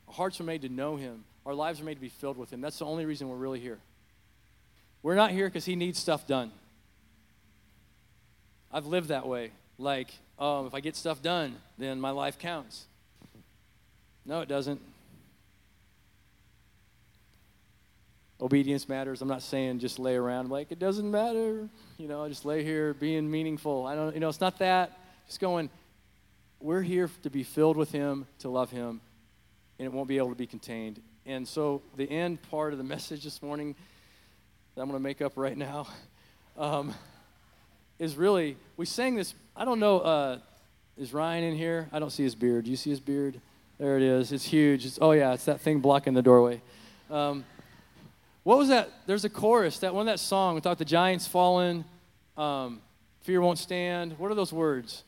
Our 0.07 0.13
hearts 0.13 0.37
were 0.37 0.45
made 0.45 0.61
to 0.61 0.69
know 0.69 0.97
Him. 0.97 1.23
Our 1.45 1.53
lives 1.53 1.81
are 1.81 1.83
made 1.83 1.95
to 1.95 2.01
be 2.01 2.09
filled 2.09 2.37
with 2.37 2.53
Him. 2.53 2.61
That's 2.61 2.77
the 2.77 2.85
only 2.85 3.05
reason 3.05 3.29
we're 3.29 3.37
really 3.37 3.59
here. 3.59 3.79
We're 5.01 5.15
not 5.15 5.31
here 5.31 5.47
because 5.47 5.65
He 5.65 5.75
needs 5.75 5.97
stuff 5.97 6.27
done. 6.27 6.51
I've 8.71 8.85
lived 8.85 9.07
that 9.07 9.25
way. 9.27 9.51
Like, 9.79 10.09
oh, 10.37 10.67
if 10.67 10.75
I 10.75 10.81
get 10.81 10.95
stuff 10.95 11.23
done, 11.23 11.55
then 11.77 11.99
my 11.99 12.11
life 12.11 12.37
counts. 12.37 12.85
No, 14.25 14.41
it 14.41 14.49
doesn't. 14.49 14.81
Obedience 18.41 18.87
matters. 18.87 19.21
I'm 19.21 19.27
not 19.27 19.41
saying 19.41 19.79
just 19.79 19.99
lay 19.99 20.15
around 20.15 20.49
like 20.49 20.71
it 20.71 20.79
doesn't 20.79 21.09
matter. 21.09 21.67
You 21.97 22.07
know, 22.07 22.23
I 22.23 22.29
just 22.29 22.45
lay 22.45 22.63
here 22.63 22.93
being 22.93 23.29
meaningful. 23.29 23.85
I 23.85 23.95
don't, 23.95 24.13
you 24.13 24.19
know, 24.19 24.29
it's 24.29 24.39
not 24.39 24.59
that. 24.59 24.97
Just 25.27 25.39
going, 25.39 25.69
we're 26.59 26.81
here 26.81 27.09
to 27.23 27.29
be 27.29 27.43
filled 27.43 27.77
with 27.77 27.91
Him, 27.91 28.25
to 28.39 28.49
love 28.49 28.69
Him, 28.71 29.01
and 29.77 29.85
it 29.85 29.93
won't 29.93 30.07
be 30.07 30.17
able 30.17 30.29
to 30.29 30.35
be 30.35 30.47
contained. 30.47 31.01
And 31.25 31.47
so, 31.47 31.81
the 31.95 32.09
end 32.09 32.41
part 32.49 32.73
of 32.73 32.77
the 32.77 32.83
message 32.95 33.23
this 33.23 33.41
morning 33.41 33.75
that 34.75 34.81
I'm 34.81 34.87
going 34.87 34.99
to 34.99 35.03
make 35.03 35.21
up 35.21 35.33
right 35.35 35.57
now 35.57 35.87
um, 36.57 36.93
is 37.97 38.15
really 38.15 38.57
we 38.77 38.85
sang 38.85 39.15
this. 39.15 39.33
I 39.55 39.65
don't 39.65 39.79
know. 39.79 39.99
Uh, 39.99 40.39
is 40.97 41.13
Ryan 41.13 41.45
in 41.45 41.55
here? 41.55 41.87
I 41.93 41.99
don't 41.99 42.09
see 42.09 42.23
his 42.23 42.35
beard. 42.35 42.65
Do 42.65 42.71
you 42.71 42.77
see 42.77 42.89
his 42.89 42.99
beard? 42.99 43.39
There 43.77 43.95
it 43.95 44.03
is. 44.03 44.33
It's 44.33 44.43
huge. 44.43 44.85
It's, 44.85 44.99
oh 45.01 45.11
yeah, 45.11 45.33
it's 45.33 45.45
that 45.45 45.61
thing 45.61 45.79
blocking 45.79 46.13
the 46.13 46.21
doorway. 46.21 46.61
Um, 47.09 47.45
what 48.43 48.57
was 48.57 48.67
that? 48.67 48.89
There's 49.05 49.23
a 49.23 49.29
chorus. 49.29 49.79
That 49.79 49.93
one, 49.95 50.07
that 50.07 50.19
song. 50.19 50.55
Without 50.55 50.77
the 50.77 50.85
giants 50.85 51.27
fallen, 51.27 51.85
um, 52.35 52.81
fear 53.21 53.39
won't 53.39 53.59
stand. 53.59 54.17
What 54.17 54.31
are 54.31 54.35
those 54.35 54.51
words? 54.51 55.03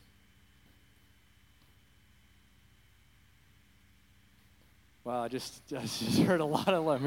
Wow, 5.04 5.24
I 5.24 5.28
just, 5.28 5.62
I 5.76 5.82
just 5.82 6.18
heard 6.20 6.40
a 6.40 6.44
lot 6.44 6.68
of 6.68 6.84
love. 6.84 7.02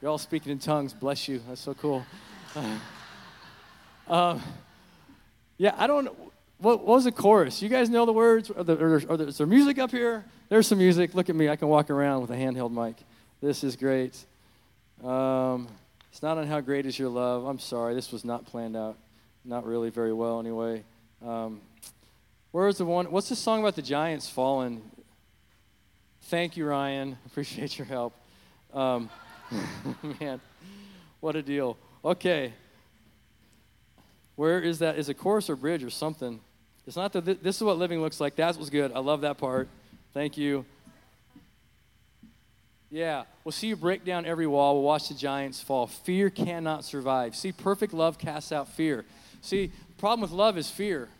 You're 0.00 0.10
all 0.10 0.18
speaking 0.18 0.50
in 0.52 0.58
tongues. 0.58 0.94
Bless 0.94 1.28
you. 1.28 1.40
That's 1.48 1.60
so 1.60 1.74
cool. 1.74 2.04
Um, 4.08 4.42
yeah, 5.58 5.74
I 5.78 5.86
don't. 5.86 6.06
What, 6.58 6.80
what, 6.80 6.86
was 6.86 7.04
the 7.04 7.12
chorus? 7.12 7.62
You 7.62 7.68
guys 7.68 7.88
know 7.88 8.04
the 8.04 8.12
words? 8.12 8.50
Are 8.50 8.64
there, 8.64 8.96
are 9.08 9.16
there, 9.16 9.28
is 9.28 9.38
there 9.38 9.46
music 9.46 9.78
up 9.78 9.92
here? 9.92 10.24
There's 10.48 10.66
some 10.66 10.78
music. 10.78 11.14
Look 11.14 11.30
at 11.30 11.36
me. 11.36 11.48
I 11.48 11.54
can 11.54 11.68
walk 11.68 11.88
around 11.88 12.20
with 12.20 12.30
a 12.30 12.34
handheld 12.34 12.72
mic. 12.72 12.96
This 13.40 13.62
is 13.62 13.76
great. 13.76 14.18
Um, 15.04 15.68
it's 16.10 16.20
not 16.20 16.36
on 16.36 16.48
how 16.48 16.60
great 16.60 16.84
is 16.84 16.98
your 16.98 17.08
love. 17.08 17.44
I'm 17.44 17.60
sorry. 17.60 17.94
This 17.94 18.10
was 18.10 18.24
not 18.24 18.44
planned 18.44 18.76
out. 18.76 18.98
Not 19.44 19.64
really 19.64 19.88
very 19.88 20.12
well, 20.12 20.40
anyway. 20.40 20.82
Um, 21.24 21.60
where's 22.50 22.78
the 22.78 22.84
one? 22.84 23.10
What's 23.12 23.28
the 23.28 23.36
song 23.36 23.60
about 23.60 23.76
the 23.76 23.82
giants 23.82 24.28
falling? 24.28 24.82
Thank 26.32 26.56
you, 26.56 26.64
Ryan. 26.64 27.18
Appreciate 27.26 27.76
your 27.76 27.84
help. 27.84 28.14
Um, 28.72 29.10
man, 30.18 30.40
what 31.20 31.36
a 31.36 31.42
deal. 31.42 31.76
Okay. 32.02 32.54
Where 34.36 34.58
is 34.58 34.78
that? 34.78 34.96
Is 34.96 35.10
it 35.10 35.18
chorus 35.18 35.50
or 35.50 35.56
bridge 35.56 35.84
or 35.84 35.90
something? 35.90 36.40
It's 36.86 36.96
not 36.96 37.12
that 37.12 37.42
this 37.42 37.56
is 37.56 37.62
what 37.62 37.76
living 37.76 38.00
looks 38.00 38.18
like. 38.18 38.36
That 38.36 38.56
was 38.56 38.70
good. 38.70 38.92
I 38.92 39.00
love 39.00 39.20
that 39.20 39.36
part. 39.36 39.68
Thank 40.14 40.38
you. 40.38 40.64
Yeah, 42.90 43.24
we'll 43.44 43.52
see 43.52 43.66
you 43.66 43.76
break 43.76 44.02
down 44.02 44.24
every 44.24 44.46
wall. 44.46 44.76
We'll 44.76 44.84
watch 44.84 45.08
the 45.08 45.14
giants 45.14 45.60
fall. 45.60 45.86
Fear 45.86 46.30
cannot 46.30 46.86
survive. 46.86 47.36
See, 47.36 47.52
perfect 47.52 47.92
love 47.92 48.16
casts 48.16 48.52
out 48.52 48.68
fear. 48.68 49.04
See, 49.42 49.70
problem 49.98 50.22
with 50.22 50.30
love 50.30 50.56
is 50.56 50.70
fear. 50.70 51.10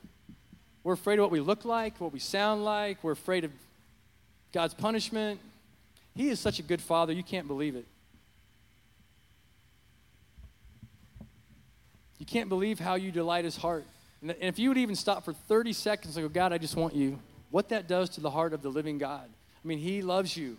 We're 0.82 0.94
afraid 0.94 1.18
of 1.18 1.24
what 1.24 1.32
we 1.32 1.40
look 1.40 1.66
like, 1.66 2.00
what 2.00 2.14
we 2.14 2.18
sound 2.18 2.64
like. 2.64 3.04
We're 3.04 3.12
afraid 3.12 3.44
of 3.44 3.50
God's 4.52 4.74
punishment. 4.74 5.40
He 6.14 6.28
is 6.28 6.40
such 6.40 6.58
a 6.58 6.62
good 6.62 6.80
father, 6.80 7.12
you 7.12 7.22
can't 7.22 7.46
believe 7.46 7.74
it. 7.76 7.86
You 12.18 12.26
can't 12.26 12.48
believe 12.48 12.78
how 12.78 12.94
you 12.94 13.10
delight 13.10 13.44
his 13.44 13.56
heart. 13.56 13.84
And 14.20 14.34
if 14.40 14.58
you 14.58 14.68
would 14.68 14.78
even 14.78 14.94
stop 14.94 15.24
for 15.24 15.32
30 15.32 15.72
seconds 15.72 16.16
and 16.16 16.24
go, 16.24 16.32
God, 16.32 16.52
I 16.52 16.58
just 16.58 16.76
want 16.76 16.94
you, 16.94 17.18
what 17.50 17.70
that 17.70 17.88
does 17.88 18.10
to 18.10 18.20
the 18.20 18.30
heart 18.30 18.52
of 18.52 18.62
the 18.62 18.68
living 18.68 18.98
God. 18.98 19.24
I 19.24 19.68
mean, 19.68 19.78
he 19.78 20.02
loves 20.02 20.36
you, 20.36 20.56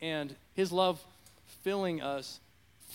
and 0.00 0.34
his 0.54 0.72
love 0.72 1.00
filling 1.62 2.02
us 2.02 2.40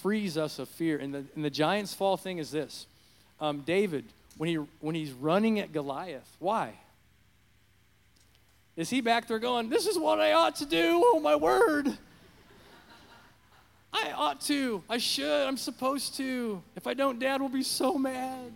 frees 0.02 0.38
us 0.38 0.60
of 0.60 0.68
fear. 0.70 0.98
And 0.98 1.14
the, 1.14 1.24
and 1.36 1.46
the 1.46 1.50
giant's 1.50 1.94
fall 1.94 2.18
thing 2.18 2.40
is 2.40 2.52
this 2.52 2.88
um, 3.40 3.62
David, 3.62 4.06
when, 4.38 4.50
he, 4.50 4.56
when 4.82 4.96
he's 4.96 5.12
running 5.12 5.60
at 5.60 5.72
Goliath, 5.72 6.36
why? 6.40 6.74
Is 8.76 8.90
he 8.90 9.02
back 9.02 9.28
there 9.28 9.40
going, 9.40 9.70
This 9.70 9.88
is 9.88 9.98
what 9.98 10.20
I 10.20 10.34
ought 10.34 10.56
to 10.58 10.66
do? 10.66 11.02
Oh, 11.06 11.20
my 11.20 11.36
word. 11.36 11.98
I 13.92 14.12
ought 14.12 14.42
to. 14.42 14.84
I 14.90 14.98
should. 14.98 15.48
I'm 15.48 15.58
supposed 15.58 16.16
to. 16.18 16.62
If 16.76 16.88
I 16.88 16.94
don't, 16.94 17.20
dad 17.20 17.42
will 17.42 17.50
be 17.50 17.64
so 17.64 17.98
mad. 17.98 18.52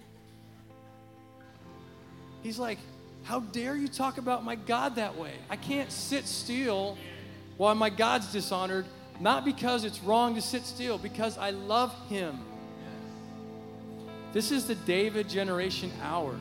He's 2.41 2.59
like, 2.59 2.77
How 3.23 3.39
dare 3.39 3.75
you 3.75 3.87
talk 3.87 4.17
about 4.17 4.43
my 4.43 4.55
God 4.55 4.95
that 4.95 5.17
way? 5.17 5.33
I 5.49 5.55
can't 5.55 5.91
sit 5.91 6.27
still 6.27 6.97
while 7.57 7.75
my 7.75 7.89
God's 7.89 8.31
dishonored, 8.31 8.85
not 9.19 9.45
because 9.45 9.83
it's 9.83 10.01
wrong 10.01 10.35
to 10.35 10.41
sit 10.41 10.65
still, 10.65 10.97
because 10.97 11.37
I 11.37 11.51
love 11.51 11.93
him. 12.09 12.39
This 14.33 14.51
is 14.51 14.65
the 14.65 14.75
David 14.75 15.29
generation 15.29 15.91
hour 16.01 16.35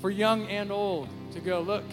for 0.00 0.10
young 0.10 0.46
and 0.48 0.70
old 0.70 1.08
to 1.32 1.40
go, 1.40 1.60
look, 1.60 1.84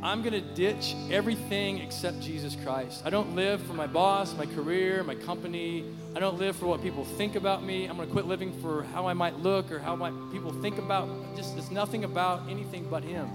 I'm 0.00 0.22
going 0.22 0.32
to 0.32 0.40
ditch 0.54 0.94
everything 1.10 1.78
except 1.78 2.20
Jesus 2.20 2.56
Christ. 2.62 3.02
I 3.04 3.10
don't 3.10 3.34
live 3.34 3.60
for 3.62 3.72
my 3.72 3.88
boss, 3.88 4.32
my 4.36 4.46
career, 4.46 5.02
my 5.02 5.16
company. 5.16 5.84
I 6.14 6.20
don't 6.20 6.38
live 6.38 6.54
for 6.54 6.66
what 6.66 6.80
people 6.82 7.04
think 7.04 7.34
about 7.34 7.64
me. 7.64 7.86
I'm 7.86 7.96
going 7.96 8.06
to 8.06 8.12
quit 8.12 8.26
living 8.26 8.52
for 8.62 8.84
how 8.84 9.08
I 9.08 9.14
might 9.14 9.40
look 9.40 9.72
or 9.72 9.80
how 9.80 9.96
my 9.96 10.12
people 10.30 10.52
think 10.62 10.78
about. 10.78 11.08
Just 11.34 11.58
it's 11.58 11.72
nothing 11.72 12.04
about 12.04 12.48
anything 12.48 12.86
but 12.88 13.02
Him. 13.02 13.28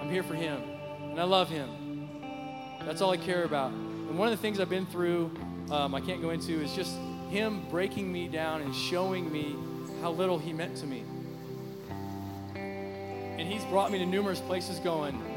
I'm 0.00 0.08
here 0.08 0.22
for 0.22 0.34
Him, 0.34 0.62
and 1.10 1.20
I 1.20 1.24
love 1.24 1.50
Him. 1.50 2.08
That's 2.86 3.02
all 3.02 3.10
I 3.10 3.18
care 3.18 3.44
about. 3.44 3.70
And 3.70 4.18
one 4.18 4.28
of 4.28 4.32
the 4.32 4.40
things 4.40 4.60
I've 4.60 4.70
been 4.70 4.86
through, 4.86 5.30
um, 5.70 5.94
I 5.94 6.00
can't 6.00 6.22
go 6.22 6.30
into, 6.30 6.58
is 6.58 6.72
just 6.72 6.96
Him 7.28 7.66
breaking 7.68 8.10
me 8.10 8.28
down 8.28 8.62
and 8.62 8.74
showing 8.74 9.30
me 9.30 9.54
how 10.00 10.10
little 10.10 10.38
He 10.38 10.54
meant 10.54 10.78
to 10.78 10.86
me. 10.86 11.04
And 12.54 13.46
He's 13.46 13.64
brought 13.66 13.92
me 13.92 13.98
to 13.98 14.06
numerous 14.06 14.40
places 14.40 14.78
going 14.78 15.35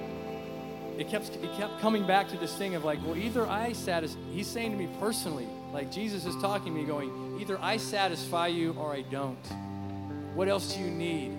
it 0.99 1.07
kept 1.07 1.29
it 1.29 1.53
kept 1.53 1.79
coming 1.79 2.05
back 2.05 2.27
to 2.27 2.37
this 2.37 2.53
thing 2.55 2.75
of 2.75 2.83
like, 2.83 2.99
well, 3.05 3.15
either 3.15 3.47
I 3.47 3.71
satisfy. 3.71 4.19
He's 4.33 4.47
saying 4.47 4.71
to 4.71 4.77
me 4.77 4.89
personally, 4.99 5.47
like 5.71 5.89
Jesus 5.89 6.25
is 6.25 6.35
talking 6.41 6.73
to 6.73 6.79
me, 6.79 6.85
going, 6.85 7.37
either 7.39 7.57
I 7.61 7.77
satisfy 7.77 8.47
you 8.47 8.73
or 8.73 8.93
I 8.93 9.03
don't. 9.03 9.37
What 10.35 10.49
else 10.49 10.75
do 10.75 10.81
you 10.81 10.91
need? 10.91 11.31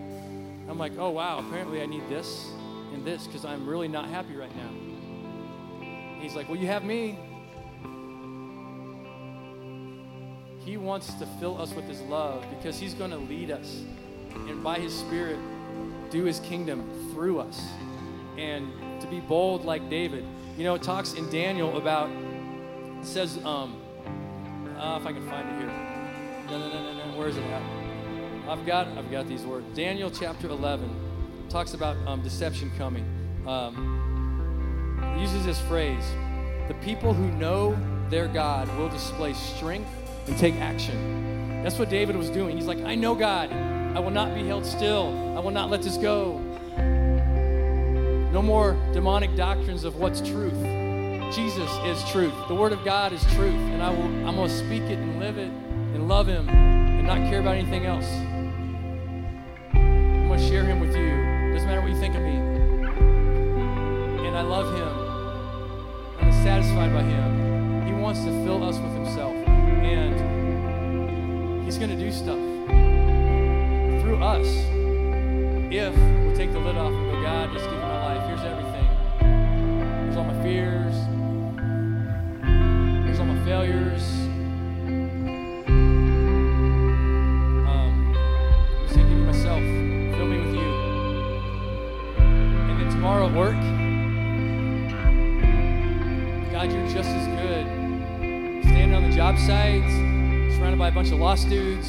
I'm 0.67 0.79
like, 0.79 0.93
oh 0.99 1.11
wow, 1.11 1.41
apparently 1.41 1.83
I 1.83 1.87
need 1.87 2.09
this 2.09 2.49
and 2.95 3.05
this 3.05 3.27
because 3.27 3.45
I'm 3.45 3.69
really 3.69 3.87
not 3.87 4.09
happy 4.09 4.35
right 4.35 4.51
now. 4.57 6.21
He's 6.21 6.35
like, 6.35 6.49
well, 6.49 6.59
you 6.59 6.67
have 6.67 6.83
me. 6.83 7.19
He 10.65 10.79
wants 10.79 11.13
to 11.15 11.27
fill 11.39 11.61
us 11.61 11.75
with 11.75 11.85
His 11.85 12.01
love 12.03 12.47
because 12.57 12.79
He's 12.79 12.95
going 12.95 13.11
to 13.11 13.19
lead 13.19 13.51
us 13.51 13.83
and 14.49 14.65
by 14.65 14.79
His 14.79 14.99
Spirit 14.99 15.39
do 16.11 16.25
His 16.25 16.41
kingdom 16.41 17.11
through 17.13 17.41
us. 17.41 17.61
And 18.41 18.73
to 19.03 19.07
be 19.07 19.21
bold 19.21 19.65
like 19.67 19.91
David. 19.91 20.25
You 20.57 20.65
know, 20.65 20.75
it 20.75 20.83
talks 20.83 21.13
in 21.13 21.29
Daniel 21.31 21.77
about, 21.77 22.11
it 22.11 23.05
says, 23.05 23.37
um, 23.45 23.81
uh, 24.79 24.99
if 24.99 25.07
I 25.07 25.13
can 25.13 25.29
find 25.29 25.47
it 25.49 25.59
here. 25.59 25.67
No, 26.47 26.59
no, 26.59 26.69
no, 26.69 26.83
no, 26.83 27.07
no. 27.13 27.19
Where 27.19 27.29
is 27.29 27.37
it 27.37 27.45
at? 27.45 27.63
I've 28.49 28.65
got, 28.65 28.89
I've 28.97 29.11
got 29.11 29.29
these 29.29 29.43
words. 29.43 29.67
Daniel 29.77 30.11
chapter 30.11 30.49
11 30.49 30.89
talks 31.51 31.75
about 31.75 31.97
um, 32.07 32.23
deception 32.23 32.73
coming. 32.79 33.05
Um, 33.47 35.17
uses 35.21 35.45
this 35.45 35.61
phrase 35.63 36.05
the 36.69 36.75
people 36.83 37.13
who 37.13 37.31
know 37.33 37.77
their 38.09 38.29
God 38.29 38.69
will 38.79 38.89
display 38.89 39.35
strength 39.35 39.91
and 40.27 40.39
take 40.39 40.55
action. 40.57 41.63
That's 41.63 41.79
what 41.79 41.91
David 41.91 42.17
was 42.17 42.31
doing. 42.31 42.57
He's 42.57 42.67
like, 42.67 42.81
I 42.85 42.95
know 42.95 43.15
God. 43.15 43.53
I 43.53 43.99
will 43.99 44.11
not 44.11 44.35
be 44.35 44.47
held 44.47 44.65
still. 44.65 45.37
I 45.37 45.41
will 45.41 45.51
not 45.51 45.69
let 45.69 45.83
this 45.83 45.97
go. 45.97 46.50
No 48.33 48.41
more 48.43 48.77
demonic 48.93 49.35
doctrines 49.35 49.83
of 49.83 49.97
what's 49.97 50.21
truth. 50.21 50.55
Jesus 51.35 51.71
is 51.85 52.03
truth. 52.11 52.33
The 52.47 52.55
Word 52.55 52.73
of 52.73 52.85
God 52.85 53.13
is 53.13 53.23
truth. 53.35 53.55
And 53.55 53.83
I 53.83 53.91
will, 53.91 54.05
I'm 54.05 54.37
going 54.37 54.49
to 54.49 54.57
speak 54.57 54.83
it 54.83 54.99
and 54.99 55.19
live 55.19 55.37
it 55.37 55.49
and 55.49 56.07
love 56.07 56.29
Him 56.29 56.49
and 56.49 57.07
not 57.07 57.19
care 57.29 57.41
about 57.41 57.57
anything 57.57 57.87
else. 57.87 58.07
I'm 59.75 60.29
going 60.29 60.39
to 60.39 60.47
share 60.49 60.65
Him 60.65 60.79
with 60.79 60.95
you. 60.95 61.53
Doesn't 61.53 61.69
matter 61.69 61.81
what 61.81 61.91
you 61.91 61.99
think 61.99 62.15
of 62.15 62.23
me. 62.23 62.37
And 64.27 64.37
I 64.37 64.43
love 64.43 64.73
Him. 64.75 64.89
I'm 66.21 66.33
satisfied 66.45 66.93
by 66.93 67.03
Him. 67.03 67.87
He 67.87 67.93
wants 67.93 68.21
to 68.21 68.31
fill 68.45 68.63
us 68.63 68.79
with 68.79 68.93
Himself. 68.93 69.35
And 69.35 70.15
He's 71.65 71.79
going 71.79 71.91
to 71.91 71.97
do 71.97 72.13
stuff 72.13 72.39
through 74.03 74.23
us 74.23 74.47
if 75.73 75.95
we 75.95 76.27
we'll 76.27 76.37
take 76.37 76.53
the 76.53 76.59
lid 76.59 76.77
off 76.77 76.93
and 76.93 77.13
go, 77.13 77.23
God, 77.23 77.53
just 77.53 77.65
give 77.71 77.80
a 100.91 100.93
bunch 100.93 101.13
of 101.13 101.21
lost 101.21 101.49
dudes. 101.49 101.89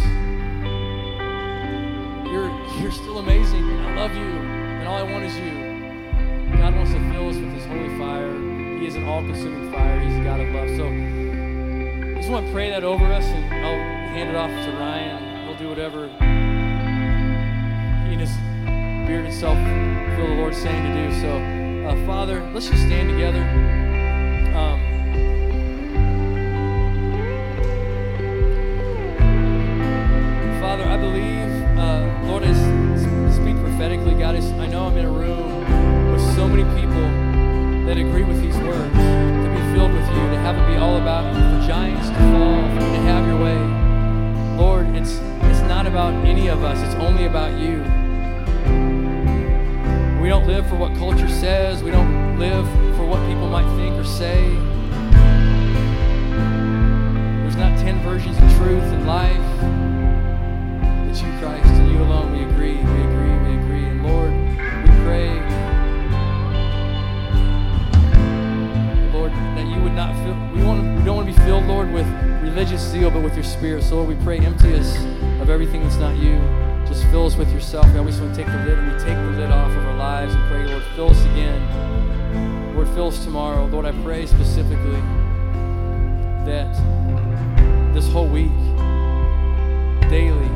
You're 2.30 2.52
you're 2.80 2.91
still 2.91 3.18
amazing. 3.18 3.64
I 3.80 3.95
love 3.95 4.14
you, 4.14 4.22
and 4.22 4.88
all 4.88 4.99
I 4.99 5.04
want 5.04 5.24
is 5.24 5.36
you. 5.38 6.56
God 6.56 6.76
wants 6.76 6.91
to 6.91 6.99
fill 7.12 7.30
us 7.30 7.36
with 7.36 7.52
His 7.52 7.66
holy 7.66 7.97
fire. 7.97 8.32
He 8.78 8.86
is 8.86 8.95
an 8.95 9.06
all-consuming 9.06 9.72
fire. 9.72 9.99
He's 10.02 10.16
a 10.20 10.24
God 10.24 10.39
of 10.39 10.54
love. 10.54 10.70
So 10.78 10.86
I 10.86 12.14
just 12.16 12.30
want 12.30 12.45
to 12.45 12.52
pray 12.52 12.70
that 12.70 12.84
over 12.84 13.06
us, 13.06 13.26
and 13.26 13.66
I'll 13.66 13.80
hand 14.14 14.30
it 14.30 14.36
off 14.36 14.52
to 14.52 14.72
Ryan. 14.78 15.47
He'll 15.47 15.58
do 15.58 15.70
whatever 15.70 16.08
he 18.06 18.14
and 18.14 18.22
his 18.22 18.38
bearded 19.08 19.34
self 19.34 19.58
feel 20.16 20.28
the 20.28 20.36
Lord's 20.36 20.58
saying 20.62 20.84
to 20.84 21.10
do. 21.10 21.12
So, 21.22 21.38
uh, 21.89 22.06
Father, 22.06 22.47
let's 22.54 22.70
just 22.70 22.84
stand 22.84 23.10
together. 23.10 23.80
As 32.43 33.37
I 33.37 33.41
speak 33.41 33.57
prophetically, 33.57 34.13
God, 34.15 34.35
I 34.35 34.67
know 34.67 34.87
I'm 34.87 34.97
in 34.97 35.05
a 35.05 35.11
room 35.11 36.11
with 36.11 36.21
so 36.35 36.47
many 36.47 36.63
people 36.79 37.01
that 37.85 37.97
agree 37.97 38.23
with 38.23 38.41
these 38.41 38.55
words, 38.57 38.93
to 38.93 39.49
be 39.53 39.73
filled 39.73 39.91
with 39.91 40.07
you, 40.09 40.15
to 40.15 40.37
have 40.39 40.55
it 40.57 40.67
be 40.73 40.77
all 40.77 40.97
about 40.97 41.33
you, 41.33 41.41
for 41.41 41.67
giants 41.67 42.09
to 42.09 42.15
fall, 42.15 42.61
for 42.69 42.85
you 42.85 42.91
to 42.91 43.01
have 43.09 43.25
your 43.27 43.39
way. 43.41 43.59
Lord, 44.57 44.87
it's 44.95 45.19
it's 45.49 45.61
not 45.61 45.87
about 45.87 46.13
any 46.25 46.47
of 46.47 46.63
us, 46.63 46.79
it's 46.81 46.95
only 46.95 47.25
about 47.25 47.59
you. 47.59 47.81
We 50.21 50.29
don't 50.29 50.45
live 50.45 50.67
for 50.67 50.75
what 50.75 50.95
culture 50.97 51.27
says, 51.27 51.83
we 51.83 51.91
don't 51.91 52.37
live 52.37 52.67
for 52.95 53.05
what 53.05 53.19
people 53.27 53.49
might 53.49 53.67
think 53.75 53.95
or 53.95 54.05
say. 54.05 54.55
There's 57.41 57.55
not 57.55 57.77
10 57.79 58.01
versions 58.03 58.37
of 58.37 58.43
truth 58.57 58.83
in 58.93 59.07
life. 59.07 59.35
It's 61.09 61.21
you, 61.21 61.31
Christ, 61.39 61.80
alone. 62.02 62.32
We 62.32 62.43
agree, 62.43 62.74
we 62.74 63.02
agree, 63.04 63.36
we 63.47 63.54
agree. 63.64 63.86
And 63.86 64.04
Lord, 64.04 64.32
we 64.32 64.89
pray, 65.06 65.30
Lord, 69.14 69.32
that 69.32 69.68
you 69.68 69.82
would 69.82 69.93
not 69.93 70.14
fill, 70.24 70.36
we, 70.54 70.64
want 70.64 70.97
we 70.97 71.04
don't 71.04 71.16
want 71.18 71.28
to 71.30 71.34
be 71.34 71.39
filled, 71.45 71.66
Lord, 71.66 71.91
with 71.91 72.08
religious 72.41 72.82
zeal, 72.82 73.10
but 73.12 73.22
with 73.24 73.36
your 73.36 73.43
spirit. 73.43 73.84
So, 73.84 73.95
Lord, 73.95 74.10
we 74.10 74.24
pray, 74.24 74.39
empty 74.39 74.74
us 74.74 74.97
of 75.41 75.49
everything 75.49 75.84
that's 75.84 75.97
not 75.97 76.16
you. 76.18 76.39
Just 76.88 77.06
fill 77.06 77.26
us 77.26 77.36
with 77.38 77.52
yourself. 77.54 77.86
God, 77.93 78.06
we 78.06 78.12
just 78.12 78.22
want 78.22 78.36
to 78.36 78.43
take 78.43 78.52
the 78.52 78.58
lid, 78.66 78.78
and 78.78 78.91
we 78.91 78.99
take 78.99 79.16
the 79.16 79.32
lid 79.39 79.52
off 79.52 79.72
of 79.72 79.86
our 79.86 79.97
lives 79.97 80.34
and 80.34 80.43
pray, 80.49 80.66
Lord, 80.66 80.84
fill 80.95 81.10
us 81.10 81.24
again. 81.26 82.76
Lord, 82.76 82.88
fill 82.89 83.08
us 83.08 83.24
tomorrow. 83.24 83.66
Lord, 83.68 83.86
I 83.86 83.91
pray 84.04 84.26
specifically 84.26 85.02
that 86.45 86.74
this 87.93 88.08
whole 88.12 88.28
week, 88.28 88.52
daily, 90.10 90.49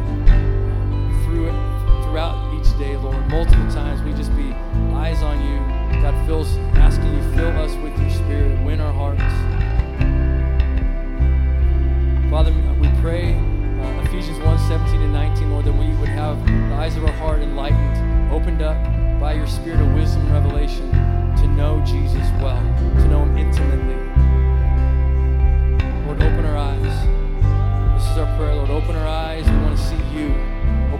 throughout 2.15 2.53
each 2.53 2.77
day, 2.79 2.95
Lord, 2.95 3.27
multiple 3.27 3.69
times, 3.73 4.01
we 4.01 4.13
just 4.13 4.33
be 4.37 4.53
eyes 4.95 5.21
on 5.21 5.37
you. 5.45 5.59
God 6.01 6.15
fills, 6.25 6.55
asking 6.77 7.13
you, 7.13 7.21
fill 7.35 7.49
us 7.59 7.75
with 7.83 7.91
your 7.99 8.09
spirit, 8.09 8.57
win 8.63 8.79
our 8.79 8.93
hearts. 8.93 9.19
Father, 12.31 12.53
we 12.79 12.87
pray 13.01 13.33
uh, 13.35 14.03
Ephesians 14.03 14.39
1 14.39 14.59
17 14.59 15.01
and 15.01 15.11
19, 15.11 15.51
Lord, 15.51 15.65
that 15.65 15.73
we 15.73 15.93
would 15.95 16.07
have 16.07 16.41
the 16.45 16.75
eyes 16.75 16.95
of 16.95 17.03
our 17.03 17.11
heart 17.11 17.41
enlightened, 17.41 18.31
opened 18.31 18.61
up 18.61 18.81
by 19.19 19.33
your 19.33 19.45
spirit 19.45 19.81
of 19.81 19.93
wisdom 19.93 20.21
and 20.21 20.31
revelation 20.31 20.89
to 21.35 21.47
know 21.47 21.83
Jesus 21.85 22.31
well, 22.41 22.63
to 22.79 23.07
know 23.09 23.23
him 23.23 23.37
intimately. 23.37 23.95
Lord, 26.05 26.23
open 26.23 26.45
our 26.45 26.55
eyes. 26.55 28.01
This 28.01 28.09
is 28.09 28.17
our 28.17 28.37
prayer, 28.37 28.55
Lord. 28.55 28.69
Open 28.69 28.95
our 28.95 29.05
eyes. 29.05 29.45
We 29.45 29.57
want 29.57 29.77
to 29.77 29.83
see 29.83 30.17
you. 30.17 30.54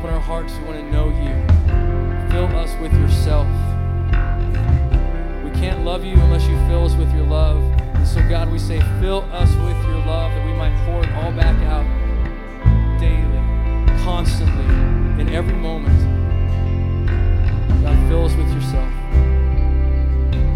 Open 0.06 0.18
our 0.18 0.22
hearts. 0.22 0.54
We 0.60 0.66
want 0.66 0.78
to 0.78 0.92
know 0.92 1.08
you. 1.10 2.30
Fill 2.30 2.46
us 2.60 2.80
with 2.80 2.94
yourself. 2.94 3.48
We 5.44 5.50
can't 5.60 5.84
love 5.84 6.06
you 6.06 6.14
unless 6.14 6.48
you 6.48 6.56
fill 6.68 6.86
us 6.86 6.94
with 6.94 7.12
your 7.16 7.26
love. 7.26 7.58
And 7.96 8.08
so, 8.08 8.22
God, 8.30 8.52
we 8.52 8.60
say, 8.60 8.80
fill 9.00 9.28
us 9.32 9.50
with 9.50 9.84
your 9.88 9.98
love 10.06 10.32
that 10.32 10.46
we 10.46 10.54
might 10.54 10.76
pour 10.86 11.02
it 11.02 11.10
all 11.14 11.32
back 11.32 11.58
out 11.66 11.88
daily, 13.00 14.04
constantly, 14.04 14.66
in 15.20 15.28
every 15.30 15.56
moment. 15.56 15.98
God, 17.82 18.08
fill 18.08 18.26
us 18.26 18.36
with 18.36 18.54
yourself. 18.54 18.94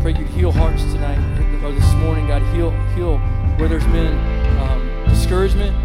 Pray 0.04 0.14
you'd 0.14 0.28
heal 0.28 0.52
hearts 0.52 0.84
tonight 0.84 1.18
or 1.64 1.72
this 1.72 1.94
morning, 1.96 2.28
God. 2.28 2.44
Heal, 2.54 2.70
heal 2.94 3.18
where 3.58 3.68
there's 3.68 3.84
been 3.86 4.16
um, 4.60 5.06
discouragement. 5.08 5.76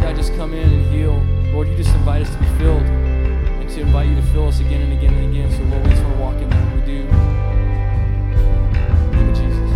God, 0.00 0.14
just 0.14 0.32
come 0.36 0.54
in 0.54 0.72
and 0.72 0.94
heal. 0.94 1.31
Lord, 1.52 1.68
you 1.68 1.76
just 1.76 1.94
invite 1.94 2.22
us 2.22 2.30
to 2.30 2.38
be 2.38 2.46
filled 2.58 2.82
and 2.82 3.68
to 3.68 3.80
invite 3.82 4.08
you 4.08 4.14
to 4.16 4.22
fill 4.22 4.48
us 4.48 4.60
again 4.60 4.80
and 4.80 4.92
again 4.94 5.12
and 5.12 5.30
again. 5.30 5.50
So, 5.52 5.62
Lord, 5.64 5.84
we 5.84 5.90
just 5.90 6.02
want 6.02 6.16
to 6.16 6.20
walk 6.20 6.34
in 6.40 6.48
that. 6.48 6.74
We 6.74 6.80
do. 6.80 7.02
Jesus. 9.34 9.70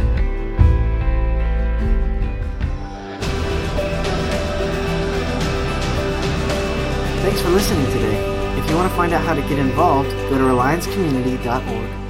Thanks 7.23 7.43
for 7.43 7.51
listening 7.51 7.87
today. 7.93 8.59
If 8.59 8.71
you 8.71 8.77
want 8.77 8.91
to 8.91 8.97
find 8.97 9.13
out 9.13 9.23
how 9.23 9.35
to 9.35 9.43
get 9.43 9.59
involved, 9.59 10.11
go 10.11 10.39
to 10.39 10.45
reliancecommunity.org. 10.45 12.06